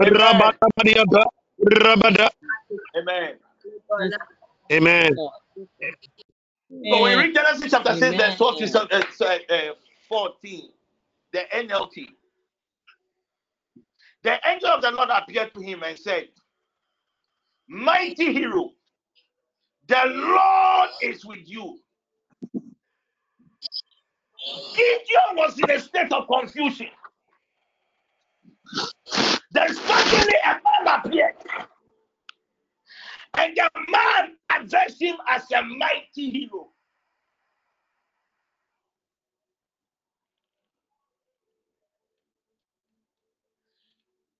Amen. 0.03 0.53
Rabata 0.53 0.67
Badiaka, 0.77 1.23
Rabada. 1.67 2.29
Amen. 2.97 3.35
Amen. 4.71 5.19
So 6.89 7.03
we 7.03 7.15
read 7.15 7.33
Genesis 7.35 7.71
chapter 7.71 7.95
6, 7.95 8.15
verse 8.17 8.35
12 8.37 8.57
to 8.59 8.65
Amen. 8.65 8.81
uh, 8.91 9.03
uh, 9.21 9.53
uh, 9.53 9.73
14, 10.09 10.69
the 11.33 11.41
NLT. 11.55 12.07
The 14.23 14.39
angel 14.47 14.69
of 14.69 14.81
the 14.81 14.91
Lord 14.91 15.09
appeared 15.11 15.53
to 15.55 15.61
him 15.61 15.83
and 15.83 15.97
said, 15.99 16.29
Mighty 17.69 18.33
hero, 18.33 18.71
the 19.87 20.01
Lord 20.07 20.89
is 21.01 21.25
with 21.25 21.41
you. 21.47 21.79
Gideon 24.75 25.35
was 25.35 25.59
in 25.59 25.71
a 25.71 25.79
state 25.79 26.11
of 26.11 26.27
confusion. 26.27 26.87
Then 29.51 29.73
suddenly 29.73 30.35
a 30.45 30.53
man 30.53 30.99
appeared, 30.99 31.35
and 33.37 33.55
the 33.55 33.69
man 33.89 34.35
addressed 34.55 35.01
him 35.01 35.15
as 35.27 35.43
a 35.51 35.63
mighty 35.63 36.29
hero. 36.29 36.69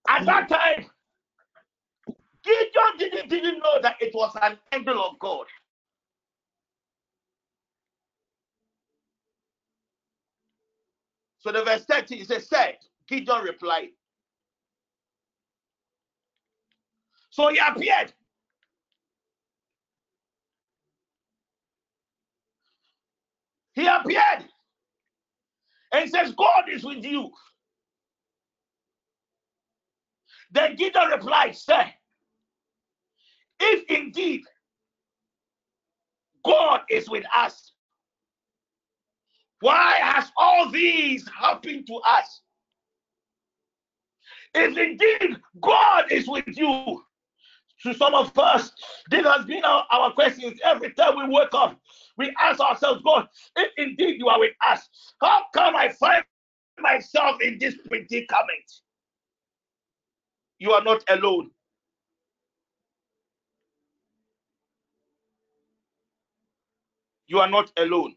At 0.08 0.26
that 0.26 0.48
time, 0.48 0.86
Gideon 2.44 2.98
didn't, 2.98 3.28
didn't 3.28 3.58
know 3.58 3.80
that 3.82 3.96
it 4.00 4.14
was 4.14 4.32
an 4.42 4.58
angel 4.72 5.02
of 5.04 5.18
God. 5.18 5.46
So 11.40 11.52
the 11.52 11.64
verse 11.64 11.84
30 11.84 12.20
it 12.20 12.28
says, 12.28 12.48
said, 12.48 12.76
Gideon 13.08 13.42
replied. 13.42 13.88
So 17.30 17.48
he 17.48 17.58
appeared. 17.58 18.12
He 23.72 23.86
appeared 23.86 24.44
and 25.92 26.10
says, 26.10 26.32
God 26.32 26.64
is 26.70 26.84
with 26.84 27.04
you. 27.04 27.30
Then 30.50 30.76
Gideon 30.76 31.08
replied, 31.08 31.56
Sir, 31.56 31.86
if 33.60 33.84
indeed 33.88 34.42
God 36.44 36.82
is 36.90 37.08
with 37.08 37.24
us, 37.34 37.72
why 39.60 39.96
has 40.00 40.30
all 40.36 40.70
these 40.70 41.28
happened 41.28 41.86
to 41.86 42.00
us? 42.06 42.40
if 44.54 44.76
indeed 44.76 45.36
God 45.60 46.10
is 46.10 46.28
with 46.28 46.44
you, 46.48 47.02
to 47.82 47.94
some 47.94 48.14
of 48.14 48.36
us, 48.38 48.72
this 49.10 49.24
has 49.24 49.46
been 49.46 49.64
our, 49.64 49.86
our 49.90 50.12
questions 50.12 50.58
every 50.64 50.92
time 50.92 51.16
we 51.16 51.34
wake 51.34 51.54
up. 51.54 51.80
We 52.18 52.34
ask 52.38 52.60
ourselves, 52.60 53.00
God, 53.02 53.26
if 53.56 53.72
indeed 53.78 54.18
you 54.18 54.28
are 54.28 54.38
with 54.38 54.52
us, 54.66 54.86
how 55.20 55.44
come 55.54 55.74
I 55.76 55.88
find 55.88 56.22
myself 56.78 57.40
in 57.40 57.58
this 57.58 57.76
predicament? 57.88 58.70
You 60.58 60.72
are 60.72 60.84
not 60.84 61.02
alone. 61.08 61.50
You 67.28 67.38
are 67.38 67.48
not 67.48 67.72
alone. 67.78 68.14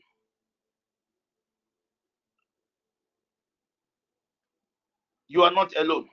You 5.33 5.41
are 5.41 5.51
not 5.51 5.73
alone. 5.75 6.07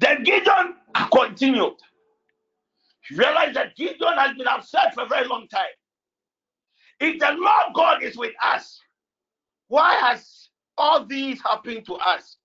Then 0.00 0.22
Gideon 0.22 0.74
continued. 1.10 1.76
Realize 3.10 3.54
that 3.54 3.74
Gideon 3.74 4.18
has 4.18 4.36
been 4.36 4.46
upset 4.46 4.92
for 4.92 5.04
a 5.04 5.08
very 5.08 5.26
long 5.26 5.48
time. 5.48 5.62
If 7.00 7.18
the 7.20 7.30
Lord 7.30 7.74
God 7.74 8.02
is 8.02 8.18
with 8.18 8.34
us, 8.44 8.78
why 9.68 9.94
has 9.94 10.50
all 10.76 11.06
these 11.06 11.40
happened 11.40 11.86
to 11.86 11.94
us? 11.94 12.36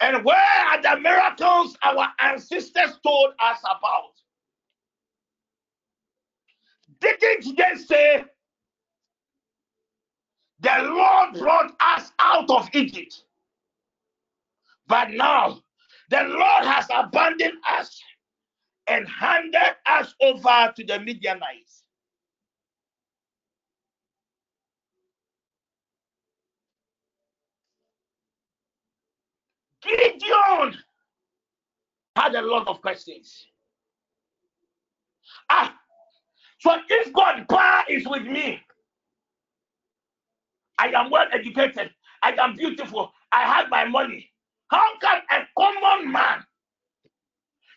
And 0.00 0.24
where 0.24 0.66
are 0.70 0.80
the 0.80 1.00
miracles 1.02 1.76
our 1.84 2.08
ancestors 2.22 2.98
told 3.02 3.34
us 3.42 3.58
about? 3.60 4.12
Didn't 6.98 7.58
they 7.58 7.74
say 7.76 8.24
the 10.64 10.82
Lord 10.82 11.34
brought 11.34 11.72
us 11.80 12.10
out 12.18 12.48
of 12.50 12.68
Egypt? 12.72 13.22
But 14.86 15.10
now 15.10 15.60
the 16.10 16.22
Lord 16.22 16.64
has 16.64 16.86
abandoned 16.94 17.58
us 17.70 18.00
and 18.86 19.08
handed 19.08 19.76
us 19.86 20.14
over 20.20 20.72
to 20.76 20.84
the 20.84 21.00
Midianites. 21.00 21.84
Gideon 29.82 30.78
had 32.16 32.34
a 32.34 32.42
lot 32.42 32.68
of 32.68 32.80
questions. 32.80 33.46
Ah, 35.50 35.74
so 36.58 36.76
if 36.88 37.12
God 37.12 37.46
power 37.48 37.84
is 37.88 38.06
with 38.06 38.22
me, 38.22 38.60
I 40.78 40.88
am 40.88 41.10
well 41.10 41.26
educated, 41.32 41.90
I 42.22 42.32
am 42.32 42.56
beautiful, 42.56 43.12
I 43.32 43.42
have 43.42 43.70
my 43.70 43.84
money. 43.86 44.30
How 44.70 44.98
can 45.00 45.20
a 45.30 45.42
common 45.58 46.12
man 46.12 46.44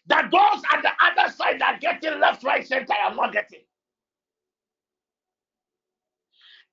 that 0.08 0.32
those 0.32 0.64
at 0.74 0.82
the 0.84 0.92
other 1.06 1.32
side 1.34 1.62
are 1.62 1.78
getting 1.80 2.20
left, 2.20 2.44
right, 2.44 2.68
center, 2.68 2.94
I 2.94 3.10
am 3.10 3.16
not 3.18 3.34
getting? 3.34 3.62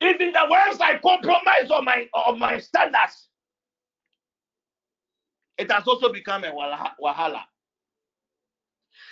Even 0.02 0.32
the 0.32 0.46
words 0.50 0.80
I 0.80 0.98
compromise 0.98 1.70
on 1.70 1.84
my 1.84 2.08
on 2.14 2.38
my 2.38 2.58
standards, 2.58 3.28
it 5.58 5.70
has 5.72 5.86
also 5.88 6.12
become 6.12 6.44
a 6.44 6.52
wahala. 7.02 7.40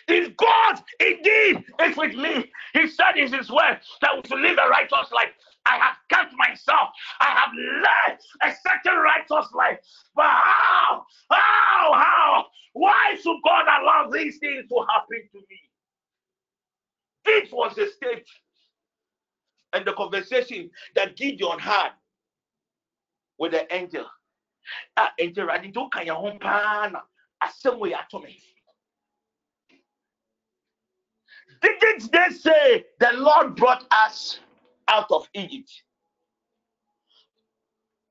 If 0.08 0.36
God 0.36 0.80
indeed 1.00 1.64
is 1.82 1.96
with 1.96 2.14
me, 2.14 2.50
He 2.74 2.88
said 2.88 3.16
in 3.16 3.32
His 3.32 3.50
word 3.50 3.80
that 4.02 4.10
we 4.16 4.22
should 4.28 4.40
live 4.40 4.58
a 4.64 4.68
righteous 4.68 5.12
life. 5.12 5.32
I 5.66 5.76
have 5.78 5.96
kept 6.10 6.34
myself. 6.36 6.90
I 7.20 7.26
have 7.26 7.50
led 7.56 8.18
a 8.42 8.54
certain 8.66 8.98
righteous 9.00 9.52
life. 9.54 9.78
But 10.14 10.26
how? 10.26 11.04
How? 11.30 11.92
How? 11.94 12.46
Why 12.72 13.16
should 13.22 13.38
God 13.44 13.66
allow 13.66 14.10
these 14.10 14.38
things 14.38 14.68
to 14.68 14.86
happen 14.88 15.28
to 15.32 15.38
me? 15.38 15.60
This 17.24 17.52
was 17.52 17.74
the 17.76 17.88
stage 17.88 18.42
and 19.72 19.84
the 19.84 19.92
conversation 19.92 20.70
that 20.94 21.16
Gideon 21.16 21.58
had 21.58 21.90
with 23.38 23.52
the 23.52 23.72
angel. 23.74 24.06
Ah, 24.96 25.12
angel, 25.18 25.50
I 25.50 25.58
didn't 25.58 25.74
do 25.74 25.88
your 26.04 26.16
home 26.16 26.38
pan. 26.38 26.94
Asem 27.42 27.78
we 27.78 27.94
atomic. 27.94 28.36
Didn't 31.62 32.10
they 32.12 32.28
say 32.34 32.84
the 33.00 33.10
Lord 33.14 33.56
brought 33.56 33.84
us 33.90 34.40
out 34.92 35.10
of 35.10 35.28
Egypt? 35.34 35.70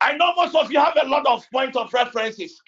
I 0.01 0.17
know 0.17 0.33
most 0.35 0.55
of 0.55 0.71
you 0.71 0.79
have 0.79 0.97
a 1.01 1.07
lot 1.07 1.25
of 1.27 1.45
points 1.53 1.77
of 1.77 1.93
references. 1.93 2.59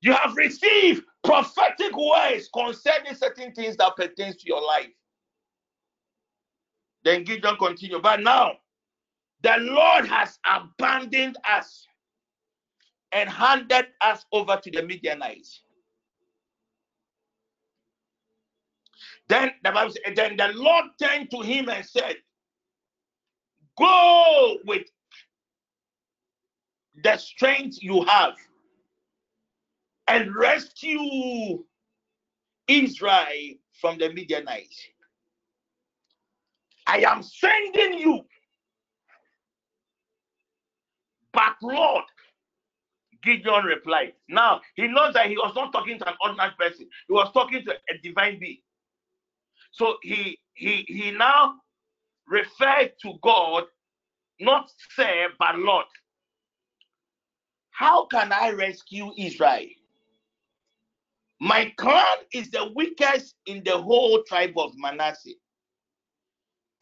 You 0.00 0.12
have 0.12 0.36
received 0.36 1.04
prophetic 1.22 1.96
words 1.96 2.48
concerning 2.52 3.14
certain 3.14 3.52
things 3.52 3.76
that 3.76 3.94
pertains 3.96 4.36
to 4.36 4.48
your 4.48 4.60
life. 4.60 4.90
Then 7.04 7.22
Gideon 7.22 7.56
continue. 7.56 8.00
But 8.00 8.20
now 8.20 8.54
the 9.42 9.56
Lord 9.60 10.06
has 10.06 10.38
abandoned 10.44 11.36
us 11.48 11.86
and 13.12 13.28
handed 13.28 13.86
us 14.00 14.24
over 14.32 14.56
to 14.56 14.70
the 14.70 14.82
Midianites. 14.82 15.62
Then 19.32 19.50
the 19.64 19.72
Bible 19.72 19.94
then 20.14 20.36
the 20.36 20.48
Lord 20.56 20.84
turned 21.00 21.30
to 21.30 21.40
him 21.40 21.70
and 21.70 21.82
said, 21.86 22.16
Go 23.78 24.58
with 24.66 24.82
the 27.02 27.16
strength 27.16 27.78
you 27.80 28.04
have 28.04 28.34
and 30.06 30.36
rescue 30.36 31.64
Israel 32.68 33.54
from 33.80 33.96
the 33.96 34.12
Midianites. 34.12 34.86
I 36.86 36.98
am 36.98 37.22
sending 37.22 38.00
you. 38.00 38.20
But 41.32 41.56
Lord, 41.62 42.04
Gideon 43.22 43.64
replied. 43.64 44.12
Now 44.28 44.60
he 44.74 44.88
knows 44.88 45.14
that 45.14 45.30
he 45.30 45.38
was 45.38 45.54
not 45.56 45.72
talking 45.72 45.98
to 46.00 46.06
an 46.06 46.16
ordinary 46.22 46.52
person, 46.58 46.86
he 47.08 47.14
was 47.14 47.32
talking 47.32 47.64
to 47.64 47.72
a 47.72 47.98
divine 48.02 48.38
being. 48.38 48.58
So 49.72 49.96
he 50.02 50.38
he 50.54 50.84
he 50.88 51.12
now 51.12 51.56
referred 52.28 52.92
to 53.02 53.14
God, 53.22 53.64
not 54.40 54.70
say, 54.96 55.26
but 55.38 55.58
Lord. 55.58 55.86
How 57.72 58.06
can 58.06 58.32
I 58.32 58.50
rescue 58.50 59.12
Israel? 59.18 59.66
My 61.40 61.72
clan 61.76 62.18
is 62.32 62.50
the 62.50 62.72
weakest 62.76 63.34
in 63.46 63.62
the 63.64 63.78
whole 63.78 64.22
tribe 64.24 64.54
of 64.58 64.72
Manasseh, 64.76 65.34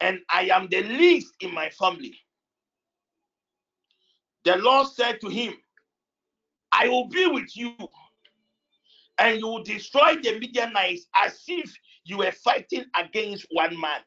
and 0.01 0.19
I 0.29 0.43
am 0.45 0.67
the 0.69 0.83
least 0.83 1.33
in 1.41 1.53
my 1.53 1.69
family. 1.71 2.17
The 4.45 4.57
Lord 4.57 4.87
said 4.87 5.21
to 5.21 5.29
him, 5.29 5.53
I 6.71 6.87
will 6.89 7.07
be 7.07 7.27
with 7.27 7.55
you, 7.57 7.75
and 9.21 9.39
you 9.39 9.47
will 9.47 9.63
destroy 9.63 10.15
the 10.15 10.39
Midianites 10.39 11.05
as 11.15 11.39
if 11.47 11.71
you 12.03 12.17
were 12.17 12.31
fighting 12.31 12.85
against 12.99 13.45
one 13.51 13.79
man. 13.79 14.01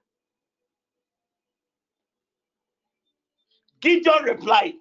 Gideon 3.80 4.24
replied, 4.24 4.74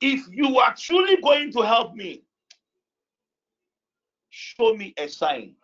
If 0.00 0.26
you 0.30 0.58
are 0.58 0.74
truly 0.74 1.20
going 1.20 1.52
to 1.52 1.60
help 1.60 1.94
me, 1.94 2.22
show 4.30 4.74
me 4.74 4.94
a 4.96 5.08
sign 5.08 5.54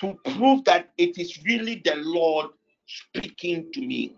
to 0.00 0.16
prove 0.24 0.64
that 0.66 0.90
it 0.98 1.18
is 1.18 1.42
really 1.44 1.82
the 1.84 1.96
Lord 1.96 2.50
speaking 2.86 3.72
to 3.72 3.80
me. 3.80 4.14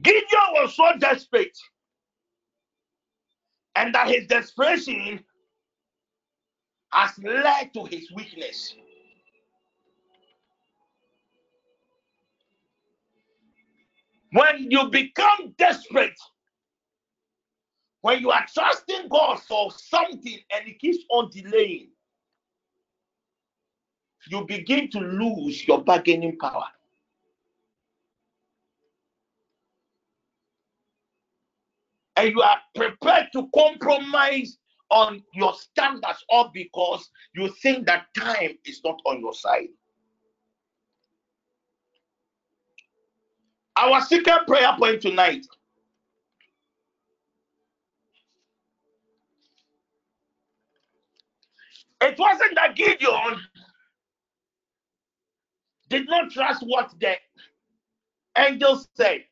Gideon 0.00 0.48
was 0.52 0.74
so 0.74 0.92
desperate, 0.98 1.56
and 3.78 3.94
that 3.94 4.08
his 4.08 4.26
desperation 4.26 5.20
has 6.92 7.12
led 7.22 7.72
to 7.74 7.84
his 7.84 8.10
weakness. 8.12 8.74
When 14.32 14.70
you 14.70 14.90
become 14.90 15.54
desperate, 15.56 16.18
when 18.02 18.20
you 18.20 18.30
are 18.30 18.44
trusting 18.52 19.08
God 19.08 19.40
for 19.40 19.70
something 19.70 20.38
and 20.54 20.66
He 20.66 20.74
keeps 20.74 20.98
on 21.10 21.30
delaying, 21.30 21.88
you 24.28 24.44
begin 24.44 24.90
to 24.90 25.00
lose 25.00 25.66
your 25.66 25.82
bargaining 25.82 26.36
power. 26.38 26.66
And 32.18 32.34
you 32.34 32.42
are 32.42 32.58
prepared 32.74 33.28
to 33.32 33.48
compromise 33.54 34.58
on 34.90 35.22
your 35.34 35.54
standards 35.54 36.24
all 36.28 36.50
because 36.52 37.08
you 37.32 37.48
think 37.62 37.86
that 37.86 38.06
time 38.16 38.58
is 38.64 38.80
not 38.84 39.00
on 39.06 39.20
your 39.20 39.34
side. 39.34 39.68
Our 43.76 44.00
second 44.00 44.40
prayer 44.48 44.74
point 44.76 45.00
tonight. 45.00 45.46
It 52.00 52.18
wasn't 52.18 52.56
that 52.56 52.74
Gideon 52.74 53.40
did 55.88 56.08
not 56.08 56.32
trust 56.32 56.64
what 56.66 56.92
the 56.98 57.14
angels 58.36 58.88
said 58.96 59.22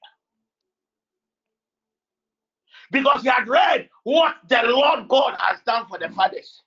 because 2.91 3.23
he 3.23 3.29
had 3.29 3.49
read 3.49 3.89
what 4.05 4.37
the 4.49 4.63
Lord 4.65 5.09
God 5.09 5.37
has 5.39 5.61
done 5.67 5.87
for 5.89 5.99
the 5.99 6.09
fathers. 6.11 6.63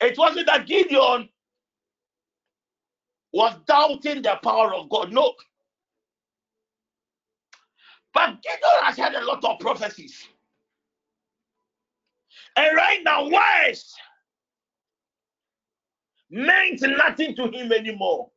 It 0.00 0.16
wasn't 0.16 0.46
that 0.46 0.66
Gideon 0.66 1.28
was 3.32 3.54
doubting 3.66 4.22
the 4.22 4.38
power 4.42 4.74
of 4.74 4.88
God. 4.88 5.12
No. 5.12 5.34
But 8.14 8.42
Gideon 8.42 8.82
has 8.82 8.96
had 8.96 9.14
a 9.14 9.24
lot 9.24 9.44
of 9.44 9.58
prophecies. 9.60 10.26
And 12.56 12.76
right 12.76 13.00
now, 13.04 13.28
words 13.28 13.94
meant 16.30 16.80
nothing 16.82 17.36
to 17.36 17.48
him 17.48 17.72
anymore. 17.72 18.30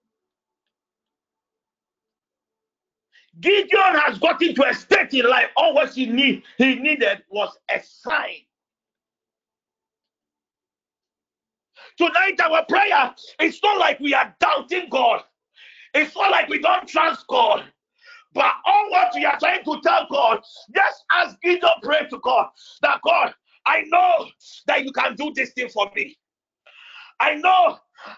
Gideon 3.39 3.95
has 3.95 4.19
got 4.19 4.41
into 4.41 4.63
a 4.67 4.73
state 4.73 5.13
in 5.13 5.27
life. 5.27 5.47
All 5.57 5.73
what 5.73 5.93
he 5.93 6.05
need 6.05 6.43
he 6.57 6.75
needed 6.75 7.23
was 7.29 7.57
a 7.69 7.81
sign. 7.83 8.41
Tonight, 11.97 12.39
our 12.41 12.65
prayer 12.65 13.13
it's 13.39 13.61
not 13.63 13.79
like 13.79 13.99
we 13.99 14.13
are 14.13 14.35
doubting 14.39 14.87
God. 14.89 15.23
It's 15.93 16.15
not 16.15 16.31
like 16.31 16.49
we 16.49 16.59
don't 16.59 16.87
trust 16.87 17.25
God. 17.27 17.65
But 18.33 18.51
all 18.65 18.89
what 18.89 19.11
we 19.13 19.25
are 19.25 19.37
trying 19.39 19.63
to 19.63 19.79
tell 19.83 20.07
God, 20.09 20.41
just 20.75 21.03
as 21.11 21.35
Gideon 21.43 21.69
prayed 21.83 22.09
to 22.09 22.19
God, 22.23 22.47
that 22.81 22.99
God, 23.03 23.33
I 23.65 23.83
know 23.87 24.27
that 24.67 24.83
you 24.83 24.91
can 24.91 25.15
do 25.15 25.31
this 25.35 25.53
thing 25.53 25.69
for 25.69 25.89
me. 25.95 26.17
I 27.23 27.35
know 27.35 27.77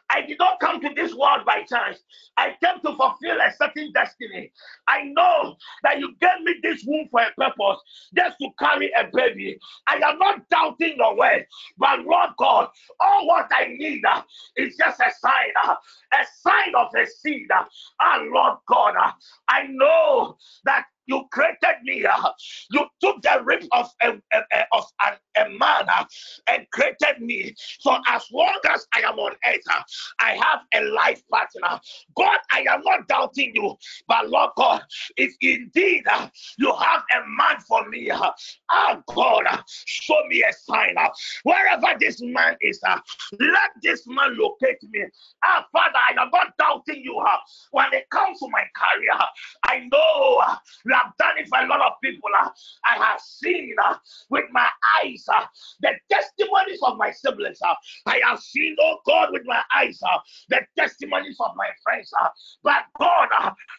I 0.10 0.24
did 0.24 0.40
not 0.40 0.60
come 0.62 0.82
to 0.82 0.90
this 0.96 1.14
world 1.16 1.46
by 1.46 1.64
chance. 1.64 2.00
I 2.38 2.56
came 2.64 2.82
to 2.86 2.98
fulfill 2.98 3.38
a 3.42 3.54
certain 3.58 3.92
destiny. 3.94 4.52
I 4.88 5.04
know 5.04 5.58
that 5.84 6.00
you 6.00 6.16
gave 6.22 6.42
me 6.44 6.56
this 6.64 6.84
womb 6.88 7.08
for 7.12 7.22
a 7.22 7.32
purpose, 7.38 7.80
just 8.16 8.38
to 8.42 8.50
carry 8.60 8.92
a 8.98 9.10
baby. 9.14 9.60
I 9.88 9.96
am 9.98 10.20
not 10.20 10.50
doubting 10.50 10.96
your 10.98 11.18
word, 11.18 11.46
but 11.78 12.02
Lord 12.06 12.32
God, 12.40 12.70
all 13.00 13.28
what 13.28 13.48
I 13.52 13.68
need 13.78 14.04
uh, 14.06 14.24
is 14.58 14.76
just 14.78 15.00
a 15.02 15.12
sign, 15.22 15.50
uh, 15.66 15.76
a 16.14 16.26
sign 16.42 16.76
of 16.76 16.90
a 16.98 17.06
seed. 17.08 17.48
Uh, 17.56 17.66
and 18.02 18.32
Lord 18.32 18.58
God, 18.68 18.96
I 19.50 19.68
know 19.70 20.38
that 20.66 20.86
you 21.08 21.24
created 21.32 21.82
me. 21.84 22.06
Uh, 22.06 22.30
you 22.72 22.86
took 23.02 23.22
the 23.22 23.42
rib 23.44 23.64
of 23.72 23.90
a, 24.02 24.10
a, 24.34 24.42
a 24.54 24.66
of 24.74 24.86
a 25.02 25.50
man 25.50 25.86
uh, 25.90 26.06
and 26.48 26.66
created 26.72 27.22
me. 27.22 27.54
So 27.80 27.98
as 28.08 28.24
long 28.32 28.58
as 28.70 28.86
I 28.96 29.02
am 29.02 29.20
on 29.20 29.34
earth, 29.46 29.62
uh, 29.72 29.82
I 30.20 30.32
have 30.32 30.62
a 30.76 30.86
life 30.90 31.22
partner. 31.32 31.80
God, 32.18 32.38
I 32.52 32.66
am 32.70 32.82
not 32.84 33.08
doubting 33.08 33.52
you, 33.56 33.76
but 34.08 34.30
Lord 34.30 34.52
God, 34.58 34.82
if 35.18 35.34
indeed 35.42 36.04
uh, 36.12 36.28
you 36.58 36.74
have 36.74 37.04
a 37.16 37.28
man 37.28 37.60
for 37.68 37.88
me, 37.90 38.12
oh 38.12 39.04
God, 39.08 39.44
uh, 39.50 39.62
show 39.86 40.22
me 40.28 40.44
a 40.48 40.54
sign. 40.54 40.96
Wherever 41.44 41.98
this 42.00 42.22
man 42.22 42.56
is, 42.62 42.80
let 43.40 43.72
this 43.82 44.04
man 44.08 44.38
locate 44.38 44.82
me. 44.92 45.06
Ah, 45.44 45.66
Father, 45.72 45.98
I 45.98 46.22
am 46.22 46.30
not 46.34 46.54
doubting 46.58 47.04
you. 47.04 47.24
When 47.72 47.94
it 47.94 48.10
comes 48.10 48.40
to 48.40 48.48
my 48.50 48.64
career, 48.76 49.20
I 49.66 49.88
know 49.92 50.44
have 50.96 51.14
done 51.20 51.38
it 51.38 51.48
for 51.50 51.60
a 51.60 51.68
lot 51.68 51.82
of 51.82 51.94
people. 52.04 52.30
Uh, 52.42 52.50
I 52.86 52.96
have 52.96 53.20
seen 53.20 53.76
uh, 53.84 53.96
with 54.30 54.46
my 54.52 54.68
eyes 55.02 55.26
uh, 55.34 55.46
the 55.82 55.92
testimonies 56.12 56.80
of 56.84 56.98
my 56.98 57.12
siblings. 57.12 57.60
I 58.06 58.22
have 58.24 58.40
seen, 58.40 58.76
oh 58.82 58.98
God, 59.06 59.30
with 59.32 59.44
my 59.46 59.62
eyes 59.76 60.00
the 60.50 60.62
testimonies 60.78 61.38
of 61.40 61.56
my 61.56 61.70
friends. 61.84 62.12
But 62.64 62.84
God, 63.00 63.30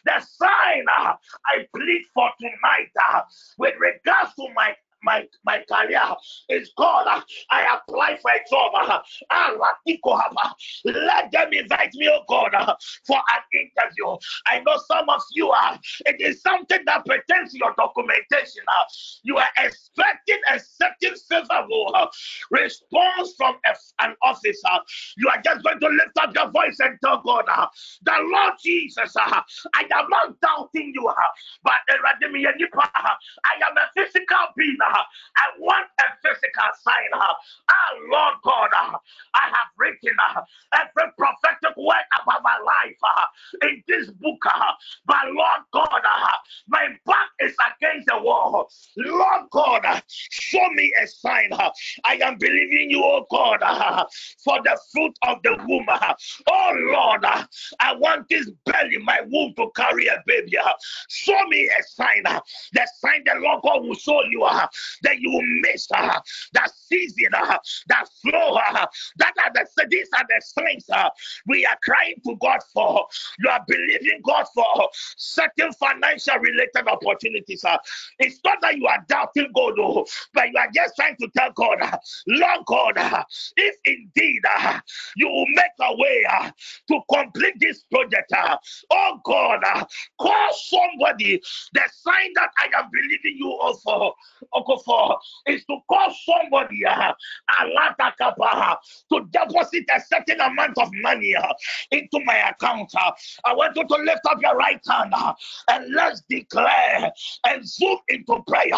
the 0.05 0.19
sign 0.19 0.85
I 1.45 1.65
plead 1.75 2.03
for 2.13 2.29
tonight 2.39 2.91
with 3.57 3.75
regards 3.79 4.33
to 4.35 4.47
my 4.55 4.75
my, 5.03 5.25
my 5.45 5.63
career 5.71 6.01
is 6.49 6.71
called. 6.77 7.07
Uh, 7.07 7.21
I 7.51 7.77
apply 7.77 8.17
for 8.21 8.31
a 8.31 8.39
job. 8.49 8.73
Let 10.85 11.31
them 11.31 11.53
invite 11.53 11.93
me, 11.93 12.09
oh 12.11 12.23
God, 12.27 12.51
for 13.05 13.17
an 13.17 13.43
interview. 13.53 14.17
I 14.47 14.59
know 14.59 14.77
some 14.87 15.09
of 15.09 15.21
you 15.33 15.49
are. 15.49 15.79
It 16.05 16.21
is 16.21 16.41
something 16.41 16.79
that 16.85 17.05
pertains 17.05 17.51
to 17.53 17.57
your 17.59 17.73
documentation. 17.77 18.63
You 19.23 19.37
are 19.37 19.49
expecting 19.57 20.39
a 20.51 20.59
certain 20.59 21.15
favorable 21.29 22.09
response 22.51 23.33
from 23.37 23.55
an 23.99 24.15
officer. 24.23 24.79
You 25.17 25.29
are 25.29 25.41
just 25.43 25.63
going 25.63 25.79
to 25.79 25.87
lift 25.87 26.17
up 26.19 26.35
your 26.35 26.49
voice 26.51 26.77
and 26.79 26.97
tell 27.03 27.21
God, 27.25 27.45
the 28.03 28.13
Lord 28.31 28.53
Jesus, 28.63 29.13
I 29.17 29.43
am 29.81 30.09
not 30.09 30.39
doubting 30.41 30.91
you, 30.93 31.11
but 31.63 31.73
I 31.89 32.09
am 33.55 33.77
a 33.77 33.89
physical 33.95 34.37
being. 34.55 34.77
I 35.37 35.45
want 35.59 35.87
a 35.99 36.03
physical 36.23 36.69
sign. 36.81 37.09
Ah, 37.13 37.35
Lord 38.11 38.35
God, 38.43 38.69
I 39.33 39.43
have 39.47 39.69
written 39.77 40.15
every 40.73 41.11
prophetic 41.17 41.75
word 41.77 42.05
about 42.21 42.43
my 42.43 42.57
life 42.65 42.95
in 43.63 43.83
this 43.87 44.09
book. 44.11 44.43
But 45.05 45.17
Lord 45.27 45.61
God, 45.73 46.01
my 46.67 46.87
back 47.05 47.29
is 47.39 47.55
against 47.77 48.07
the 48.07 48.19
wall. 48.21 48.69
Lord 48.97 49.49
God, 49.51 50.03
show 50.07 50.69
me 50.71 50.93
a 51.01 51.07
sign. 51.07 51.51
I 52.05 52.15
am 52.23 52.37
believing 52.37 52.91
you, 52.91 53.03
oh 53.03 53.25
God, 53.31 53.59
for 54.43 54.59
the 54.63 54.79
fruit 54.91 55.17
of 55.27 55.41
the 55.43 55.57
womb. 55.67 55.87
Oh 56.47 56.71
Lord, 56.93 57.25
I 57.79 57.95
want 57.95 58.27
this 58.29 58.49
belly, 58.65 58.97
my 59.03 59.21
womb, 59.27 59.53
to 59.55 59.71
carry 59.75 60.07
a 60.07 60.21
baby. 60.25 60.57
Show 61.09 61.45
me 61.47 61.69
a 61.79 61.83
sign. 61.83 62.23
The 62.73 62.87
sign 62.99 63.23
the 63.25 63.39
Lord 63.39 63.61
God 63.63 63.83
will 63.85 63.95
show 63.95 64.21
you 64.25 64.47
that 65.03 65.19
you 65.19 65.31
will 65.31 65.61
miss 65.61 65.87
uh, 65.93 66.19
that 66.53 66.69
season, 66.87 67.29
uh, 67.35 67.57
that 67.87 68.07
flow. 68.21 68.59
Uh, 68.69 68.85
that 69.17 69.33
are 69.45 69.53
the 69.53 69.87
these 69.89 70.09
are 70.17 70.25
the 70.27 70.63
things 70.63 70.85
uh, 70.91 71.09
we 71.47 71.65
are 71.65 71.77
crying 71.83 72.15
to 72.25 72.35
God 72.41 72.59
for. 72.73 73.05
You 73.39 73.49
are 73.49 73.63
believing 73.67 74.21
God 74.25 74.45
for 74.53 74.89
certain 75.17 75.71
financial 75.73 76.35
related 76.37 76.87
opportunities. 76.87 77.63
Uh, 77.63 77.77
it's 78.19 78.39
not 78.43 78.59
that 78.61 78.77
you 78.77 78.87
are 78.87 79.03
doubting 79.07 79.49
God, 79.55 79.73
no, 79.77 80.05
but 80.33 80.47
you 80.49 80.57
are 80.57 80.69
just 80.73 80.95
trying 80.95 81.15
to 81.17 81.27
tell 81.35 81.51
God, 81.55 81.79
uh, 81.81 81.97
Lord 82.27 82.65
God, 82.65 82.97
uh, 82.97 83.23
if 83.57 83.75
indeed 83.85 84.41
uh, 84.57 84.79
you 85.15 85.27
will 85.27 85.45
make 85.49 85.71
a 85.81 85.95
way 85.97 86.25
uh, 86.31 86.51
to 86.89 86.99
complete 87.13 87.55
this 87.59 87.83
project, 87.91 88.31
uh, 88.33 88.57
oh 88.91 89.19
God, 89.23 89.59
uh, 89.65 89.85
call 90.19 90.49
somebody 90.53 91.41
the 91.73 91.81
sign 91.91 92.31
that 92.35 92.49
I 92.59 92.79
am 92.79 92.89
believing 92.91 93.37
you 93.37 93.49
for, 94.85 95.17
is 95.47 95.63
to 95.65 95.77
call 95.89 96.13
somebody 96.25 96.85
uh, 96.85 97.13
to 99.11 99.27
deposit 99.31 99.85
a 99.95 100.01
certain 100.01 100.39
amount 100.41 100.77
of 100.77 100.89
money 101.01 101.35
uh, 101.35 101.53
into 101.91 102.19
my 102.25 102.49
account. 102.49 102.91
Uh. 102.99 103.11
I 103.45 103.53
want 103.53 103.75
you 103.75 103.87
to 103.87 103.95
lift 104.03 104.21
up 104.29 104.41
your 104.41 104.55
right 104.55 104.81
hand 104.89 105.13
uh, 105.15 105.33
and 105.71 105.93
let's 105.93 106.21
declare 106.29 107.11
and 107.45 107.67
zoom 107.67 107.97
into 108.09 108.41
prayer. 108.47 108.71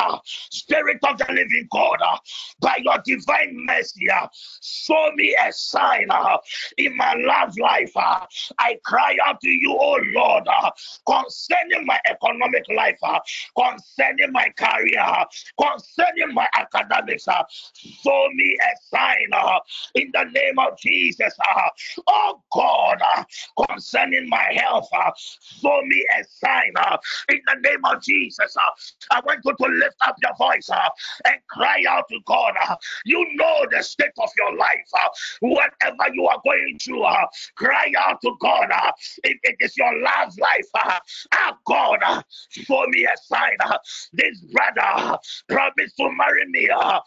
Spirit 0.52 1.00
of 1.08 1.18
the 1.18 1.26
living 1.30 1.68
God, 1.72 1.98
uh, 2.06 2.18
by 2.60 2.78
your 2.82 2.98
divine 3.06 3.66
mercy, 3.66 4.10
uh, 4.10 4.28
show 4.62 5.12
me 5.16 5.36
a 5.46 5.52
sign 5.52 6.08
uh, 6.10 6.38
in 6.78 6.96
my 6.96 7.14
love 7.18 7.58
life. 7.58 7.92
I 7.96 8.78
cry 8.86 9.18
out 9.26 9.42
to 9.42 9.50
you, 9.50 9.76
oh 9.80 10.00
Lord, 10.14 10.48
concerning 11.06 11.86
my 11.86 12.00
economic 12.10 12.64
life, 12.76 13.00
concerning 13.58 14.32
my 14.32 14.50
career, 14.58 15.06
concerning 15.60 15.79
my 16.34 16.48
academics. 16.56 17.28
Uh, 17.28 17.44
show 17.74 18.28
me 18.34 18.58
a 18.62 18.96
sign 18.96 19.28
uh, 19.34 19.60
in 19.96 20.12
the 20.14 20.24
name 20.24 20.60
of 20.60 20.78
Jesus. 20.78 21.34
Uh, 21.40 21.70
oh 22.08 22.42
God, 22.52 23.02
uh, 23.16 23.24
concerning 23.68 24.28
my 24.30 24.48
health, 24.56 24.88
uh, 24.94 25.12
show 25.18 25.82
me 25.84 26.06
a 26.20 26.24
sign 26.24 26.74
uh, 26.78 26.98
in 27.30 27.40
the 27.46 27.70
name 27.70 27.84
of 27.86 28.02
Jesus. 28.02 28.56
Uh, 28.56 29.16
I 29.16 29.22
want 29.26 29.42
you 29.44 29.54
to 29.54 29.74
lift 29.74 29.96
up 30.08 30.16
your 30.22 30.36
voice 30.38 30.70
uh, 30.70 30.90
and 31.26 31.36
cry 31.50 31.84
out 31.90 32.08
to 32.10 32.20
God. 32.26 32.54
Uh, 32.68 32.76
you 33.06 33.26
know 33.36 33.66
the 33.72 33.84
state 33.84 34.12
of 34.18 34.30
your 34.38 34.56
life. 34.58 34.90
Uh, 34.94 35.10
whatever 35.42 36.14
you 36.14 36.26
are 36.28 36.42
going 36.44 36.78
through, 36.82 37.04
uh, 37.04 37.26
cry 37.56 37.92
out 37.98 38.22
to 38.22 38.36
God. 38.40 38.70
Uh, 38.74 38.92
if 39.24 39.38
it 39.44 39.56
is 39.60 39.78
your 39.78 40.02
last 40.02 40.40
life, 40.40 40.68
uh, 40.86 41.00
uh, 41.34 41.54
God, 41.66 42.00
uh, 42.06 42.22
show 42.50 42.86
me 42.88 43.06
a 43.06 43.18
sign. 43.26 43.58
Uh, 43.62 43.78
this 44.14 44.40
brother, 44.42 45.18
promise 45.76 45.94
to 45.94 46.10
marry 46.18 46.46
me. 46.48 46.70
Uh, 46.70 47.00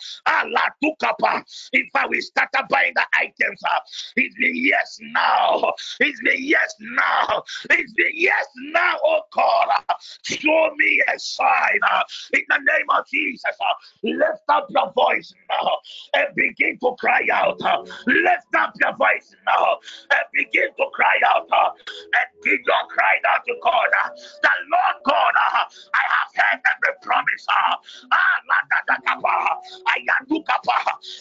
in 1.73 1.91
fact, 1.93 2.11
we 2.11 2.21
started 2.21 2.67
buying 2.69 2.93
the 2.95 3.05
items. 3.21 3.61
Uh, 3.65 3.81
it's 4.17 4.35
been 4.37 4.57
years 4.57 4.99
now. 5.13 5.73
It's 6.01 6.21
been 6.23 6.43
years 6.43 6.75
now. 6.81 7.43
It's 7.71 7.93
been 7.93 8.13
years 8.15 8.47
now, 8.73 8.97
oh 9.05 9.21
God. 9.33 9.69
Uh, 9.89 9.95
show 10.23 10.71
me 10.77 11.03
a 11.15 11.19
sign 11.19 11.81
uh, 11.91 12.03
in 12.33 12.43
the 12.49 12.59
name 12.59 12.87
of 12.91 13.05
Jesus. 13.13 13.43
Uh, 13.45 13.75
lift 14.03 14.43
up 14.49 14.67
your 14.71 14.93
voice 14.93 15.33
now 15.51 15.71
and 16.15 16.35
begin 16.35 16.79
to 16.81 16.95
cry 16.99 17.27
out. 17.33 17.61
Lift 18.07 18.55
up 18.57 18.73
your 18.81 18.97
voice 18.97 19.35
now 19.47 19.79
and 20.11 20.25
begin 20.33 20.69
to 20.77 20.85
cry 20.93 21.19
out. 21.27 21.49
And 21.53 22.29
Gideon 22.43 22.87
cried 22.89 23.23
out 23.29 23.45
to 23.47 23.55
God, 23.63 23.89
the 24.43 24.51
Lord 24.71 25.03
God, 25.07 25.33
I 25.37 26.03
have 26.09 26.31
heard 26.35 26.61
every 26.61 26.95
promise. 27.03 27.47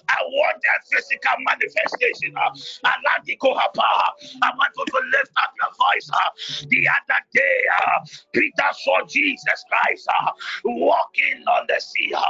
I 0.10 0.18
want 0.24 0.58
a 0.64 0.76
physical 0.96 1.38
manifestation. 1.46 2.34
I 2.38 2.50
want 4.56 4.74
you 4.78 4.86
to 4.86 5.00
lift 5.12 5.32
up 5.38 5.54
your 5.62 5.72
voice. 5.78 6.10
The 6.70 6.88
other 6.90 7.22
day, 7.34 7.58
Peter 8.34 8.70
saw 8.84 9.06
Jesus 9.08 9.66
Christ 9.70 10.08
uh, 10.10 10.32
walking 10.66 11.44
on 11.48 11.66
the 11.68 11.80
sea, 11.82 12.14
uh, 12.16 12.22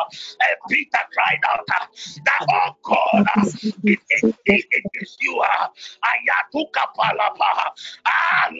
and 0.41 0.57
Peter 0.69 0.99
cried 1.13 1.41
out 1.51 1.65
uh, 1.81 1.85
that, 2.25 2.45
oh 2.49 2.75
God, 2.83 3.27
it, 3.85 3.99
it, 4.09 4.35
it, 4.45 4.65
it 4.71 4.85
is 5.01 5.17
you. 5.21 5.43
Ayatuka 6.03 6.83
palapa. 6.97 7.71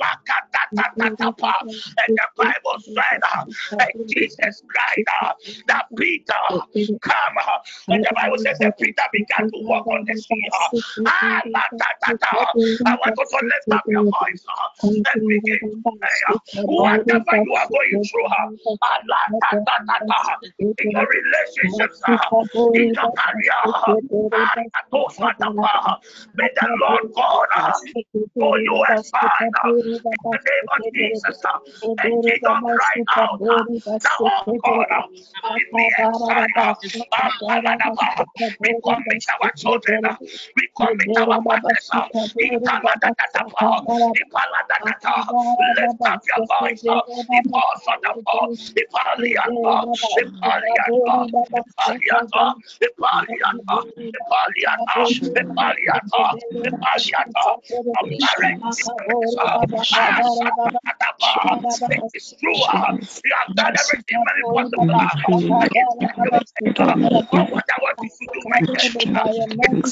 Lakatatapa. 0.01 1.53
And 1.61 2.18
the 2.18 2.27
Bible 2.38 2.80
said, 2.81 3.22
Jesus 4.07 4.63
cried 4.69 5.05
that 5.68 5.85
Peter, 5.97 6.30
come. 7.01 7.35
Uh, 7.37 7.57
and 7.89 8.03
the 8.03 8.11
Bible 8.15 8.37
says 8.37 8.57
that 8.59 8.77
Peter 8.77 9.03
began 9.11 9.49
to 9.51 9.57
walk 9.63 9.87
on 9.87 10.05
the 10.05 10.15
sea. 10.15 10.47
Ah. 10.51 10.69
I 11.13 11.41
want 12.95 13.15
to 13.15 13.39
lift 13.43 13.71
up 13.71 13.83
your 13.87 14.03
voice 14.03 14.45
and 14.83 15.27
begin 15.27 15.59
to 15.61 15.91
uh, 16.29 16.37
whatever 16.65 17.43
you 17.43 17.53
are 17.55 17.67
going 17.69 18.03
through, 18.03 18.27
ah, 18.27 18.47
in 20.59 20.73
your 20.91 21.07
relationships, 21.07 22.01
in 22.73 22.93
your 22.93 23.11
career, 23.11 23.59
ah, 23.65 23.95
may 26.35 26.49
the 26.55 26.67
Lord 26.79 27.13
God 27.13 27.47
for 28.39 28.59
you 28.59 28.83
a 28.89 28.97
sign 29.03 29.51
uh, 29.63 29.69
in 29.69 29.99
the 30.03 30.39
name 30.49 30.67
of 30.71 30.93
Jesus. 30.93 31.41
And 32.03 32.23
Gideon 32.23 32.61
cried 32.61 33.05
out, 33.17 33.41
uh, 33.41 33.63
the 33.85 34.09
oh 34.21 34.59
God, 34.63 34.85
uh, 34.91 35.03
give 35.55 36.20
uh, 36.22 36.73
ah, 37.14 37.31
latatata. 37.61 38.26
We 38.60 38.69
uh, 38.85 38.98
we 39.07 39.19
our 39.31 39.52
uh, 40.02 40.15
uh, 40.80 40.91
uh, 41.18 41.41
ah, 43.61 43.61
uh, 43.61 43.81
you 66.02 66.10
uh, 66.17 66.39
I 66.61 66.71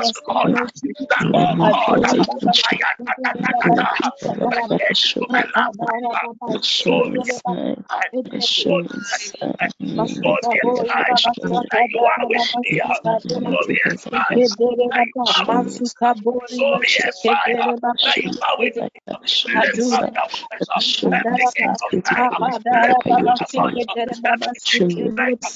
you 24.72 25.14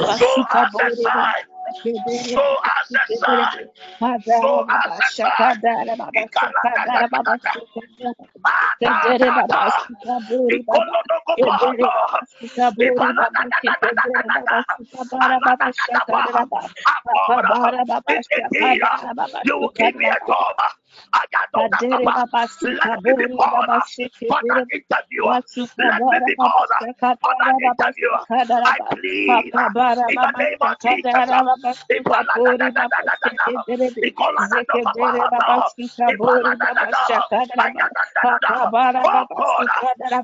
Show 0.06 0.36
us 0.50 0.74
a 0.80 0.90
sign. 0.90 1.44
Show 2.18 2.40
us 2.42 2.88
a 2.94 3.04
sign. 3.20 3.58
Show 4.40 4.58
us 4.68 4.94
a 5.00 5.08
sign. 5.20 5.58
Ikaladadadada. 6.16 7.54
Matatata. 8.44 9.62
Ikolodokopahata. 10.54 11.92
Ipaladadadadadada. 12.82 14.60
Aladadadaba. 15.22 16.62
Akora. 16.92 17.58
In 18.08 18.22
indeed, 18.32 18.84
you 19.44 19.58
will 19.58 19.72
give 19.76 19.94
me 19.96 20.06
a 20.08 20.18
job. 20.98 21.22
Ayadodakaba. 21.22 22.16
Let 22.62 22.90
me 23.04 23.12
be 23.18 23.26
called 23.38 23.68
for 24.28 24.40
interview. 24.74 25.26
Let 25.78 26.00
me 26.10 26.18
be 26.26 26.36
called 26.36 26.70
for 27.20 27.32
interview. 27.64 28.10
I 28.64 28.78
plead 28.92 29.54
in 30.08 30.18
the 30.22 30.32
name 30.38 30.60
of 30.62 30.72
Jesus. 30.86 31.28
Ipaladadadadadada. 31.90 33.48
Ikoladadokopahata. 34.04 35.60
Ipaladadada. 36.10 37.20
Ayadadadada. 37.60 38.54
Oh 39.04 39.24
God, 39.36 39.66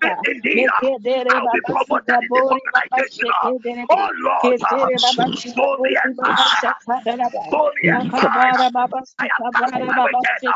if 0.03 0.15
indeed 0.29 0.73
I'll 1.35 1.49
be 1.53 1.61
promoted 1.67 2.19
in 2.23 2.31
this 2.35 2.47
organization. 2.51 3.31
Oh 3.91 4.09
Lord, 4.25 4.57
show 5.55 5.79
me 5.83 5.97
a 5.97 6.07
sign. 6.25 6.73
Show 7.51 7.71
me 7.83 7.89
a 7.91 7.99
sign. 8.21 8.55
I 9.21 9.27
am 9.27 9.45
casting 9.55 9.93
my 9.97 10.09
wicked. 10.21 10.56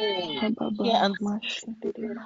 oh, 0.00 0.50
Baba 0.58 0.84
yeah, 0.84 1.06
and 1.06 1.16
mashadede. 1.20 2.16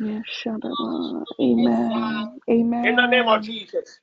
Yashadaba. 0.00 1.24
Amen. 1.40 2.40
Amen. 2.50 2.84
In 2.84 2.96
the 2.96 3.06
name 3.06 3.28
of 3.28 3.42
Jesus. 3.42 4.00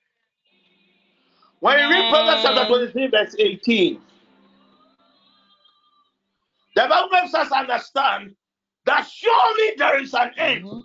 When 1.59 1.79
you 1.79 1.89
read 1.89 2.09
Proverbs 2.09 2.43
chapter 2.43 2.65
Amen. 2.65 2.67
23, 2.67 3.07
verse 3.07 3.35
18, 3.39 3.99
the 6.75 6.87
Bible 6.89 7.09
makes 7.11 7.33
us 7.33 7.51
understand 7.51 8.35
that 8.87 9.07
surely 9.07 9.75
there 9.77 10.01
is 10.01 10.13
an 10.13 10.31
end, 10.37 10.63
Mhm. 10.63 10.83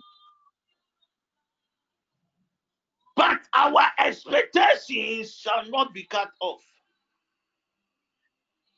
but 3.15 3.39
our 3.53 3.91
expectations 3.97 5.37
shall 5.37 5.65
not 5.69 5.93
be 5.93 6.03
cut 6.03 6.31
off. 6.41 6.61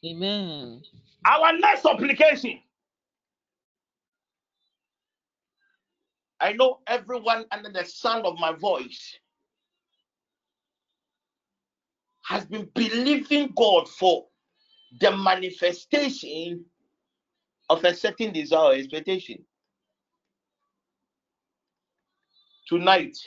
Amen. 0.05 0.83
Our 1.25 1.57
next 1.57 1.81
supplication. 1.81 2.61
I 6.39 6.53
know 6.53 6.81
everyone 6.85 7.45
under 7.51 7.71
the 7.71 7.83
sound 7.83 8.27
of 8.27 8.37
my 8.37 8.51
voice 8.51 9.17
has 12.25 12.45
been 12.45 12.65
believing 12.75 13.51
God 13.55 13.89
for 13.89 14.27
the 14.99 15.15
manifestation 15.17 16.69
of 17.69 17.83
a 17.83 17.93
certain 17.93 18.31
desire 18.31 18.71
or 18.71 18.73
expectation. 18.73 19.43
Tonight, 22.67 23.17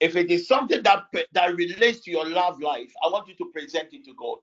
if 0.00 0.16
it 0.16 0.30
is 0.30 0.48
something 0.48 0.82
that 0.82 1.04
that 1.32 1.54
relates 1.54 2.00
to 2.00 2.10
your 2.10 2.28
love 2.28 2.60
life, 2.60 2.92
I 3.04 3.08
want 3.08 3.28
you 3.28 3.34
to 3.36 3.50
present 3.52 3.88
it 3.92 4.04
to 4.04 4.14
God. 4.14 4.38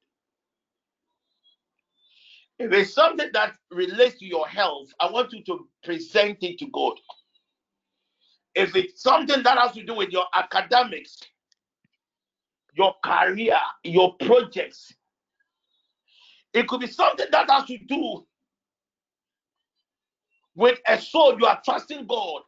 If 2.60 2.72
it's 2.74 2.94
something 2.94 3.30
that 3.34 3.56
relates 3.72 4.18
to 4.20 4.26
your 4.26 4.48
health, 4.48 4.90
I 5.00 5.12
want 5.12 5.32
you 5.32 5.44
to 5.46 5.68
present 5.84 6.40
it 6.42 6.58
to 6.60 6.68
God. 6.74 6.96
If 8.56 8.76
it's 8.76 9.04
something 9.04 9.44
that 9.44 9.58
has 9.60 9.74
to 9.74 9.84
do 9.84 9.96
with 9.96 10.10
your 10.10 10.26
academics, 10.34 11.20
your 12.76 12.96
career, 13.04 13.58
your 13.84 14.16
projects, 14.18 14.94
it 16.58 16.68
could 16.68 16.82
be 16.82 16.88
something 16.88 17.28
that 17.32 17.50
has 17.50 17.66
to 17.66 17.78
do 17.78 18.26
with 20.56 20.80
a 20.88 21.00
soul 21.00 21.38
you 21.40 21.46
are 21.46 21.62
trusting 21.64 22.08
God 22.08 22.42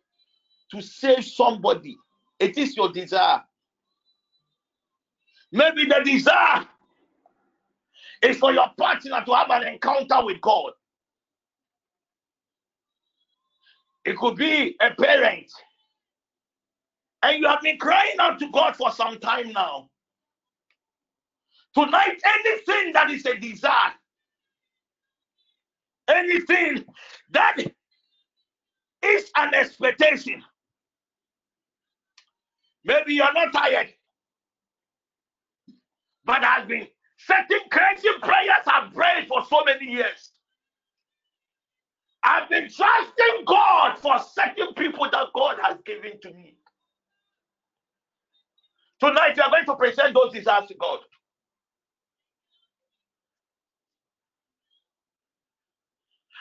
to 0.72 0.82
save 0.82 1.24
somebody. 1.26 1.98
It 2.40 2.58
is 2.58 2.76
your 2.76 2.92
desire. 2.92 3.44
Maybe 5.52 5.86
the 5.86 6.02
desire 6.04 6.66
is 8.24 8.38
for 8.38 8.52
your 8.52 8.70
partner 8.78 9.24
to 9.26 9.34
have 9.34 9.50
an 9.52 9.68
encounter 9.68 10.26
with 10.26 10.42
God. 10.42 10.72
It 14.06 14.18
could 14.18 14.36
be 14.36 14.76
a 14.82 14.92
parent, 14.92 15.52
and 17.22 17.40
you 17.40 17.48
have 17.48 17.62
been 17.62 17.78
crying 17.78 18.16
out 18.20 18.40
to 18.40 18.50
God 18.50 18.76
for 18.76 18.92
some 18.92 19.20
time 19.20 19.52
now. 19.52 19.90
Tonight, 21.76 22.20
anything 22.46 22.94
that 22.94 23.12
is 23.12 23.26
a 23.26 23.36
desire, 23.36 23.94
anything 26.10 26.86
that 27.32 27.58
is 29.04 29.32
an 29.38 29.54
expectation, 29.56 30.44
maybe 32.86 33.16
you're 33.16 33.34
not 33.34 33.54
tired, 33.54 33.90
but 36.26 36.44
has 36.44 36.68
been 36.68 36.88
certain 37.18 37.60
crazy 37.72 38.10
prayers 38.22 38.66
I've 38.68 38.94
prayed 38.94 39.28
for 39.28 39.46
so 39.50 39.64
many 39.66 39.92
years. 39.92 40.32
I've 42.24 42.50
been 42.50 42.70
trusting 42.70 43.46
God 43.48 44.00
for 44.00 44.20
certain 44.34 44.74
people 44.76 45.10
that 45.12 45.28
God 45.36 45.58
has 45.64 45.78
given 45.86 46.20
to 46.22 46.34
me. 46.34 46.56
Tonight, 49.00 49.38
you 49.38 49.44
are 49.44 49.52
going 49.52 49.66
to 49.66 49.76
present 49.76 50.14
those 50.16 50.34
desires 50.34 50.68
to 50.70 50.76
God. 50.76 51.00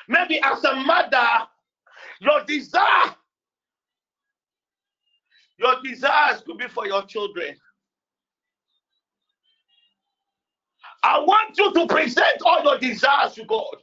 Maybe 0.09 0.41
as 0.43 0.65
a 0.65 0.75
mother, 0.77 1.29
your 2.21 2.45
desire, 2.45 3.15
your 5.59 5.77
desires 5.85 6.43
could 6.47 6.59
be 6.59 6.69
for 6.69 6.87
your 6.87 7.05
children. 7.07 7.57
I 11.05 11.19
want 11.21 11.57
you 11.59 11.73
to 11.75 11.87
present 11.87 12.43
all 12.45 12.63
your 12.65 12.79
desires 12.79 13.35
to 13.35 13.45
God. 13.45 13.77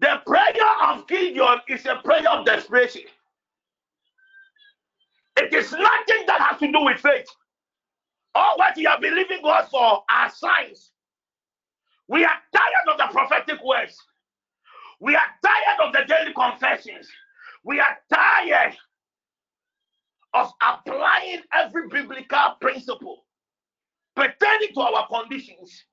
The 0.00 0.20
prayer 0.26 0.90
of 0.90 1.06
Gideon 1.08 1.58
is 1.68 1.86
a 1.86 1.96
prayer 2.04 2.28
of 2.30 2.46
desperation. 2.46 3.02
It 5.36 5.52
is 5.54 5.72
nothing 5.72 6.26
that 6.26 6.40
has 6.40 6.60
to 6.60 6.72
do 6.72 6.84
with 6.84 6.98
faith. 7.00 7.26
All 8.34 8.56
what 8.58 8.76
you 8.76 8.88
are 8.88 9.00
believing 9.00 9.40
God 9.42 9.68
for 9.70 10.04
are 10.10 10.30
signs. 10.30 10.92
We 12.08 12.24
are 12.24 12.38
tired 12.54 12.88
of 12.92 12.98
the 12.98 13.08
prophetic 13.18 13.60
words. 13.64 13.96
We 15.00 15.14
are 15.16 15.22
tired 15.44 15.88
of 15.88 15.92
the 15.92 16.04
daily 16.14 16.32
confessions. 16.34 17.08
We 17.64 17.80
are 17.80 17.98
tired 18.12 18.76
of 20.34 20.52
applying 20.62 21.42
every 21.52 21.88
biblical 21.88 22.56
principle 22.60 23.24
pertaining 24.16 24.74
to 24.74 24.80
our 24.80 25.06
conditions. 25.08 25.84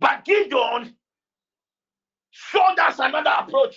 But 0.00 0.24
Gideon 0.24 0.96
showed 2.30 2.78
us 2.80 2.98
another 2.98 3.32
approach. 3.40 3.76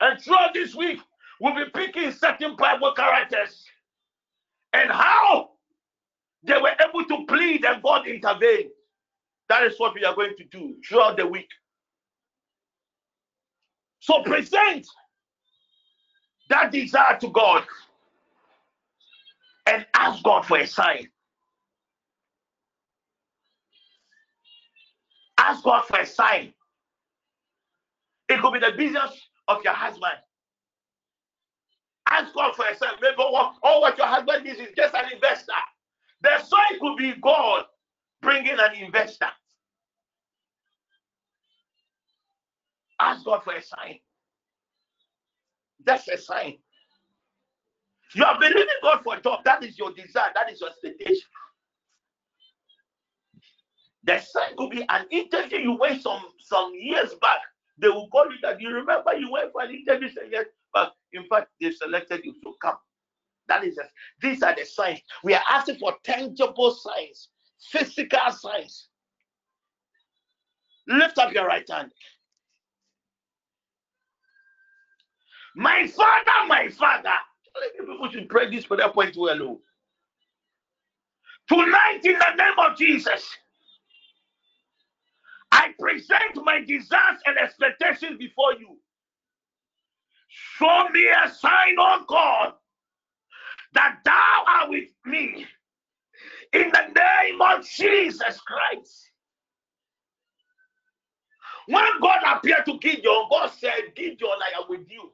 And 0.00 0.20
throughout 0.20 0.54
this 0.54 0.74
week, 0.74 1.00
we'll 1.40 1.54
be 1.54 1.70
picking 1.74 2.12
certain 2.12 2.56
Bible 2.56 2.92
characters 2.94 3.64
and 4.74 4.90
how 4.90 5.50
they 6.46 6.58
were 6.60 6.72
able 6.88 7.04
to 7.04 7.26
plead 7.26 7.64
and 7.64 7.82
God 7.82 8.06
intervened. 8.06 8.70
That 9.48 9.64
is 9.64 9.78
what 9.78 9.94
we 9.94 10.04
are 10.04 10.14
going 10.14 10.34
to 10.38 10.44
do 10.44 10.76
throughout 10.86 11.16
the 11.16 11.26
week. 11.26 11.48
So 14.00 14.22
present 14.22 14.86
that 16.48 16.72
desire 16.72 17.18
to 17.20 17.28
God 17.28 17.64
and 19.66 19.86
ask 19.94 20.22
God 20.22 20.46
for 20.46 20.58
a 20.58 20.66
sign. 20.66 21.08
Ask 25.38 25.64
God 25.64 25.84
for 25.84 25.98
a 26.00 26.06
sign. 26.06 26.52
It 28.28 28.40
could 28.40 28.52
be 28.52 28.60
the 28.60 28.72
business 28.76 29.10
of 29.48 29.62
your 29.64 29.74
husband. 29.74 30.14
Ask 32.10 32.34
God 32.34 32.54
for 32.54 32.64
a 32.66 32.76
sign. 32.76 32.90
Maybe 33.00 33.16
what, 33.16 33.54
all 33.62 33.80
what 33.80 33.98
your 33.98 34.06
husband 34.06 34.44
needs 34.44 34.60
is 34.60 34.68
just 34.76 34.94
an 34.94 35.12
investor. 35.12 35.52
The 36.22 36.38
sign 36.38 36.80
could 36.80 36.96
be 36.96 37.14
God 37.20 37.64
bringing 38.22 38.58
an 38.58 38.74
investor. 38.76 39.28
Ask 43.00 43.24
God 43.24 43.42
for 43.44 43.54
a 43.54 43.62
sign. 43.62 43.98
That's 45.84 46.08
a 46.08 46.18
sign. 46.18 46.58
You 48.14 48.24
are 48.24 48.38
believing 48.38 48.66
God 48.82 49.02
for 49.04 49.16
a 49.16 49.20
job. 49.22 49.40
That 49.44 49.64
is 49.64 49.78
your 49.78 49.92
desire. 49.92 50.30
That 50.34 50.50
is 50.52 50.60
your 50.60 50.70
expectation. 50.70 51.22
The 54.04 54.20
sign 54.20 54.56
could 54.56 54.70
be 54.70 54.84
an 54.88 55.06
interview 55.10 55.58
you 55.58 55.72
went 55.78 56.02
some 56.02 56.22
some 56.40 56.72
years 56.74 57.14
back. 57.20 57.40
They 57.78 57.88
will 57.88 58.08
call 58.08 58.26
you 58.26 58.38
that 58.42 58.60
you 58.60 58.70
remember 58.70 59.14
you 59.16 59.30
went 59.30 59.52
for 59.52 59.62
an 59.62 59.70
interview 59.74 60.08
and 60.22 60.32
yes, 60.32 60.46
but 60.72 60.92
in 61.12 61.26
fact 61.28 61.48
they 61.60 61.70
selected 61.72 62.22
you 62.24 62.34
to 62.44 62.54
come. 62.62 62.76
That 63.48 63.64
is 63.64 63.78
it. 63.78 63.90
These 64.20 64.42
are 64.42 64.54
the 64.54 64.64
signs. 64.64 65.00
We 65.22 65.34
are 65.34 65.42
asking 65.48 65.76
for 65.76 65.94
tangible 66.04 66.72
signs, 66.72 67.28
physical 67.70 68.30
signs. 68.30 68.88
Lift 70.88 71.18
up 71.18 71.32
your 71.32 71.46
right 71.46 71.68
hand. 71.68 71.90
My 75.56 75.86
father, 75.86 76.48
my 76.48 76.68
father. 76.68 77.14
People 77.78 78.10
should 78.10 78.28
pray 78.28 78.50
this 78.50 78.66
prayer 78.66 78.90
point 78.90 79.16
well. 79.16 79.42
Oh. 79.42 79.60
Tonight, 81.48 82.00
in 82.04 82.18
the 82.18 82.34
name 82.36 82.58
of 82.58 82.76
Jesus, 82.76 83.26
I 85.52 85.72
present 85.78 86.44
my 86.44 86.60
desires 86.66 87.20
and 87.24 87.38
expectations 87.38 88.18
before 88.18 88.52
you. 88.54 88.78
Show 90.28 90.88
me 90.90 91.08
a 91.08 91.30
sign, 91.30 91.76
oh 91.78 92.04
God, 92.06 92.52
that 93.74 93.98
thou 94.04 94.44
art 94.48 94.70
with 94.70 94.88
me. 95.04 95.46
In 96.52 96.70
the 96.72 96.88
name 96.94 97.40
of 97.42 97.66
Jesus 97.66 98.40
Christ. 98.40 99.10
When 101.68 101.84
God 102.00 102.20
appeared 102.26 102.66
to 102.66 102.78
Gideon, 102.78 103.24
God 103.30 103.50
said, 103.58 103.94
Gideon, 103.96 104.18
I 104.30 104.60
am 104.60 104.64
with 104.68 104.90
you. 104.90 105.12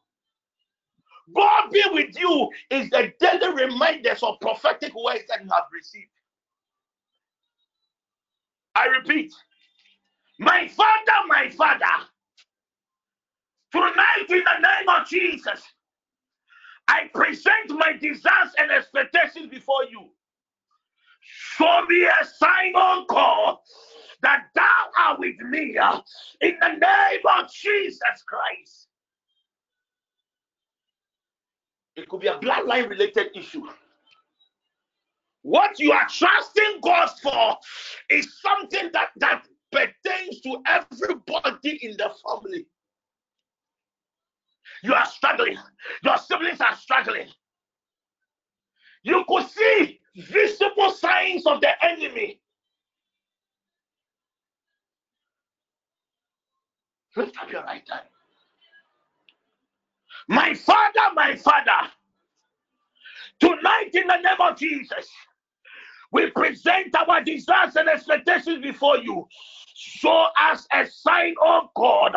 God 1.35 1.71
be 1.73 1.83
with 1.93 2.19
you 2.19 2.51
is 2.71 2.91
the 2.91 3.13
daily 3.21 3.67
reminders 3.67 4.23
of 4.23 4.41
prophetic 4.41 4.93
words 4.95 5.25
that 5.29 5.43
you 5.43 5.51
have 5.53 5.65
received. 5.73 6.11
I 8.75 8.87
repeat, 8.87 9.33
my 10.39 10.69
father, 10.69 11.29
my 11.29 11.51
father, 11.51 12.07
tonight 13.73 14.27
in 14.29 14.39
the 14.45 14.61
name 14.63 14.89
of 14.89 15.09
Jesus, 15.09 15.63
I 16.89 17.09
present 17.15 17.71
my 17.71 17.93
desires 18.01 18.53
and 18.59 18.71
expectations 18.71 19.49
before 19.51 19.85
you. 19.91 20.11
Show 21.21 21.85
me 21.89 22.05
a 22.05 22.25
sign 22.25 22.75
on 22.75 23.07
God 23.09 23.59
that 24.23 24.45
thou 24.55 24.91
art 24.99 25.21
with 25.21 25.37
me 25.41 25.77
uh, 25.77 26.01
in 26.41 26.57
the 26.61 26.69
name 26.69 27.21
of 27.39 27.53
Jesus 27.53 28.23
Christ. 28.27 28.89
It 31.97 32.09
could 32.09 32.21
be 32.21 32.29
a 32.29 32.39
bloodline 32.39 32.89
related 32.89 33.29
issue. 33.35 33.65
What 35.43 35.79
you 35.79 35.93
are 35.93 36.07
trusting 36.09 36.81
God 36.83 37.09
for 37.23 37.57
is 38.11 38.41
something 38.41 38.91
that, 38.93 39.09
that 39.17 39.45
pertains 39.73 40.41
to 40.43 40.63
everybody 40.67 41.79
in 41.85 41.97
the 41.97 42.11
family. 42.25 42.67
You 44.83 44.95
are 44.95 45.07
struggling, 45.07 45.59
your 46.03 46.19
siblings 46.19 46.61
are 46.61 46.77
struggling. 46.77 47.29
You 49.05 49.25
could 49.29 49.49
see 49.49 50.01
visible 50.17 50.91
signs 50.93 51.47
of 51.47 51.61
the 51.61 51.71
enemy. 51.85 52.41
Lift 57.17 57.37
up 57.43 57.51
your 57.51 57.63
right 57.63 57.83
hand. 57.91 58.03
My 60.29 60.55
father, 60.55 61.15
my 61.15 61.37
father, 61.37 61.91
tonight 63.41 63.91
in 63.93 64.07
the 64.07 64.17
name 64.17 64.41
of 64.41 64.57
Jesus, 64.57 65.09
we 66.13 66.31
present 66.31 66.95
our 66.97 67.23
desires 67.23 67.77
and 67.77 67.89
expectations 67.89 68.63
before 68.63 68.99
you. 68.99 69.27
Show 69.75 70.27
us 70.41 70.67
a 70.73 70.87
sign, 70.87 71.35
oh 71.41 71.71
God, 71.75 72.15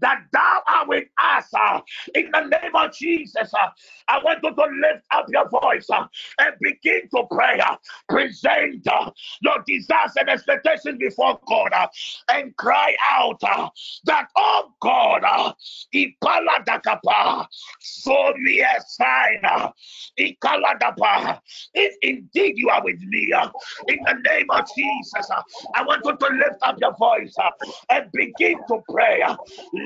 that 0.00 0.22
thou 0.32 0.62
art 0.66 0.88
with 0.88 1.04
us 1.22 1.46
uh, 1.54 1.80
in 2.14 2.30
the 2.32 2.40
name 2.40 2.74
of 2.74 2.92
Jesus. 2.94 3.52
Uh, 3.54 3.68
I 4.08 4.22
want 4.22 4.40
you 4.42 4.54
to 4.54 4.62
lift 4.62 5.04
up 5.12 5.26
your 5.28 5.48
voice 5.48 5.88
uh, 5.90 6.06
and 6.38 6.54
begin 6.60 7.02
to 7.14 7.24
pray. 7.30 7.60
Uh, 7.60 7.76
present 8.08 8.86
uh, 8.86 9.10
your 9.40 9.64
desires 9.66 10.12
and 10.18 10.28
expectations 10.28 10.98
before 10.98 11.38
God 11.46 11.72
uh, 11.72 11.86
and 12.30 12.54
cry 12.56 12.94
out 13.10 13.40
that, 14.04 14.26
oh 14.36 14.72
God, 14.80 15.24
uh, 15.24 15.52
show 17.80 18.34
me 18.38 18.60
a 18.60 18.80
sign. 18.86 19.40
If 21.74 21.94
indeed 22.02 22.54
you 22.56 22.68
are 22.68 22.84
with 22.84 23.00
me, 23.00 23.32
in 23.88 23.98
the 24.04 24.14
name 24.30 24.50
of 24.50 24.66
Jesus, 24.76 25.30
I 25.74 25.82
want 25.82 26.02
you 26.04 26.16
to 26.16 26.34
lift 26.34 26.62
up 26.62 26.76
your 26.80 26.94
voice 26.96 27.34
and 27.90 28.10
begin 28.12 28.58
to 28.68 28.82
pray. 28.90 29.22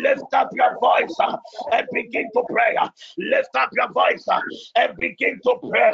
Lift 0.02 0.32
up 0.34 0.50
your 0.54 0.78
voice 0.80 1.14
uh, 1.20 1.36
and 1.72 1.86
begin 1.92 2.28
to 2.34 2.42
pray. 2.50 2.76
Uh, 2.80 2.88
lift 3.18 3.54
up 3.56 3.70
your 3.76 3.92
voice 3.92 4.24
uh, 4.30 4.40
and 4.76 4.96
begin 4.98 5.40
to 5.44 5.54
pray. 5.70 5.92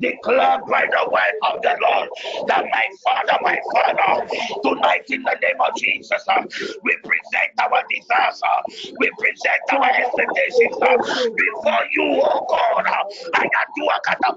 Declare 0.00 0.60
by 0.68 0.84
the 0.90 1.10
word 1.10 1.36
of 1.54 1.62
the 1.62 1.76
Lord 1.82 2.08
that 2.48 2.64
my 2.64 2.86
Father, 3.04 3.38
my 3.42 3.58
Father, 3.72 4.26
tonight 4.62 5.04
in 5.10 5.22
the 5.22 5.36
name 5.42 5.60
of 5.60 5.76
Jesus, 5.76 6.24
we 6.84 6.96
present 7.04 7.52
our 7.60 7.82
uh, 8.42 8.62
we 8.98 9.10
present 9.18 9.62
our 9.72 9.90
expectations 9.90 10.76
before 11.36 11.84
you, 11.92 12.20
oh 12.22 12.46
God. 12.48 12.86
I 13.34 13.46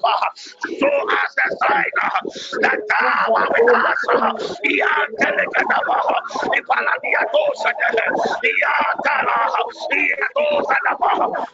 a. 0.04 0.70
Show 0.80 0.88
us 0.88 1.32
the 1.36 1.58
sign 1.62 1.86
that 2.62 2.80
thou 2.90 3.34
art 3.36 3.50
with 3.60 3.76
us. 3.76 4.04
uh, 4.12 4.32
Ya 4.64 4.90
telekatapa. 5.20 6.00
Ipaladia 6.58 7.22
dosa. 7.34 7.72
Ya 8.44 8.93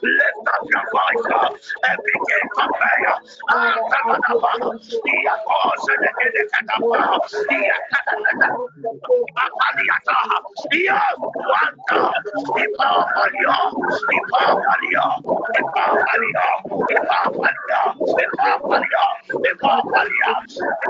Lift 0.01 0.47
up 0.47 0.63
your 0.69 0.85
voice 0.91 1.25
uh, 1.33 1.49
and 1.87 1.99
begin 2.05 2.45
to 2.55 2.63
pray. 2.75 2.99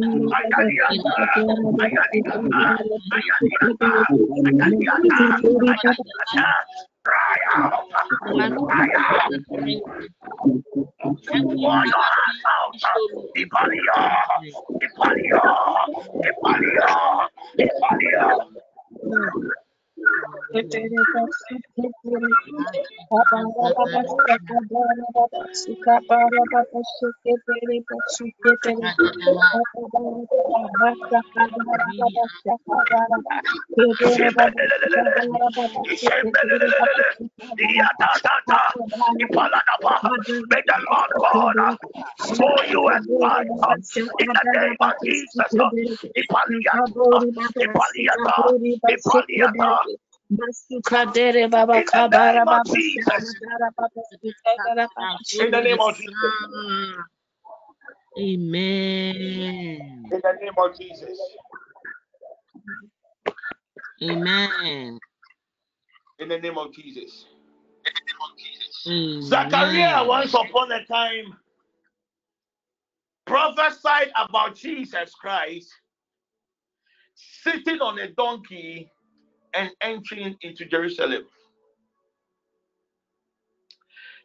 cry 7.05 7.37
out, 7.55 8.63
heart 8.71 8.91
out. 8.97 9.33
Ipalia, 13.37 13.99
Ipalia, 14.83 15.41
Ipalia, 16.29 17.29
Ipalia. 17.59 18.25
May 40.51 40.63
the 40.67 40.79
Lord 40.91 41.11
uh, 41.61 41.77
you 42.69 42.89
a 42.89 43.01
sign 43.21 43.49
uh, 43.65 43.77
in 44.21 44.33
the 44.33 44.61
name 44.61 44.77
of 44.81 44.95
Jesus. 45.05 45.57
uh. 45.61 45.71
Basukadere 50.31 51.49
baba 51.51 51.75
In 51.75 51.85
the 51.85 51.91
kabara 51.91 52.45
name 52.45 52.49
of 52.49 52.67
Jesus. 52.67 53.05
sakadara 53.05 53.71
baba 53.77 55.19
In 55.41 55.51
the 55.51 55.61
name 55.61 55.81
of 55.81 55.95
ah, 55.95 55.97
Jesus. 55.97 56.15
Amen. 58.19 60.03
In 60.11 60.21
the 60.23 60.33
name 60.41 60.55
of 60.59 60.79
Jesus. 60.79 61.19
Amen. 64.03 64.99
In 66.19 66.29
the 66.29 66.39
name 66.39 66.59
of 66.59 66.75
Jesus. 66.75 67.27
Amen. 68.87 69.23
Zachariah 69.23 70.07
once 70.07 70.35
upon 70.35 70.73
a 70.73 70.85
time 70.87 71.37
prophesied 73.27 74.11
about 74.17 74.57
Jesus 74.57 75.15
Christ 75.15 75.69
sitting 77.15 77.81
on 77.81 77.99
a 77.99 78.09
donkey 78.09 78.91
and 79.57 79.71
entering 79.83 80.37
into 80.43 80.67
Jerusalem. 80.67 81.25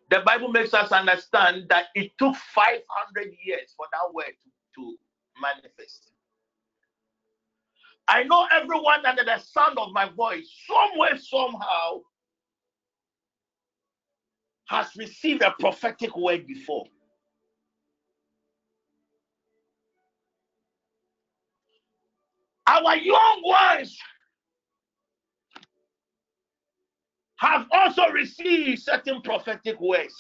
The 0.10 0.22
Bible 0.22 0.50
makes 0.50 0.74
us 0.74 0.92
understand 0.92 1.68
that 1.70 1.86
it 1.96 2.12
took 2.20 2.36
500 2.36 3.34
years 3.46 3.74
for 3.78 3.88
that 3.92 4.14
word 4.14 4.34
to, 4.44 4.82
to 4.82 4.98
manifest. 5.42 6.12
I 8.08 8.24
know 8.24 8.48
everyone 8.52 9.06
under 9.06 9.24
the 9.24 9.38
sound 9.40 9.78
of 9.80 9.92
my 9.94 10.10
voice, 10.10 10.52
somewhere, 10.68 11.18
somehow, 11.18 12.02
has 14.68 14.88
received 14.98 15.44
a 15.44 15.56
prophetic 15.60 16.16
word 16.18 16.48
before. 16.48 16.86
Our 22.68 22.98
young 22.98 23.42
ones 23.44 23.98
have 27.42 27.66
also 27.72 28.08
received 28.10 28.84
certain 28.84 29.20
prophetic 29.24 29.82
words. 29.82 30.14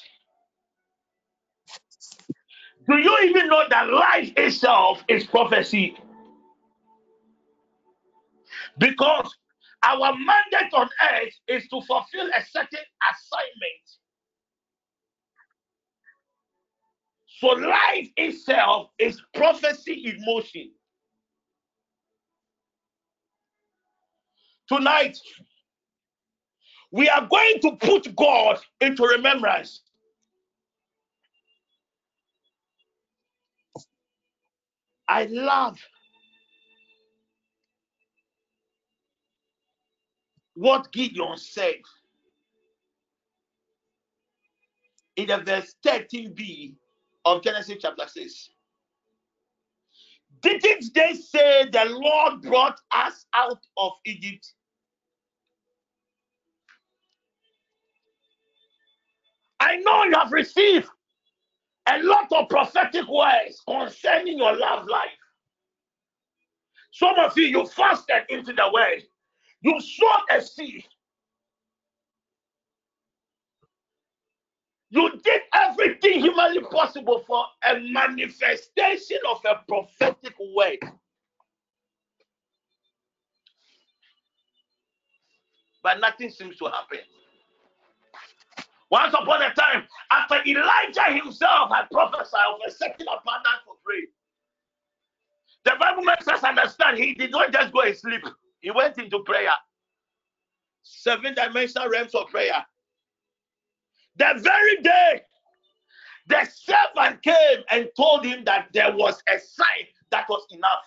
Do 2.90 2.98
you 2.98 3.18
even 3.26 3.48
know 3.48 3.64
that 3.70 3.90
life 3.92 4.34
itself 4.36 5.04
is 5.08 5.26
prophecy? 5.26 5.96
Because 8.80 9.36
our 9.84 10.14
mandate 10.14 10.74
on 10.74 10.90
earth 11.14 11.34
is 11.48 11.68
to 11.68 11.82
fulfill 11.82 12.28
a 12.28 12.44
certain 12.50 12.86
assignment. 13.12 13.86
So 17.40 17.48
life 17.50 18.10
itself 18.18 18.90
is 18.98 19.22
prophecy 19.36 20.06
in 20.08 20.18
motion. 20.26 20.72
Tonight, 24.68 25.18
we 26.92 27.10
are 27.10 27.28
going 27.28 27.60
to 27.62 27.72
put 27.78 28.16
God 28.16 28.60
into 28.82 29.04
remembrance. 29.04 29.82
I 35.08 35.26
love 35.26 35.80
what 40.54 40.92
Gideon 40.92 41.38
said 41.38 41.76
in 45.16 45.28
the 45.28 45.38
verse 45.40 45.76
13b 45.86 46.76
of 47.26 47.44
Genesis 47.44 47.78
chapter 47.82 48.08
6. 48.08 48.50
Didn't 50.42 50.94
they 50.94 51.14
say 51.14 51.66
the 51.72 51.86
Lord 51.90 52.42
brought 52.42 52.80
us 52.92 53.26
out 53.36 53.66
of 53.78 53.94
Egypt? 54.06 54.54
I 59.62 59.78
know 59.78 60.04
you 60.06 60.14
have 60.18 60.32
received 60.32 60.90
a 61.88 62.02
lot 62.04 62.32
of 62.34 62.50
prophetic 62.50 63.08
words 63.08 63.62
concerning 63.68 64.40
your 64.40 64.58
love 64.58 64.88
life. 64.88 65.10
Some 66.92 67.20
of 67.20 67.38
you, 67.38 67.46
you 67.46 67.68
fasted 67.68 68.24
into 68.30 68.54
the 68.54 68.70
word, 68.74 69.04
you 69.62 69.80
sowed 69.80 70.38
a 70.38 70.42
seed, 70.42 70.86
you 74.90 75.12
did 75.24 75.42
everything 75.54 76.22
humanly 76.22 76.62
possible 76.62 77.24
for 77.28 77.46
a 77.66 77.80
manifestation 77.80 79.20
of 79.30 79.42
a 79.46 79.62
prophetic 79.68 80.36
word. 80.56 80.80
But 85.84 86.00
nothing 86.02 86.30
seems 86.32 86.58
to 86.58 86.66
happen. 86.66 87.00
Once 88.92 89.14
upon 89.14 89.42
a 89.42 89.54
time, 89.54 89.88
after 90.12 90.36
Elijah 90.46 91.14
himself 91.14 91.72
had 91.74 91.90
prophesied 91.92 92.42
of 92.54 92.60
a 92.68 92.72
certain 92.72 93.08
abundance 93.08 93.64
of 93.70 93.78
rain, 93.86 94.06
the 95.64 95.72
Bible 95.80 96.04
makes 96.04 96.28
us 96.28 96.44
understand 96.44 96.98
he 96.98 97.14
did 97.14 97.32
not 97.32 97.54
just 97.54 97.72
go 97.72 97.82
and 97.82 97.96
sleep, 97.96 98.22
he 98.60 98.70
went 98.70 98.98
into 98.98 99.20
prayer. 99.20 99.52
Seven 100.84 101.34
dimensional 101.34 101.88
realms 101.90 102.14
of 102.16 102.28
prayer. 102.28 102.66
The 104.18 104.34
very 104.42 104.82
day 104.82 105.22
the 106.28 106.46
servant 106.54 107.22
came 107.24 107.64
and 107.72 107.90
told 107.96 108.26
him 108.26 108.44
that 108.46 108.68
there 108.74 108.96
was 108.96 109.22
a 109.28 109.40
sign 109.40 109.88
that 110.12 110.28
was 110.30 110.46
enough. 110.52 110.84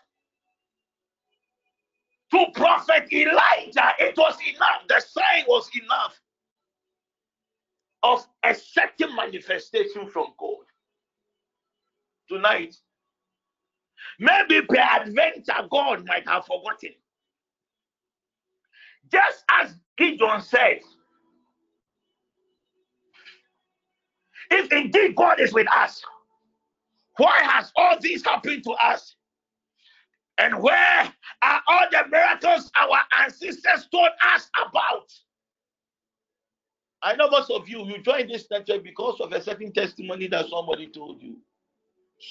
To 2.32 2.46
prophet 2.58 3.12
Elijah, 3.12 3.92
it 3.98 4.16
was 4.16 4.36
enough. 4.54 4.82
The 4.88 5.00
sign 5.00 5.44
was 5.48 5.70
enough 5.82 6.18
of 8.04 8.26
a 8.44 8.54
certain 8.54 9.16
manifestation 9.16 10.08
from 10.08 10.28
God. 10.40 10.66
Tonight, 12.30 12.76
maybe 14.20 14.62
peradventure 14.62 15.68
God 15.70 16.06
might 16.06 16.28
have 16.28 16.46
forgotten. 16.46 16.92
Just 19.12 19.44
as 19.60 19.74
Gideon 19.98 20.40
said, 20.42 20.80
if 24.50 24.72
indeed 24.72 25.16
God 25.16 25.40
is 25.40 25.52
with 25.54 25.68
us, 25.76 26.02
Why 27.18 27.38
has 27.42 27.72
all 27.76 27.96
this 28.00 28.24
happened 28.24 28.64
to 28.64 28.72
us? 28.72 29.16
And 30.38 30.62
where 30.62 31.12
are 31.42 31.62
all 31.68 31.86
the 31.92 32.04
miracles 32.10 32.70
our 32.76 32.98
ancestors 33.24 33.88
told 33.92 34.10
us 34.34 34.50
about? 34.66 35.12
I 37.04 37.14
know 37.16 37.28
most 37.28 37.50
of 37.50 37.68
you, 37.68 37.84
you 37.84 38.02
joined 38.02 38.30
this 38.30 38.46
network 38.50 38.82
because 38.82 39.20
of 39.20 39.30
a 39.32 39.42
certain 39.42 39.72
testimony 39.72 40.26
that 40.28 40.48
somebody 40.48 40.86
told 40.86 41.22
you. 41.22 41.36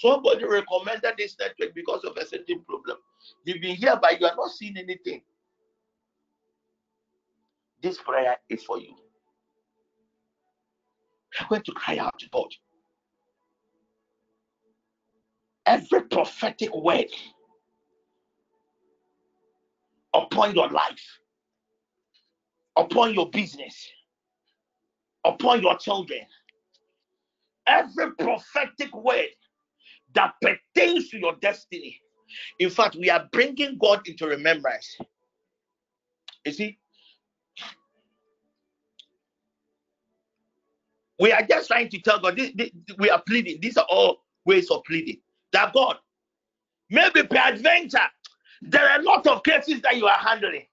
Somebody 0.02 0.46
recommended 0.46 1.14
this 1.16 1.36
network 1.40 1.76
because 1.76 2.04
of 2.04 2.18
a 2.18 2.26
certain 2.26 2.64
problem. 2.68 2.98
You've 3.46 3.62
been 3.62 3.76
here, 3.76 3.98
but 4.02 4.20
you 4.20 4.26
are 4.26 4.36
not 4.36 4.50
seeing 4.50 4.76
anything. 4.76 5.22
This 7.84 8.00
prayer 8.00 8.38
is 8.50 8.64
for 8.64 8.80
you. 8.80 8.96
You're 11.40 11.50
going 11.50 11.64
to 11.64 11.72
cry 11.74 11.98
out 11.98 12.18
to 12.18 12.30
God. 12.32 12.50
Every 15.68 16.02
prophetic 16.02 16.74
word 16.76 17.06
upon 20.16 20.56
your 20.56 20.70
life, 20.70 21.20
upon 22.76 23.14
your 23.14 23.30
business, 23.30 23.88
upon 25.26 25.62
your 25.62 25.78
children, 25.78 26.22
every 27.68 28.12
prophetic 28.16 28.94
word 28.96 29.30
that 30.14 30.34
pertains 30.42 31.10
to 31.10 31.20
your 31.20 31.36
destiny. 31.42 32.00
In 32.60 32.70
fact, 32.70 32.96
we 32.96 33.10
are 33.10 33.28
bringing 33.32 33.78
God 33.78 34.08
into 34.08 34.28
remembrance. 34.28 34.98
You 36.46 36.52
see, 36.52 36.78
we 41.20 41.32
are 41.32 41.44
just 41.44 41.68
trying 41.68 41.90
to 41.90 42.00
tell 42.02 42.20
God, 42.20 42.36
this, 42.36 42.52
this, 42.56 42.72
we 42.98 43.10
are 43.10 43.22
pleading. 43.22 43.60
These 43.62 43.78
are 43.78 43.86
all 43.90 44.24
ways 44.46 44.70
of 44.72 44.84
pleading. 44.84 45.20
That 45.54 45.74
God, 45.74 45.98
maybe 46.90 47.24
peradventure, 47.24 48.00
there 48.62 48.90
are 48.90 49.00
a 49.00 49.04
lot 49.04 49.28
of 49.28 49.44
cases 49.44 49.82
that 49.82 49.98
you 49.98 50.08
are 50.08 50.18
handling. 50.18 50.66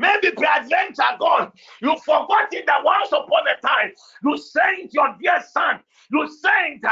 Maybe 0.00 0.30
peradventure, 0.30 1.02
gone. 1.18 1.52
you 1.82 1.94
forgotten 1.98 2.62
that 2.66 2.82
once 2.82 3.12
upon 3.12 3.42
a 3.46 3.60
time 3.66 3.92
you 4.24 4.38
sent 4.38 4.94
your 4.94 5.14
dear 5.20 5.44
son, 5.52 5.80
you 6.10 6.26
sent 6.26 6.82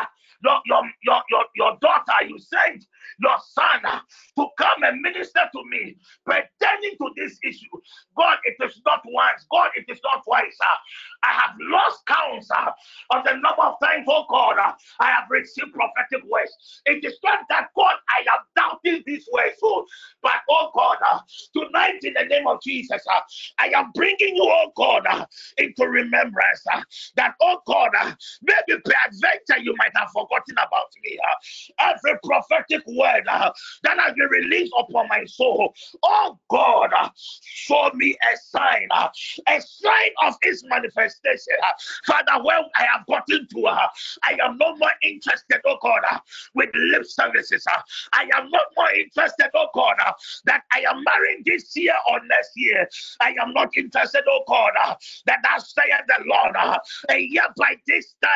your, 0.44 0.60
your, 0.66 0.82
your, 1.02 1.22
your, 1.30 1.44
your 1.56 1.78
daughter, 1.80 2.26
you 2.28 2.38
sent 2.38 2.84
your 3.20 3.36
son 3.52 3.82
to 4.36 4.46
come 4.58 4.82
and 4.82 5.00
minister 5.00 5.40
to 5.52 5.62
me 5.70 5.96
pertaining 6.24 6.96
to 6.98 7.10
this 7.16 7.38
issue. 7.44 7.66
God, 8.16 8.38
it 8.44 8.56
is 8.64 8.80
not 8.86 9.02
once, 9.06 9.46
God, 9.50 9.70
it 9.76 9.84
is 9.90 10.00
not 10.04 10.24
twice. 10.24 10.56
I 11.24 11.32
have 11.32 11.56
lost 11.60 12.06
count 12.06 12.44
of 13.10 13.24
the 13.24 13.32
number 13.32 13.62
of 13.62 13.76
times, 13.82 14.06
oh 14.08 14.24
God, 14.28 14.56
I 15.00 15.06
have 15.10 15.24
received 15.30 15.72
prophetic 15.72 16.24
words. 16.28 16.52
It 16.86 17.04
is 17.04 17.18
not 17.24 17.40
that 17.48 17.68
God, 17.76 17.94
I 18.08 18.20
am 18.34 18.44
doubting 18.56 19.02
these 19.06 19.28
words, 19.32 19.56
oh, 19.62 19.86
but 20.22 20.40
oh 20.50 20.70
God, 20.74 20.98
tonight 21.56 21.98
in 22.02 22.14
the 22.14 22.24
name 22.24 22.46
of 22.46 22.62
Jesus, 22.62 23.02
I 23.58 23.68
am 23.74 23.90
bringing 23.94 24.36
you, 24.36 24.44
oh 24.44 24.72
God, 24.76 25.06
into 25.58 25.84
remembrance 25.86 26.64
that, 27.16 27.34
oh 27.40 27.60
God, 27.66 27.90
maybe 28.42 28.80
peradventure 28.84 29.62
you 29.62 29.74
might 29.78 29.92
have 29.96 30.08
forgotten 30.12 30.54
about 30.54 30.86
me. 31.04 31.18
Every 31.78 32.18
prophetic 32.24 32.82
word 32.96 33.24
uh, 33.28 33.50
that 33.84 33.98
has 33.98 34.14
been 34.14 34.28
released 34.28 34.72
upon 34.78 35.08
my 35.08 35.24
soul, 35.26 35.74
oh 36.02 36.38
God, 36.50 36.90
uh, 36.98 37.08
show 37.42 37.90
me 37.94 38.16
a 38.32 38.36
sign, 38.36 38.88
uh, 38.90 39.08
a 39.48 39.60
sign 39.60 40.10
of 40.22 40.34
its 40.42 40.62
manifestation. 40.66 41.54
Father, 42.06 42.42
when 42.42 42.58
I 42.78 42.86
have 42.94 43.06
gotten 43.06 43.46
to, 43.48 43.66
I 43.68 44.38
am 44.42 44.58
no 44.58 44.76
more 44.76 44.90
interested, 45.02 45.60
oh 45.66 45.78
God, 45.82 46.02
with 46.54 46.70
lip 46.74 47.04
services. 47.06 47.64
I 48.12 48.28
am 48.34 48.50
not 48.50 48.64
more 48.76 48.90
interested, 48.92 49.50
oh 49.54 49.68
God, 49.74 49.96
that 50.44 50.62
I 50.72 50.84
am 50.90 51.04
marrying 51.04 51.42
this 51.44 51.76
year 51.76 51.94
or 52.10 52.20
next 52.26 52.50
year. 52.56 52.88
I 53.20 53.34
am 53.40 53.52
not 53.52 53.76
interested, 53.76 54.22
oh 54.28 54.42
God, 54.46 54.72
that 55.26 55.38
that 55.42 55.62
saith 55.62 56.06
the 56.06 56.24
Lord. 56.26 56.56
A 57.10 57.18
year 57.18 57.42
by 57.56 57.76
this 57.86 58.14
time, 58.22 58.30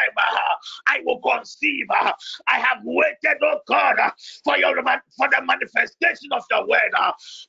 I 0.89 1.01
will 1.05 1.21
conceive. 1.21 1.87
I 1.91 2.13
have 2.59 2.79
waited, 2.85 3.39
oh 3.43 3.61
God, 3.67 3.97
for 4.45 4.57
your 4.59 4.75
for 5.17 5.29
the 5.29 5.43
manifestation 5.45 6.33
of 6.33 6.45
your 6.51 6.67
word. 6.67 6.93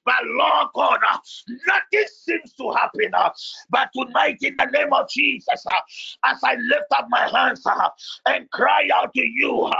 But 0.05 0.15
Lord 0.25 0.67
God, 0.75 0.99
nothing 1.67 2.05
seems 2.07 2.53
to 2.53 2.71
happen. 2.71 3.11
But 3.69 3.89
tonight, 3.95 4.37
in 4.41 4.55
the 4.57 4.65
name 4.65 4.93
of 4.93 5.09
Jesus, 5.09 5.65
as 6.25 6.39
I 6.43 6.55
lift 6.55 6.85
up 6.97 7.07
my 7.09 7.27
hands 7.29 7.65
and 8.25 8.49
cry 8.51 8.87
out 8.93 9.13
to 9.13 9.21
you 9.21 9.71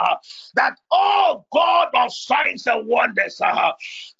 that, 0.56 0.74
oh 0.92 1.46
God 1.54 1.90
of 1.96 2.14
signs 2.14 2.68
and 2.68 2.88
wonders, 2.88 3.40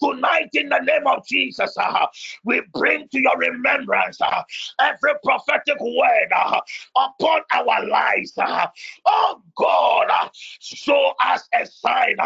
tonight, 0.00 0.50
in 0.52 0.68
the 0.68 0.80
name 0.80 1.06
of 1.06 1.26
Jesus, 1.26 1.76
we 2.44 2.62
bring 2.72 3.08
to 3.08 3.20
your 3.20 3.36
remembrance 3.38 4.18
every 4.80 5.12
prophetic 5.24 5.80
word 5.80 6.30
upon 6.96 7.40
our 7.52 7.86
lives. 7.86 8.32
Oh 9.06 9.42
God, 9.56 10.30
show 10.60 11.12
us 11.24 11.48
a 11.54 11.66
sign, 11.66 12.16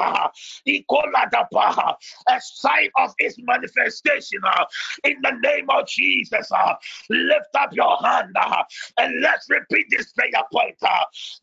a 0.66 2.40
sign 2.40 2.88
of 2.98 3.14
His 3.18 3.36
manifestation 3.38 4.40
uh, 4.44 4.64
in 5.04 5.16
the 5.22 5.32
name 5.42 5.68
of 5.70 5.86
Jesus. 5.88 6.50
Uh. 6.52 6.74
Lift 7.10 7.54
up 7.54 7.70
your 7.72 7.96
hand 8.02 8.34
uh, 8.38 8.62
and 8.98 9.20
let's 9.20 9.46
repeat 9.48 9.86
this 9.90 10.12
prayer 10.12 10.30
point 10.52 10.76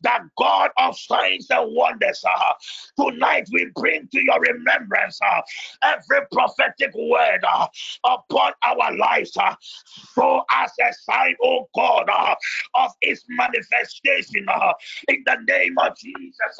that 0.02 0.22
God 0.38 0.70
of 0.78 0.96
signs 0.98 1.48
and 1.50 1.74
wonders, 1.74 2.24
tonight 2.98 3.48
we 3.52 3.70
bring 3.74 4.08
to 4.08 4.24
your 4.24 4.40
remembrance 4.40 5.18
every 5.82 6.26
prophetic 6.32 6.92
word 6.94 7.44
upon 8.04 8.52
our 8.62 8.96
lives. 8.96 9.32
so 10.14 10.42
as 10.52 10.70
a 10.80 10.92
sign, 11.10 11.34
oh 11.42 11.68
God, 11.74 12.08
of 12.74 12.92
His 13.02 13.24
manifestation 13.28 14.46
in 15.08 15.22
the 15.26 15.36
name 15.48 15.78
of 15.78 15.96
Jesus. 15.96 16.58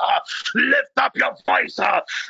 Lift 0.55 0.91
up 0.97 1.17
your 1.17 1.35
voice 1.47 1.79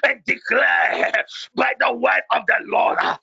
and 0.05 0.16
declare 0.25 1.13
by 1.55 1.73
the 1.81 1.93
word 1.93 2.23
of 2.33 2.43
the 2.47 2.57
Lord, 2.67 2.99
our 2.99 3.19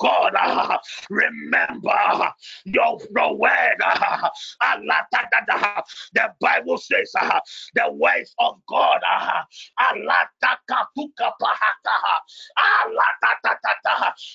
God, 0.00 0.32
ah, 0.36 0.80
remember 1.10 2.32
your, 2.64 2.98
your 3.14 3.36
word. 3.36 3.76
Ah, 3.82 4.30
the 6.14 6.32
Bible 6.40 6.78
says 6.78 7.12
the 7.74 7.92
words 7.92 8.34
of 8.38 8.60
God. 8.68 9.00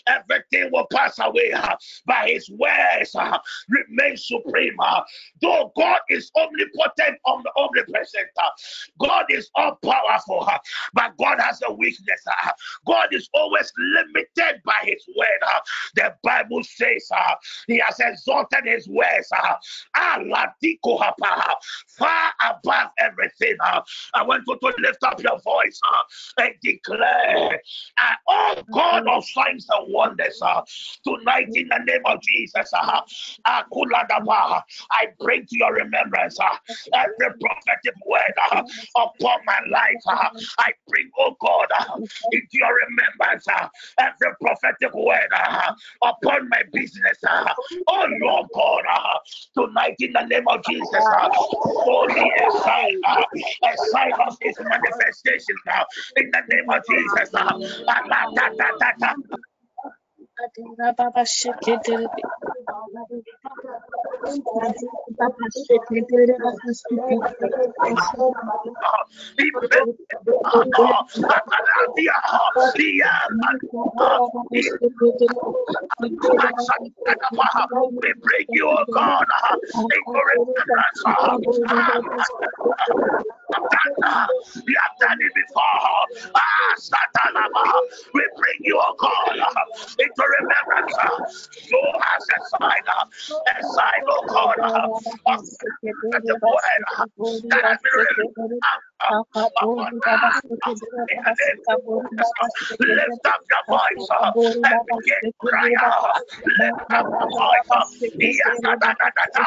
Everything 0.08 0.70
will 0.72 0.88
pass 0.92 1.20
away, 1.20 1.54
but 2.06 2.30
his 2.30 2.50
words 2.50 3.16
remain 3.70 4.18
supreme. 4.18 4.78
Though 5.42 5.72
God 5.78 6.00
is 6.10 6.32
omnipotent, 6.38 7.20
omnipresent, 7.26 8.28
God 9.00 9.26
is 9.30 9.50
all 9.56 9.78
powerful, 9.84 10.48
but 10.94 11.18
God 11.18 11.40
has 11.40 11.62
a 11.68 11.74
weakness. 11.80 12.24
God 12.86 13.08
is 13.12 13.28
always 13.34 13.72
limited 13.78 14.62
by 14.66 14.76
his 14.84 15.04
word. 15.18 15.42
The 15.96 16.14
Bible 16.24 16.64
says 16.64 17.10
he 17.68 17.80
has 17.80 18.00
exalted 18.00 18.66
his 18.66 18.88
words 18.88 19.32
far 21.98 22.32
above 22.50 22.92
everything. 23.00 23.56
I 23.62 24.24
want 24.24 24.44
you 24.48 24.58
to 24.60 24.74
lift 24.80 25.04
up 25.04 25.22
your 25.24 25.40
voice 25.40 25.80
and 26.38 26.54
declare, 26.62 27.62
Oh 28.28 28.62
God 28.72 29.08
of 29.08 29.26
signs 29.26 29.66
and 29.70 29.94
wonders, 29.94 30.42
tonight 31.04 31.48
in 31.54 31.68
the 31.70 31.80
name 31.86 32.02
of 32.06 32.22
Jesus, 32.22 32.72
I 32.76 33.64
bring 35.20 35.46
to 35.46 35.58
your 35.58 35.74
remembrance 35.74 36.38
every 36.94 37.34
prophetic 37.40 37.96
word 38.06 38.34
upon 38.96 39.40
my 39.46 39.60
life. 39.72 40.04
I 40.60 40.74
bring, 40.88 41.10
oh 41.20 41.36
God, 41.40 41.69
into 42.32 42.48
your 42.54 42.72
remembrance 42.88 43.48
every 44.00 44.36
prophetic 44.42 44.94
word 44.94 45.30
uh, 45.36 45.74
upon 46.04 46.50
my 46.50 46.62
business. 46.74 47.18
Uh, 47.28 47.54
oh 47.88 48.08
Lord 48.22 48.48
God, 48.54 48.84
uh, 48.92 49.20
tonight 49.56 49.96
in 50.00 50.14
the 50.14 50.26
name 50.26 50.48
of 50.48 50.64
Jesus, 50.64 51.06
only 51.86 52.32
a 52.42 52.52
sign, 52.52 53.02
a 53.64 53.78
sign 53.92 54.14
of 54.28 54.36
his 54.42 54.58
manifestation 54.62 55.56
now 55.66 55.86
in 56.18 56.32
the 56.32 56.42
name 56.50 56.70
of 56.70 56.84
Jesus. 56.90 57.30
We 64.24 64.32
bring 78.22 78.48
you, 78.50 78.78
God. 78.94 79.26
Uh, 84.04 84.28
we 84.66 84.78
have 84.80 84.96
done 85.00 85.18
it 85.22 85.34
before. 85.36 86.32
Ah, 86.36 86.74
Satanama. 86.78 87.64
Uh, 87.66 87.82
we 88.14 88.24
bring 88.38 88.60
you, 88.62 88.80
oh 88.80 88.96
God, 89.00 89.40
uh, 89.40 89.66
into 90.00 90.24
remembrance. 90.40 90.96
Show 91.52 91.86
us 91.98 92.28
a 92.30 92.58
sign, 92.58 92.86
a 92.90 93.64
sign, 93.64 94.04
oh 94.10 94.26
God, 94.28 94.56
of 94.60 95.42
the 96.26 96.40
word 96.42 97.42
that 97.50 97.66
has 97.66 97.80
been 98.18 98.60
lift 102.80 103.26
up 103.28 103.42
your 103.52 103.64
voice 103.70 104.08
and 104.64 104.82
begin 104.88 105.32
out. 105.82 106.18
Lift 106.60 106.94
up 106.94 107.08
your 107.20 107.30
voice. 107.38 107.72
Yadadadadada. 108.20 109.46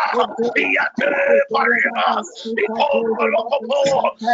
Yate 0.57 1.11
pariba. 1.53 2.23
Iko 2.57 2.87
kolokopo. 3.17 3.81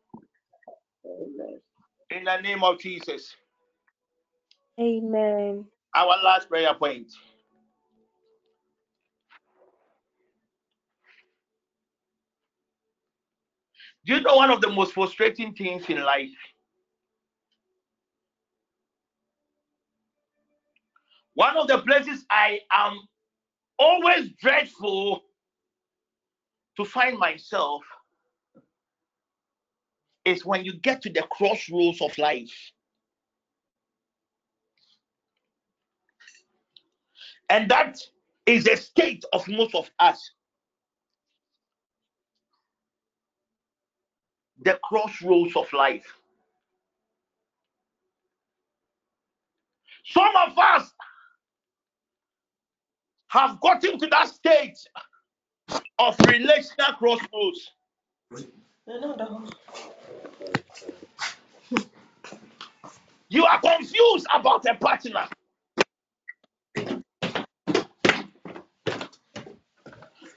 In 2.09 2.25
the 2.25 2.37
name 2.41 2.63
of 2.63 2.79
Jesus. 2.79 3.35
Amen. 4.79 5.65
Our 5.95 6.23
last 6.23 6.49
prayer 6.49 6.73
point. 6.73 7.07
Do 14.05 14.15
you 14.15 14.21
know 14.21 14.35
one 14.35 14.49
of 14.49 14.61
the 14.61 14.69
most 14.69 14.93
frustrating 14.93 15.53
things 15.53 15.85
in 15.89 16.01
life? 16.03 16.29
One 21.35 21.55
of 21.55 21.67
the 21.67 21.79
places 21.79 22.25
I 22.29 22.59
am 22.71 22.99
always 23.77 24.29
dreadful 24.41 25.21
to 26.77 26.85
find 26.85 27.17
myself 27.17 27.83
is 30.25 30.45
when 30.45 30.63
you 30.63 30.73
get 30.73 31.01
to 31.01 31.09
the 31.09 31.23
crossroads 31.31 32.01
of 32.01 32.17
life. 32.17 32.71
And 37.49 37.69
that 37.69 37.97
is 38.45 38.63
the 38.63 38.77
state 38.77 39.25
of 39.33 39.47
most 39.47 39.75
of 39.75 39.89
us. 39.99 40.31
The 44.63 44.79
crossroads 44.83 45.55
of 45.55 45.71
life. 45.73 46.05
Some 50.05 50.33
of 50.47 50.57
us 50.57 50.91
have 53.29 53.59
gotten 53.61 53.97
to 53.97 54.07
that 54.07 54.27
state 54.27 54.77
of 55.99 56.17
relational 56.27 56.93
crossroads. 56.97 57.71
You 63.29 63.45
are 63.45 63.61
confused 63.61 64.27
about 64.33 64.65
a 64.65 64.75
partner. 64.75 65.27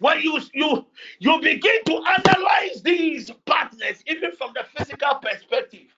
When 0.01 0.21
you 0.21 0.41
you 0.55 0.87
you 1.21 1.41
begin 1.41 1.85
to 1.87 1.95
analyze 2.05 2.83
these 2.83 3.31
partners, 3.47 4.03
even 4.07 4.33
from 4.37 4.53
the 4.55 4.65
physical 4.77 5.17
perspective, 5.17 5.89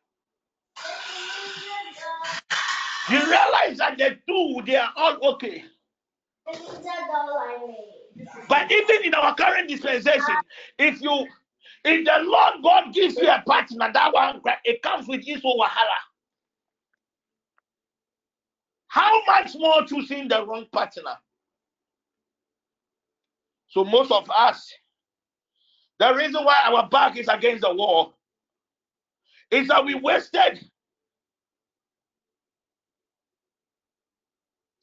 you 3.11 3.19
realize 3.19 3.79
that 3.79 3.99
the 3.99 4.19
two 4.29 4.63
they 4.67 4.77
are 4.77 4.93
all 4.97 5.19
okay. 5.35 5.65
But 8.49 8.71
even 8.73 9.05
in 9.05 9.15
our 9.15 9.35
current 9.35 9.69
dispensation, 9.69 10.37
if 10.79 11.03
you 11.03 11.27
if 11.85 12.05
the 12.05 12.19
Lord 12.25 12.55
God 12.63 12.95
gives 12.95 13.17
you 13.17 13.29
a 13.29 13.43
partner, 13.47 13.91
that 13.93 14.13
one 14.13 14.41
it 14.65 14.83
comes 14.83 15.09
with 15.09 15.21
its 15.27 15.43
own 15.45 15.59
wahala. 15.59 15.99
How 18.89 19.21
much 19.27 19.55
more 19.57 19.85
choosing 19.87 20.29
the 20.29 20.45
wrong 20.47 20.67
partner? 20.73 21.17
So 23.69 23.85
most 23.85 24.11
of 24.11 24.31
us, 24.31 24.73
the 25.99 26.15
reason 26.15 26.45
why 26.45 26.57
our 26.67 26.89
back 26.89 27.17
is 27.19 27.29
against 27.29 27.63
the 27.63 27.75
wall 27.75 28.17
is 29.51 29.69
that 29.69 29.85
we 29.85 29.95
wasted 29.95 30.65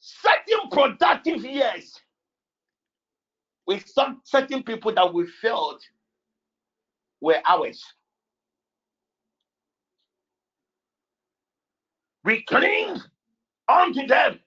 certain 0.00 0.70
productive 0.70 1.44
years 1.44 2.00
with 3.66 3.86
some 3.86 4.20
certain 4.24 4.62
people 4.62 4.94
that 4.94 5.12
we 5.12 5.26
felt 5.26 5.82
were 7.24 7.40
ours. 7.48 7.82
We 12.24 12.42
cling 12.44 13.00
onto 13.68 14.06
them. 14.06 14.40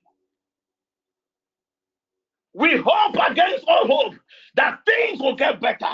We 2.53 2.77
hope 2.77 3.15
against 3.29 3.65
all 3.67 3.87
hope 3.87 4.15
that 4.55 4.79
things 4.85 5.19
will 5.19 5.35
get 5.35 5.61
better. 5.61 5.93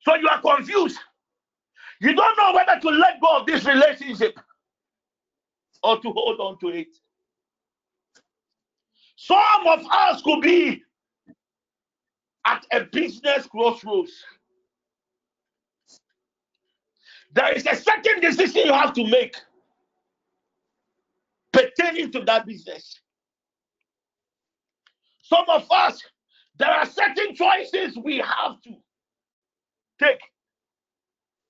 So 0.00 0.14
you 0.16 0.28
are 0.28 0.40
confused. 0.40 0.98
You 2.00 2.14
don't 2.14 2.38
know 2.38 2.52
whether 2.54 2.80
to 2.80 2.88
let 2.88 3.20
go 3.20 3.38
of 3.38 3.46
this 3.46 3.64
relationship 3.64 4.38
or 5.82 6.00
to 6.00 6.10
hold 6.12 6.40
on 6.40 6.58
to 6.60 6.68
it. 6.68 6.88
Some 9.16 9.66
of 9.66 9.80
us 9.90 10.22
could 10.22 10.42
be 10.42 10.82
at 12.46 12.66
a 12.72 12.84
business 12.84 13.46
crossroads. 13.46 14.12
There 17.32 17.52
is 17.52 17.66
a 17.66 17.76
certain 17.76 18.20
decision 18.20 18.66
you 18.66 18.72
have 18.72 18.94
to 18.94 19.04
make 19.06 19.36
pertaining 21.52 22.12
to 22.12 22.20
that 22.22 22.46
business. 22.46 23.00
Some 25.22 25.44
of 25.48 25.66
us, 25.70 26.02
there 26.58 26.70
are 26.70 26.86
certain 26.86 27.34
choices 27.34 27.96
we 28.02 28.18
have 28.18 28.60
to 28.62 28.70
take 30.00 30.20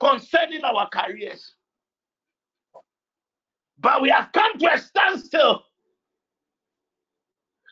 concerning 0.01 0.65
our 0.65 0.89
careers. 0.89 1.55
But 3.79 4.03
we 4.03 4.09
have 4.11 4.31
come 4.33 4.59
to 4.59 4.73
a 4.73 4.79
standstill 4.79 5.63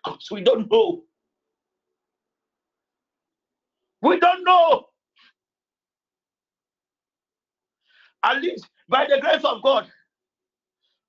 because 0.04 0.28
we 0.30 0.42
don't 0.42 0.70
know. 0.70 1.02
We 4.04 4.20
don't 4.20 4.44
know. 4.44 4.86
At 8.24 8.42
least 8.42 8.66
by 8.88 9.06
the 9.08 9.20
grace 9.20 9.44
of 9.44 9.62
God, 9.62 9.88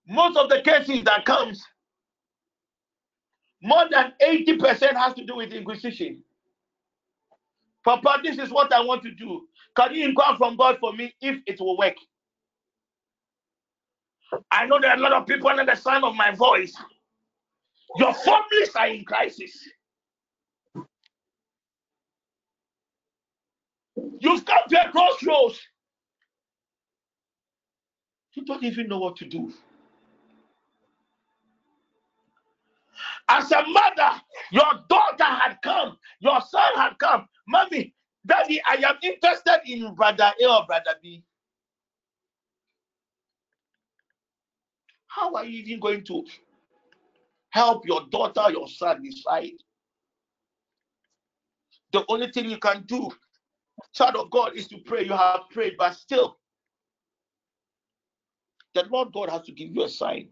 most 0.07 0.37
of 0.37 0.49
the 0.49 0.61
cases 0.63 1.03
that 1.05 1.25
comes, 1.25 1.63
more 3.63 3.85
than 3.91 4.13
80% 4.23 4.93
has 4.95 5.13
to 5.15 5.25
do 5.25 5.37
with 5.37 5.53
inquisition. 5.53 6.23
Papa, 7.85 8.19
this 8.23 8.37
is 8.39 8.51
what 8.51 8.73
I 8.73 8.81
want 8.81 9.03
to 9.03 9.11
do. 9.13 9.47
Can 9.77 9.93
you 9.95 10.05
inquire 10.09 10.37
from 10.37 10.57
God 10.57 10.77
for 10.79 10.93
me 10.93 11.13
if 11.21 11.37
it 11.47 11.59
will 11.59 11.77
work? 11.77 11.95
I 14.51 14.65
know 14.67 14.79
there 14.81 14.91
are 14.91 14.97
a 14.97 15.01
lot 15.01 15.13
of 15.13 15.27
people 15.27 15.49
under 15.49 15.65
the 15.65 15.75
sound 15.75 16.03
of 16.05 16.15
my 16.15 16.33
voice. 16.35 16.75
Your 17.97 18.13
families 18.13 18.75
are 18.75 18.87
in 18.87 19.05
crisis. 19.05 19.57
You've 24.25 24.43
come 24.43 24.63
to 24.69 24.87
a 24.87 24.89
crossroads. 24.89 25.59
You 28.33 28.43
don't 28.43 28.63
even 28.63 28.87
know 28.87 28.97
what 28.97 29.17
to 29.17 29.25
do. 29.25 29.53
As 33.29 33.51
a 33.51 33.61
mother, 33.67 34.19
your 34.51 34.83
daughter 34.89 35.23
had 35.25 35.57
come, 35.61 35.97
your 36.19 36.41
son 36.41 36.73
had 36.75 36.97
come. 36.97 37.27
Mommy, 37.47 37.93
daddy, 38.25 38.59
I 38.67 38.77
am 38.77 38.95
interested 39.03 39.59
in 39.67 39.93
brother 39.93 40.31
A 40.41 40.49
or 40.49 40.65
brother 40.65 40.95
B. 41.03 41.23
How 45.05 45.35
are 45.35 45.45
you 45.45 45.59
even 45.59 45.79
going 45.79 46.03
to 46.05 46.25
help 47.51 47.85
your 47.85 48.01
daughter, 48.09 48.51
your 48.51 48.67
son 48.67 49.03
decide? 49.03 49.51
The 51.93 52.03
only 52.09 52.31
thing 52.31 52.49
you 52.49 52.57
can 52.57 52.83
do, 52.87 53.11
child 53.93 54.15
of 54.15 54.31
God, 54.31 54.55
is 54.55 54.67
to 54.69 54.77
pray. 54.79 55.03
You 55.05 55.13
have 55.13 55.41
prayed, 55.51 55.75
but 55.77 55.93
still, 55.95 56.37
the 58.75 58.85
Lord 58.89 59.09
God 59.13 59.29
has 59.29 59.43
to 59.43 59.51
give 59.51 59.69
you 59.75 59.83
a 59.83 59.89
sign. 59.89 60.29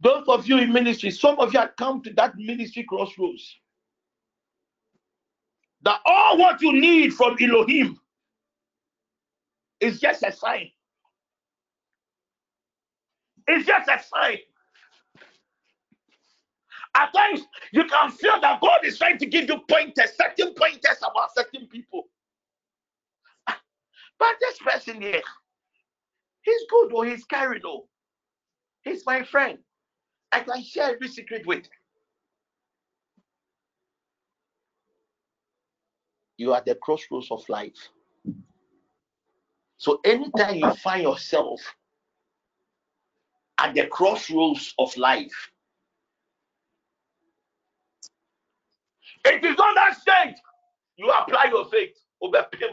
Those 0.00 0.24
of 0.28 0.46
you 0.46 0.58
in 0.58 0.72
ministry, 0.72 1.10
some 1.10 1.38
of 1.40 1.52
you 1.54 1.60
have 1.60 1.76
come 1.76 2.02
to 2.02 2.12
that 2.14 2.34
ministry 2.36 2.84
crossroads. 2.88 3.56
That 5.82 6.00
all 6.06 6.38
what 6.38 6.60
you 6.62 6.72
need 6.72 7.14
from 7.14 7.36
Elohim 7.40 7.98
is 9.80 10.00
just 10.00 10.22
a 10.24 10.32
sign. 10.32 10.70
It's 13.48 13.66
just 13.66 13.88
a 13.88 14.02
sign. 14.02 14.38
At 16.94 17.12
times, 17.14 17.42
you 17.72 17.84
can 17.84 18.10
feel 18.10 18.40
that 18.40 18.60
God 18.60 18.80
is 18.84 18.98
trying 18.98 19.18
to 19.18 19.26
give 19.26 19.48
you 19.48 19.60
pointers, 19.68 20.10
certain 20.16 20.54
pointers 20.54 20.98
about 20.98 21.34
certain 21.34 21.66
people. 21.66 22.08
But 24.18 24.36
this 24.40 24.58
person 24.58 25.00
here, 25.00 25.22
he's 26.42 26.62
good 26.68 26.92
or 26.92 27.06
he's 27.06 27.24
carried 27.24 27.64
or 27.64 27.82
oh. 27.82 27.88
he's 28.82 29.04
my 29.06 29.22
friend. 29.24 29.58
I 30.30 30.40
can 30.40 30.62
share 30.62 30.94
every 30.94 31.08
secret 31.08 31.46
with. 31.46 31.68
You 36.36 36.52
are 36.52 36.62
the 36.64 36.74
crossroads 36.74 37.30
of 37.30 37.48
life. 37.48 37.90
So 39.76 40.00
anytime 40.04 40.56
you 40.56 40.72
find 40.74 41.02
yourself 41.02 41.60
at 43.58 43.74
the 43.74 43.86
crossroads 43.86 44.74
of 44.78 44.96
life, 44.96 45.50
it 49.24 49.44
is 49.44 49.58
on 49.58 49.74
that 49.74 49.96
stage 50.00 50.36
you 50.96 51.10
apply 51.10 51.46
your 51.50 51.64
faith. 51.66 51.96
Over 52.20 52.46
pain. 52.52 52.70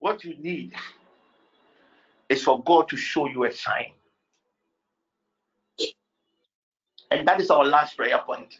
What 0.00 0.24
you 0.24 0.36
need 0.38 0.72
is 2.28 2.42
for 2.42 2.62
God 2.64 2.88
to 2.88 2.96
show 2.96 3.28
you 3.28 3.44
a 3.44 3.52
sign. 3.52 3.92
And 7.12 7.28
that 7.28 7.40
is 7.40 7.50
our 7.50 7.64
last 7.64 7.96
prayer 7.96 8.18
point. 8.18 8.58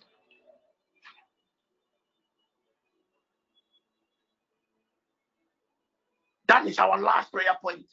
That 6.46 6.66
is 6.66 6.78
our 6.78 7.00
last 7.00 7.32
prayer 7.32 7.56
point. 7.60 7.84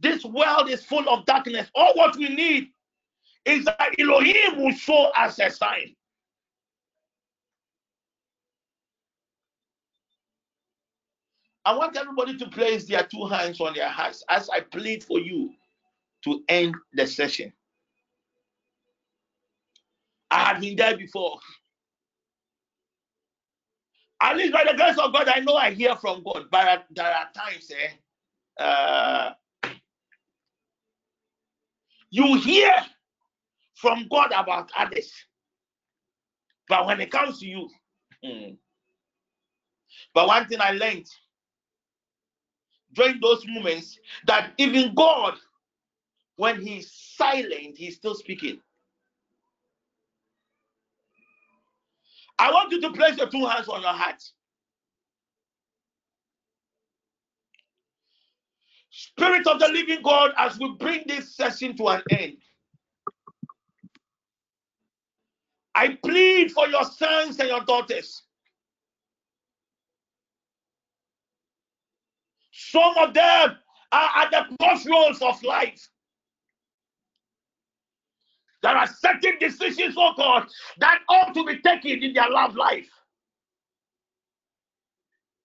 This 0.00 0.24
world 0.24 0.68
is 0.70 0.84
full 0.84 1.08
of 1.08 1.26
darkness. 1.26 1.68
All 1.74 1.92
what 1.94 2.16
we 2.16 2.28
need 2.28 2.70
is 3.48 3.64
that 3.64 3.94
Elohim 3.98 4.58
will 4.62 4.72
show 4.72 5.10
us 5.16 5.38
a 5.38 5.50
sign. 5.50 5.94
I 11.64 11.74
want 11.74 11.96
everybody 11.96 12.36
to 12.38 12.46
place 12.48 12.84
their 12.84 13.02
two 13.04 13.26
hands 13.26 13.60
on 13.60 13.74
their 13.74 13.88
hearts 13.88 14.22
as 14.28 14.48
I 14.50 14.60
plead 14.60 15.02
for 15.02 15.18
you 15.18 15.52
to 16.24 16.42
end 16.48 16.74
the 16.92 17.06
session. 17.06 17.52
I 20.30 20.44
have 20.44 20.60
been 20.60 20.76
there 20.76 20.96
before. 20.96 21.38
At 24.20 24.36
least 24.36 24.52
by 24.52 24.64
the 24.64 24.76
grace 24.76 24.98
of 24.98 25.12
God, 25.12 25.28
I 25.28 25.40
know 25.40 25.54
I 25.54 25.70
hear 25.70 25.94
from 25.96 26.22
God, 26.22 26.46
but 26.50 26.86
there 26.90 27.06
are 27.06 27.28
times 27.34 27.70
eh, 27.70 28.62
uh, 28.62 29.32
you 32.10 32.36
hear 32.38 32.72
from 33.78 34.08
God 34.10 34.32
about 34.36 34.70
others, 34.76 35.12
but 36.68 36.84
when 36.86 37.00
it 37.00 37.12
comes 37.12 37.38
to 37.38 37.46
you, 37.46 37.70
hmm. 38.24 38.54
but 40.12 40.26
one 40.26 40.46
thing 40.48 40.60
I 40.60 40.72
learned 40.72 41.06
during 42.92 43.20
those 43.20 43.44
moments 43.46 43.98
that 44.26 44.50
even 44.58 44.94
God, 44.94 45.34
when 46.36 46.60
He's 46.60 46.90
silent, 46.90 47.76
He's 47.78 47.96
still 47.96 48.16
speaking. 48.16 48.58
I 52.40 52.50
want 52.50 52.72
you 52.72 52.80
to 52.80 52.92
place 52.92 53.16
your 53.16 53.28
two 53.28 53.46
hands 53.46 53.68
on 53.68 53.82
your 53.82 53.92
heart. 53.92 54.22
Spirit 58.90 59.46
of 59.46 59.60
the 59.60 59.68
living 59.68 60.02
God, 60.02 60.32
as 60.36 60.58
we 60.58 60.74
bring 60.78 61.04
this 61.06 61.36
session 61.36 61.76
to 61.76 61.88
an 61.88 62.02
end, 62.10 62.38
I 65.78 65.96
plead 66.02 66.50
for 66.50 66.66
your 66.66 66.82
sons 66.82 67.38
and 67.38 67.48
your 67.48 67.60
daughters. 67.64 68.24
Some 72.50 72.98
of 72.98 73.14
them 73.14 73.56
are 73.92 74.10
at 74.16 74.30
the 74.32 74.56
crossroads 74.60 75.22
of 75.22 75.40
life. 75.44 75.88
There 78.60 78.76
are 78.76 78.88
certain 78.88 79.38
decisions, 79.38 79.94
oh 79.96 80.14
God, 80.16 80.48
that 80.78 80.98
ought 81.08 81.32
to 81.34 81.44
be 81.44 81.60
taken 81.60 82.02
in 82.02 82.12
their 82.12 82.28
love 82.28 82.56
life. 82.56 82.90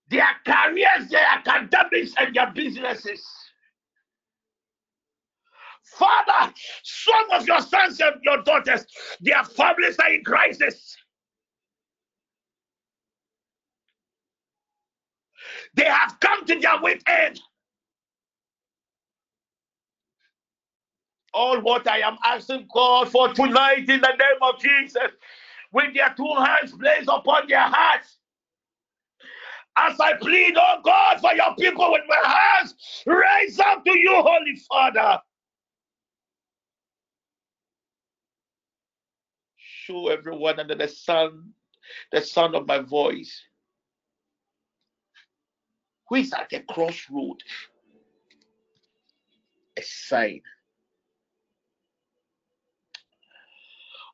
Their 0.09 0.29
careers, 0.47 1.09
their 1.11 1.27
academics, 1.29 2.13
and 2.17 2.35
their 2.35 2.51
businesses. 2.51 3.23
Father, 5.85 6.53
some 6.83 7.31
of 7.31 7.47
your 7.47 7.61
sons 7.61 7.99
and 8.01 8.15
your 8.23 8.43
daughters, 8.43 8.85
their 9.21 9.43
families 9.43 9.97
are 9.99 10.13
in 10.13 10.23
crisis. 10.23 10.97
They 15.75 15.85
have 15.85 16.17
come 16.21 16.45
to 16.45 16.59
their 16.59 16.81
wit 16.81 17.03
end. 17.07 17.39
All 21.33 21.61
what 21.61 21.87
I 21.87 21.99
am 21.99 22.17
asking 22.25 22.67
God 22.73 23.09
for 23.09 23.33
tonight 23.33 23.89
in 23.89 24.01
the 24.01 24.09
name 24.09 24.41
of 24.41 24.59
Jesus, 24.61 25.11
with 25.73 25.93
their 25.95 26.13
two 26.17 26.33
hands 26.37 26.73
placed 26.73 27.09
upon 27.09 27.47
their 27.47 27.61
hearts. 27.67 28.17
As 29.77 29.99
I 29.99 30.13
plead, 30.15 30.55
oh 30.57 30.81
God, 30.83 31.19
for 31.21 31.33
your 31.33 31.55
people 31.55 31.91
with 31.91 32.03
my 32.07 32.29
hands, 32.29 32.75
raise 33.07 33.59
up 33.59 33.83
to 33.85 33.97
you, 33.97 34.13
Holy 34.15 34.55
Father. 34.69 35.19
Show 39.83 40.07
everyone 40.07 40.61
under 40.61 40.75
the 40.75 40.87
sun, 40.87 41.51
the 42.11 42.21
sound 42.21 42.55
of 42.55 42.65
my 42.65 42.79
voice, 42.79 43.41
who 46.07 46.15
is 46.15 46.31
at 46.31 46.49
the 46.49 46.61
crossroad, 46.61 47.43
a 49.77 49.81
sign. 49.81 50.41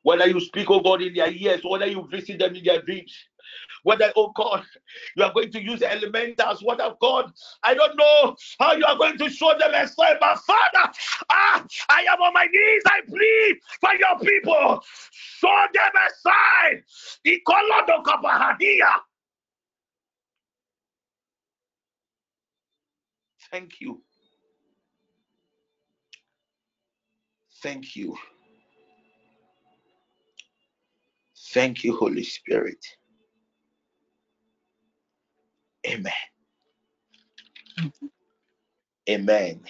Whether 0.01 0.27
you 0.27 0.39
speak, 0.39 0.71
oh 0.71 0.79
God, 0.79 1.03
in 1.03 1.13
their 1.13 1.29
ears, 1.31 1.61
whether 1.63 1.85
you 1.85 2.07
visit 2.09 2.39
them 2.39 2.55
in 2.55 2.63
their 2.63 2.81
dreams, 2.81 3.13
whether, 3.83 4.11
oh 4.15 4.31
God, 4.35 4.63
you 5.15 5.23
are 5.23 5.33
going 5.33 5.51
to 5.51 5.61
use 5.61 5.79
the 5.79 5.91
elementals, 5.91 6.61
what 6.63 6.79
of 6.81 6.99
God, 6.99 7.31
I 7.63 7.73
don't 7.73 7.95
know 7.97 8.35
how 8.59 8.73
you 8.73 8.85
are 8.85 8.97
going 8.97 9.17
to 9.17 9.29
show 9.29 9.53
them 9.57 9.73
a 9.73 9.87
sign, 9.87 10.15
but 10.19 10.39
Father, 10.39 10.91
ah, 11.29 11.65
I 11.89 12.01
am 12.11 12.21
on 12.21 12.33
my 12.33 12.45
knees, 12.45 12.83
I 12.87 13.01
plead 13.07 13.59
for 13.81 13.95
your 13.99 14.19
people, 14.19 14.83
show 15.11 15.65
them 15.73 15.91
a 15.95 16.09
sign. 16.21 16.83
Thank 23.51 23.81
you. 23.81 24.01
Thank 27.63 27.95
you. 27.95 28.15
Thank 31.53 31.83
you, 31.83 31.97
Holy 31.97 32.23
Spirit. 32.23 32.85
Amen. 35.89 36.13
Amen. 39.09 39.61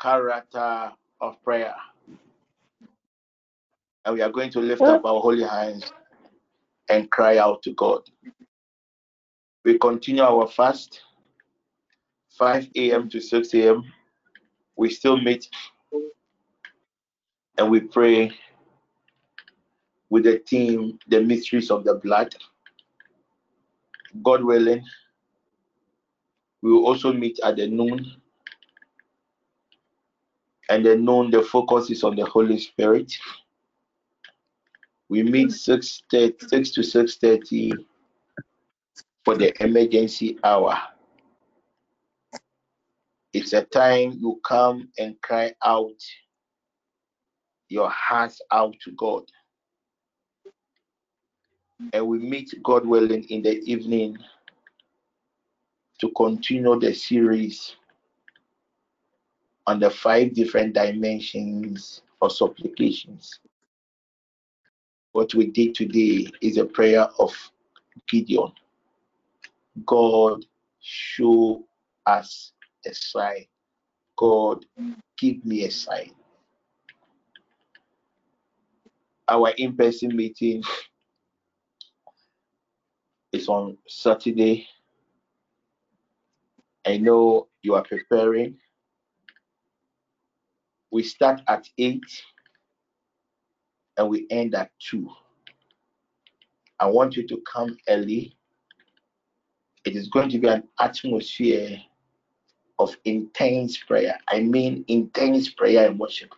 character 0.04 0.92
of 1.22 1.42
prayer. 1.42 1.74
And 4.04 4.14
we 4.14 4.20
are 4.20 4.30
going 4.30 4.50
to 4.50 4.60
lift 4.60 4.82
up 4.82 5.02
our 5.06 5.18
holy 5.18 5.44
hands 5.44 5.90
and 6.90 7.10
cry 7.10 7.38
out 7.38 7.62
to 7.62 7.72
God. 7.72 8.02
We 9.64 9.78
continue 9.78 10.22
our 10.22 10.46
fast 10.46 11.00
5 12.38 12.68
a.m. 12.76 13.08
to 13.08 13.18
6 13.18 13.54
a.m. 13.54 13.82
We 14.76 14.90
still 14.90 15.18
meet 15.18 15.48
and 17.56 17.70
we 17.70 17.80
pray 17.80 18.30
with 20.10 20.24
the 20.24 20.38
team, 20.38 20.98
the 21.08 21.22
mysteries 21.22 21.70
of 21.70 21.82
the 21.84 21.94
blood. 21.94 22.34
God 24.22 24.44
willing, 24.44 24.84
we 26.60 26.72
will 26.72 26.84
also 26.84 27.10
meet 27.10 27.40
at 27.42 27.56
the 27.56 27.68
noon. 27.68 28.20
And 30.70 30.84
the 30.84 30.96
noon, 30.96 31.30
the 31.30 31.42
focus 31.42 31.90
is 31.90 32.04
on 32.04 32.16
the 32.16 32.24
Holy 32.24 32.58
Spirit. 32.58 33.12
We 35.08 35.22
meet 35.22 35.52
6, 35.52 36.02
6 36.10 36.70
to 36.70 36.80
6.30 36.80 37.72
for 39.24 39.36
the 39.36 39.52
emergency 39.62 40.38
hour. 40.42 40.76
It's 43.32 43.52
a 43.52 43.62
time 43.62 44.12
you 44.20 44.40
come 44.46 44.88
and 44.98 45.20
cry 45.20 45.52
out 45.64 46.00
your 47.68 47.90
hearts 47.90 48.40
out 48.52 48.74
to 48.84 48.92
God. 48.92 49.24
And 51.92 52.06
we 52.06 52.18
meet 52.18 52.54
God 52.62 52.86
willing 52.86 53.24
in 53.24 53.42
the 53.42 53.58
evening 53.70 54.16
to 56.00 56.10
continue 56.16 56.78
the 56.78 56.94
series 56.94 57.76
on 59.66 59.80
the 59.80 59.90
five 59.90 60.34
different 60.34 60.74
dimensions 60.74 62.02
of 62.20 62.32
supplications. 62.32 63.40
What 65.12 65.34
we 65.34 65.46
did 65.46 65.74
today 65.74 66.26
is 66.40 66.56
a 66.58 66.64
prayer 66.64 67.06
of 67.18 67.32
Gideon. 68.08 68.52
God, 69.86 70.44
show 70.80 71.64
us 72.06 72.52
a 72.86 72.94
sign. 72.94 73.46
God, 74.16 74.64
give 75.18 75.44
me 75.44 75.64
a 75.64 75.70
sign. 75.70 76.10
Our 79.28 79.50
in 79.56 79.76
person 79.76 80.14
meeting 80.14 80.62
is 83.32 83.48
on 83.48 83.78
Saturday. 83.88 84.66
I 86.86 86.98
know 86.98 87.48
you 87.62 87.74
are 87.74 87.82
preparing. 87.82 88.58
We 90.94 91.02
start 91.02 91.42
at 91.48 91.68
8 91.76 92.00
and 93.96 94.08
we 94.08 94.28
end 94.30 94.54
at 94.54 94.70
2. 94.90 95.10
I 96.78 96.86
want 96.86 97.16
you 97.16 97.26
to 97.26 97.42
come 97.52 97.76
early. 97.88 98.36
It 99.84 99.96
is 99.96 100.06
going 100.06 100.28
to 100.28 100.38
be 100.38 100.46
an 100.46 100.62
atmosphere 100.78 101.82
of 102.78 102.96
intense 103.04 103.76
prayer. 103.76 104.16
I 104.28 104.38
mean, 104.38 104.84
intense 104.86 105.50
prayer 105.50 105.88
and 105.88 105.98
worship. 105.98 106.32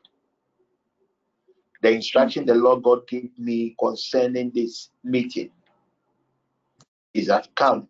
The 1.82 1.90
instruction 1.90 2.46
the 2.46 2.54
Lord 2.54 2.82
God 2.82 3.06
gave 3.08 3.38
me 3.38 3.76
concerning 3.78 4.52
this 4.54 4.88
meeting 5.04 5.50
is 7.12 7.26
that 7.26 7.54
come, 7.56 7.88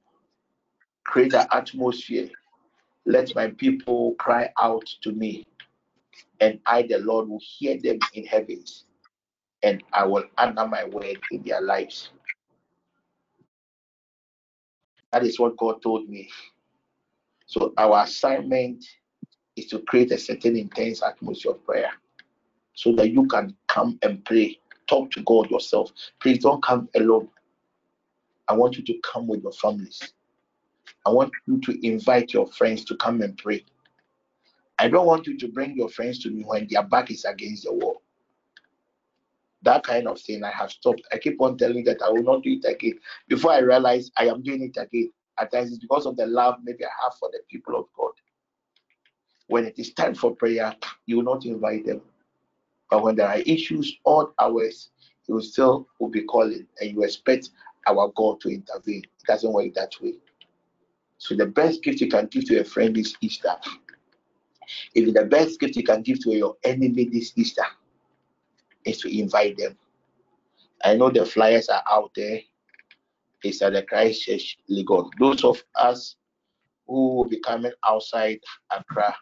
create 1.05 1.33
an 1.33 1.47
atmosphere. 1.53 2.29
Let 3.05 3.33
my 3.37 3.51
people 3.51 4.17
cry 4.19 4.51
out 4.61 4.87
to 5.03 5.13
me, 5.13 5.47
and 6.41 6.61
I, 6.67 6.83
the 6.83 6.99
Lord, 6.99 7.29
will 7.29 7.41
hear 7.43 7.79
them 7.81 7.99
in 8.15 8.27
heavens, 8.27 8.85
and 9.63 9.83
I 9.93 10.05
will 10.05 10.25
honor 10.39 10.67
my 10.67 10.85
word 10.85 11.19
in 11.31 11.43
their 11.43 11.61
lives. 11.61 12.11
That 15.13 15.25
is 15.25 15.39
what 15.39 15.57
God 15.57 15.83
told 15.83 16.09
me. 16.09 16.29
So, 17.47 17.73
our 17.79 18.05
assignment 18.05 18.85
is 19.57 19.67
to 19.67 19.79
create 19.81 20.13
a 20.13 20.19
certain 20.19 20.57
intense 20.57 21.03
atmosphere 21.03 21.53
of 21.53 21.65
prayer 21.65 21.93
so 22.75 22.93
that 22.93 23.11
you 23.11 23.27
can 23.27 23.57
come 23.69 23.99
and 24.03 24.25
pray. 24.25 24.59
Talk 24.87 25.11
to 25.13 25.23
God 25.23 25.51
yourself. 25.51 25.91
Please 26.21 26.39
don't 26.39 26.63
come 26.63 26.89
alone. 26.95 27.29
I 28.49 28.53
want 28.55 28.77
you 28.77 28.85
to 28.85 28.95
come 29.03 29.27
with 29.27 29.43
your 29.43 29.53
families. 29.53 30.13
I 31.05 31.11
want 31.11 31.33
you 31.47 31.61
to 31.61 31.87
invite 31.87 32.33
your 32.33 32.47
friends 32.47 32.85
to 32.87 32.97
come 32.97 33.23
and 33.23 33.37
pray. 33.37 33.65
I 34.79 34.89
don't 34.89 35.07
want 35.07 35.27
you 35.27 35.39
to 35.39 35.49
bring 35.49 35.77
your 35.77 35.89
friends 35.89 36.19
to 36.21 36.31
me 36.31 36.45
when 36.45 36.67
their 36.71 36.83
back 36.83 37.11
is 37.11 37.25
against 37.25 37.65
the 37.65 37.73
wall. 37.73 38.03
That 39.63 39.83
kind 39.85 40.07
of 40.07 40.21
thing 40.21 40.45
I 40.45 40.51
have 40.51 40.71
stopped. 40.71 41.03
I 41.13 41.19
keep 41.19 41.41
on 41.41 41.57
telling 41.57 41.85
that 41.85 42.03
I 42.03 42.11
will 42.11 42.23
not 42.23 42.43
do 42.43 42.53
it 42.53 42.65
again. 42.71 42.99
Before 43.29 43.53
I 43.53 43.59
realize 43.59 44.11
I 44.17 44.29
am 44.29 44.43
doing 44.43 44.63
it 44.63 44.77
again. 44.81 45.13
At 45.39 45.53
times 45.53 45.71
it's 45.71 45.79
because 45.79 46.07
of 46.07 46.17
the 46.17 46.27
love 46.27 46.57
maybe 46.63 46.85
I 46.85 46.89
have 47.03 47.15
for 47.19 47.29
the 47.33 47.41
people 47.51 47.77
of 47.77 47.87
God. 47.97 48.13
When 49.49 49.65
it 49.65 49.79
is 49.79 49.93
time 49.93 50.15
for 50.15 50.35
prayer, 50.35 50.75
you 51.07 51.17
will 51.17 51.25
not 51.25 51.45
invite 51.45 51.87
them. 51.87 52.01
But 52.91 53.03
when 53.03 53.17
there 53.17 53.29
are 53.29 53.39
issues, 53.39 53.97
odd 54.05 54.29
hours, 54.39 54.91
you 55.27 55.41
still 55.41 55.89
will 55.99 56.09
be 56.09 56.23
calling 56.23 56.67
and 56.81 56.91
you 56.91 57.03
expect 57.03 57.51
our 57.87 58.13
God 58.17 58.41
to 58.43 58.49
intervene. 58.49 59.03
It 59.05 59.27
doesn't 59.27 59.53
work 59.53 59.75
that 59.75 59.93
way. 60.01 60.15
So 61.19 61.35
the 61.35 61.47
best 61.47 61.83
gift 61.83 62.01
you 62.01 62.09
can 62.09 62.27
give 62.27 62.47
to 62.47 62.61
a 62.61 62.65
friend 62.65 62.97
is 62.97 63.17
Easter. 63.21 63.57
If 64.95 65.13
the 65.15 65.25
best 65.25 65.61
gift 65.61 65.77
you 65.77 65.83
can 65.85 66.03
give 66.03 66.23
to 66.25 66.35
your 66.35 66.57
enemy 66.65 67.09
this 67.13 67.33
Easter 67.37 67.67
is 68.85 68.99
to 69.01 69.19
invite 69.19 69.57
them. 69.57 69.77
I 70.85 70.95
know 70.95 71.11
the 71.11 71.27
flyers 71.27 71.69
are 71.69 71.83
out 71.91 72.11
there. 72.15 72.41
It's 73.43 73.63
at 73.63 73.73
the 73.73 73.83
Christchurch 73.83 74.59
Legon. 74.71 75.11
Those 75.19 75.45
of 75.45 75.63
us 75.75 76.17
who 76.87 77.17
will 77.17 77.25
be 77.25 77.41
coming 77.41 77.73
outside 77.87 78.39
Accra, 78.71 79.15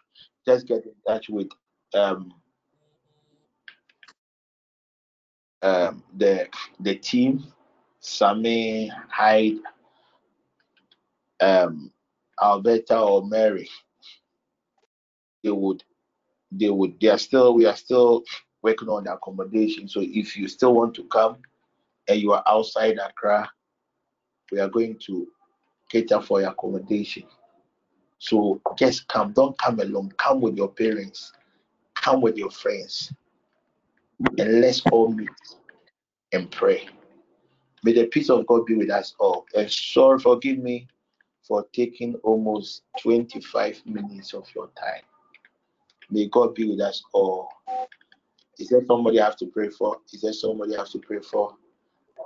just 0.45 0.67
get 0.67 0.85
in 0.85 0.93
touch 1.07 1.29
with 1.29 1.49
um, 1.93 2.33
um, 5.61 6.03
the 6.17 6.47
the 6.79 6.95
team, 6.95 7.43
Sammy 7.99 8.91
Hyde, 9.09 9.57
um, 11.41 11.91
Alberta 12.41 12.99
or 12.99 13.25
Mary. 13.25 13.69
They 15.45 15.51
would, 15.51 15.83
they 16.51 16.71
would, 16.71 16.99
they 16.99 17.09
are 17.09 17.19
still, 17.19 17.53
we 17.53 17.67
are 17.67 17.75
still 17.75 18.23
working 18.63 18.89
on 18.89 19.03
the 19.03 19.13
accommodation. 19.13 19.87
So 19.87 20.01
if 20.01 20.35
you 20.35 20.47
still 20.47 20.73
want 20.73 20.95
to 20.95 21.03
come 21.03 21.37
and 22.07 22.19
you 22.19 22.31
are 22.31 22.41
outside 22.47 22.97
Accra, 22.97 23.47
we 24.51 24.59
are 24.59 24.67
going 24.67 24.97
to 25.05 25.27
cater 25.87 26.19
for 26.19 26.41
your 26.41 26.49
accommodation. 26.49 27.25
So 28.17 28.59
just 28.75 29.07
come, 29.07 29.33
don't 29.33 29.55
come 29.59 29.79
alone, 29.79 30.11
come 30.17 30.41
with 30.41 30.57
your 30.57 30.69
parents, 30.69 31.31
come 31.93 32.21
with 32.21 32.35
your 32.37 32.49
friends, 32.49 33.13
and 34.39 34.61
let's 34.61 34.81
all 34.91 35.09
meet 35.09 35.29
and 36.33 36.49
pray. 36.49 36.89
May 37.83 37.93
the 37.93 38.07
peace 38.07 38.31
of 38.31 38.47
God 38.47 38.65
be 38.65 38.73
with 38.73 38.89
us 38.89 39.13
all. 39.19 39.45
And 39.53 39.69
sorry, 39.69 40.17
forgive 40.17 40.57
me 40.57 40.87
for 41.43 41.67
taking 41.71 42.15
almost 42.23 42.81
25 43.01 43.83
minutes 43.85 44.33
of 44.33 44.47
your 44.55 44.69
time. 44.69 45.03
May 46.09 46.27
God 46.27 46.55
be 46.55 46.69
with 46.69 46.81
us 46.81 47.03
all. 47.13 47.49
Is 48.57 48.69
there 48.69 48.85
somebody 48.87 49.19
I 49.19 49.25
have 49.25 49.37
to 49.37 49.47
pray 49.47 49.69
for? 49.69 49.97
Is 50.13 50.21
there 50.21 50.33
somebody 50.33 50.75
I 50.75 50.79
have 50.79 50.89
to 50.91 50.99
pray 50.99 51.19
for? 51.19 51.55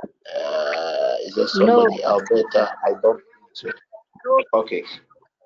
Uh, 0.03 1.15
is 1.25 1.35
there 1.35 1.47
somebody, 1.47 2.01
No. 2.03 2.09
Alberta? 2.09 2.71
I 2.85 2.91
don't 3.01 3.17
think 3.17 3.49
so. 3.53 3.69
Okay, 4.53 4.83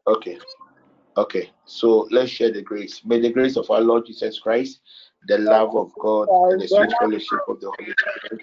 okay, 0.07 0.37
okay. 1.17 1.51
So 1.65 2.07
let's 2.11 2.31
share 2.31 2.51
the 2.51 2.61
grace. 2.61 3.01
May 3.05 3.19
the 3.19 3.31
grace 3.31 3.55
of 3.55 3.69
our 3.71 3.81
Lord 3.81 4.05
Jesus 4.05 4.39
Christ, 4.39 4.81
the 5.27 5.37
love 5.37 5.75
of 5.75 5.93
God, 5.99 6.27
and 6.29 6.61
the 6.61 6.67
sweet 6.67 6.93
fellowship 6.99 7.39
of 7.47 7.61
the 7.61 7.71
Holy 7.77 7.93
Spirit 7.97 8.41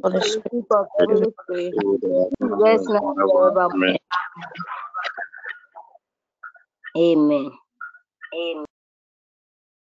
For 0.00 0.10
the 0.10 0.20
spirit 0.22 0.66
of 0.70 0.86
Holy 0.92 1.32
Spirit, 1.44 1.74
yes, 1.80 2.88
now 2.88 3.14
and. 3.16 3.96
Amen. 6.96 7.50
Amen. 8.34 8.64